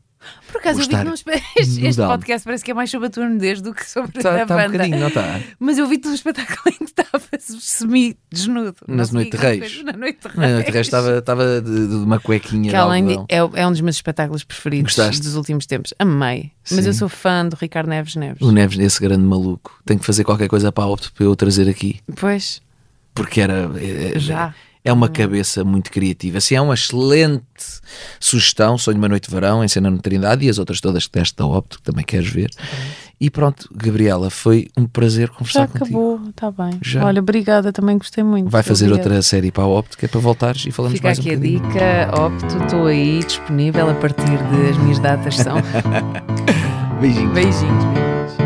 Por 0.52 0.58
acaso 0.58 0.80
eu 0.82 0.84
vi 0.88 0.96
que 0.96 1.04
não 1.04 1.14
este, 1.58 1.98
podcast 2.02 2.46
parece 2.46 2.64
que 2.64 2.72
é 2.72 2.74
mais 2.74 2.90
sobre 2.90 3.08
a 3.08 3.10
tua 3.10 3.28
nudez 3.28 3.62
do 3.62 3.74
que 3.74 3.90
sobre 3.90 4.12
Tá- 4.22 4.42
a 4.42 4.46
tá 4.46 4.54
um 4.56 4.58
banda. 4.58 4.70
bocadinho, 4.72 5.00
não 5.00 5.12
tá? 5.12 5.40
Mas 5.60 5.78
eu 5.78 5.88
vi-te 5.88 6.08
num 6.08 6.14
espetáculo 6.16 6.60
em 6.74 6.78
que 6.78 6.84
estavas 6.86 7.24
semi-desnudo. 7.60 8.76
Sei 8.86 9.14
Noite 9.14 9.32
de 9.32 9.38
é 9.38 9.50
Reis. 9.50 9.84
Na 9.84 9.94
Noite 9.94 10.20
de 10.30 10.38
Na 10.40 10.48
Noite 10.50 10.66
de 10.68 10.72
Reis. 10.72 10.88
Estava, 10.88 11.18
estava 11.18 11.62
de, 11.62 11.88
de 11.88 11.96
uma 11.96 12.20
cuequinha 12.20 12.70
Que 12.70 12.76
além 12.76 13.06
de 13.06 13.14
é, 13.30 13.38
é 13.54 13.68
um 13.68 13.72
dos 13.72 13.82
meus 13.82 13.96
espetáculos 13.96 14.44
preferidos 14.44 14.96
Gostaste? 14.96 15.22
dos 15.22 15.36
últimos 15.36 15.66
tempos. 15.66 15.94
Amei. 16.00 16.52
Mas 16.72 16.82
Sim. 16.82 16.88
eu 16.88 16.94
sou 16.94 17.10
fã 17.10 17.48
do 17.48 17.56
Ricardo 17.56 17.88
Neves 17.88 18.16
Neves. 18.16 18.42
O 18.42 18.52
Neves, 18.52 18.80
esse 18.80 19.00
grande 19.02 19.24
maluco. 19.24 19.80
Tenho 19.86 20.00
que 20.00 20.06
fazer 20.06 20.24
qualquer 20.24 20.48
coisa 20.48 20.72
para 20.72 20.84
a 20.84 20.88
Opto 20.88 21.12
para 21.14 21.26
eu 21.26 21.32
o 21.32 21.36
trazer 21.36 21.70
aqui. 21.70 22.00
Pois, 22.16 22.62
Porque 23.14 23.42
era. 23.42 23.70
É, 23.78 24.14
é- 24.16 24.20
Já. 24.20 24.54
É 24.86 24.94
uma 24.94 25.10
cabeça 25.10 25.64
muito 25.64 25.92
criativa. 25.92 26.38
Assim, 26.38 26.54
é 26.54 26.62
uma 26.62 26.76
excelente 26.76 27.44
sugestão. 28.20 28.78
Sonho 28.78 28.94
de 28.96 29.02
uma 29.02 29.10
noite 29.10 29.28
de 29.28 29.34
verão 29.34 29.64
em 29.64 29.68
cena 29.68 29.90
no 29.90 29.98
Trindade 29.98 30.46
e 30.46 30.50
as 30.50 30.60
outras 30.60 30.80
todas 30.80 31.08
que 31.08 31.18
deste 31.20 31.36
da 31.36 31.46
Opto, 31.46 31.78
que 31.78 31.84
também 31.84 32.06
queres 32.06 32.30
ver. 32.30 32.52
E 33.20 33.30
pronto, 33.32 33.68
Gabriela, 33.74 34.30
foi 34.30 34.68
um 34.78 34.86
prazer 34.86 35.30
conversar 35.30 35.62
já 35.62 35.68
contigo. 35.68 36.14
acabou, 36.18 36.30
está 36.30 36.52
bem. 36.52 36.78
Já. 36.84 37.04
Olha, 37.04 37.20
obrigada, 37.20 37.74
também 37.74 37.98
gostei 37.98 38.24
muito. 38.24 38.50
Vai 38.50 38.62
fazer 38.62 38.86
Obrigada. 38.86 39.10
outra 39.10 39.22
série 39.24 39.52
para 39.52 39.64
a 39.64 39.68
Opto, 39.68 39.98
que 39.98 40.06
é 40.06 40.08
para 40.08 40.20
voltares 40.20 40.66
e 40.68 40.72
falamos 40.72 40.98
Fica 40.98 41.08
mais 41.08 41.18
um 41.18 41.22
aqui 41.22 41.32
a 41.32 41.36
dica, 41.36 42.12
opto, 42.22 42.58
estou 42.64 42.86
aí 42.86 43.24
disponível 43.24 43.90
a 43.90 43.94
partir 43.96 44.24
de 44.24 44.70
as 44.70 44.78
minhas 44.78 45.00
datas 45.00 45.36
são. 45.38 45.56
Beijinhos. 47.02 47.34
Beijinhos, 47.34 47.84
beijinhos. 47.86 48.45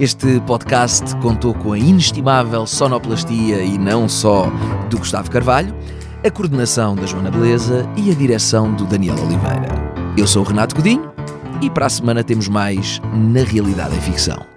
Este 0.00 0.40
podcast 0.46 1.14
contou 1.16 1.52
com 1.52 1.74
a 1.74 1.78
inestimável 1.78 2.66
sonoplastia 2.66 3.60
e 3.60 3.76
não 3.76 4.08
só 4.08 4.46
do 4.88 4.96
Gustavo 4.96 5.30
Carvalho, 5.30 5.76
a 6.24 6.30
coordenação 6.30 6.96
da 6.96 7.04
Joana 7.04 7.30
Beleza 7.30 7.86
e 7.98 8.10
a 8.10 8.14
direção 8.14 8.72
do 8.72 8.86
Daniel 8.86 9.16
Oliveira. 9.16 9.68
Eu 10.16 10.26
sou 10.26 10.42
o 10.42 10.46
Renato 10.46 10.74
Godinho 10.74 11.12
e 11.60 11.68
para 11.68 11.84
a 11.84 11.90
semana 11.90 12.24
temos 12.24 12.48
mais 12.48 12.98
Na 13.12 13.44
Realidade 13.44 13.94
é 13.94 14.00
Ficção. 14.00 14.49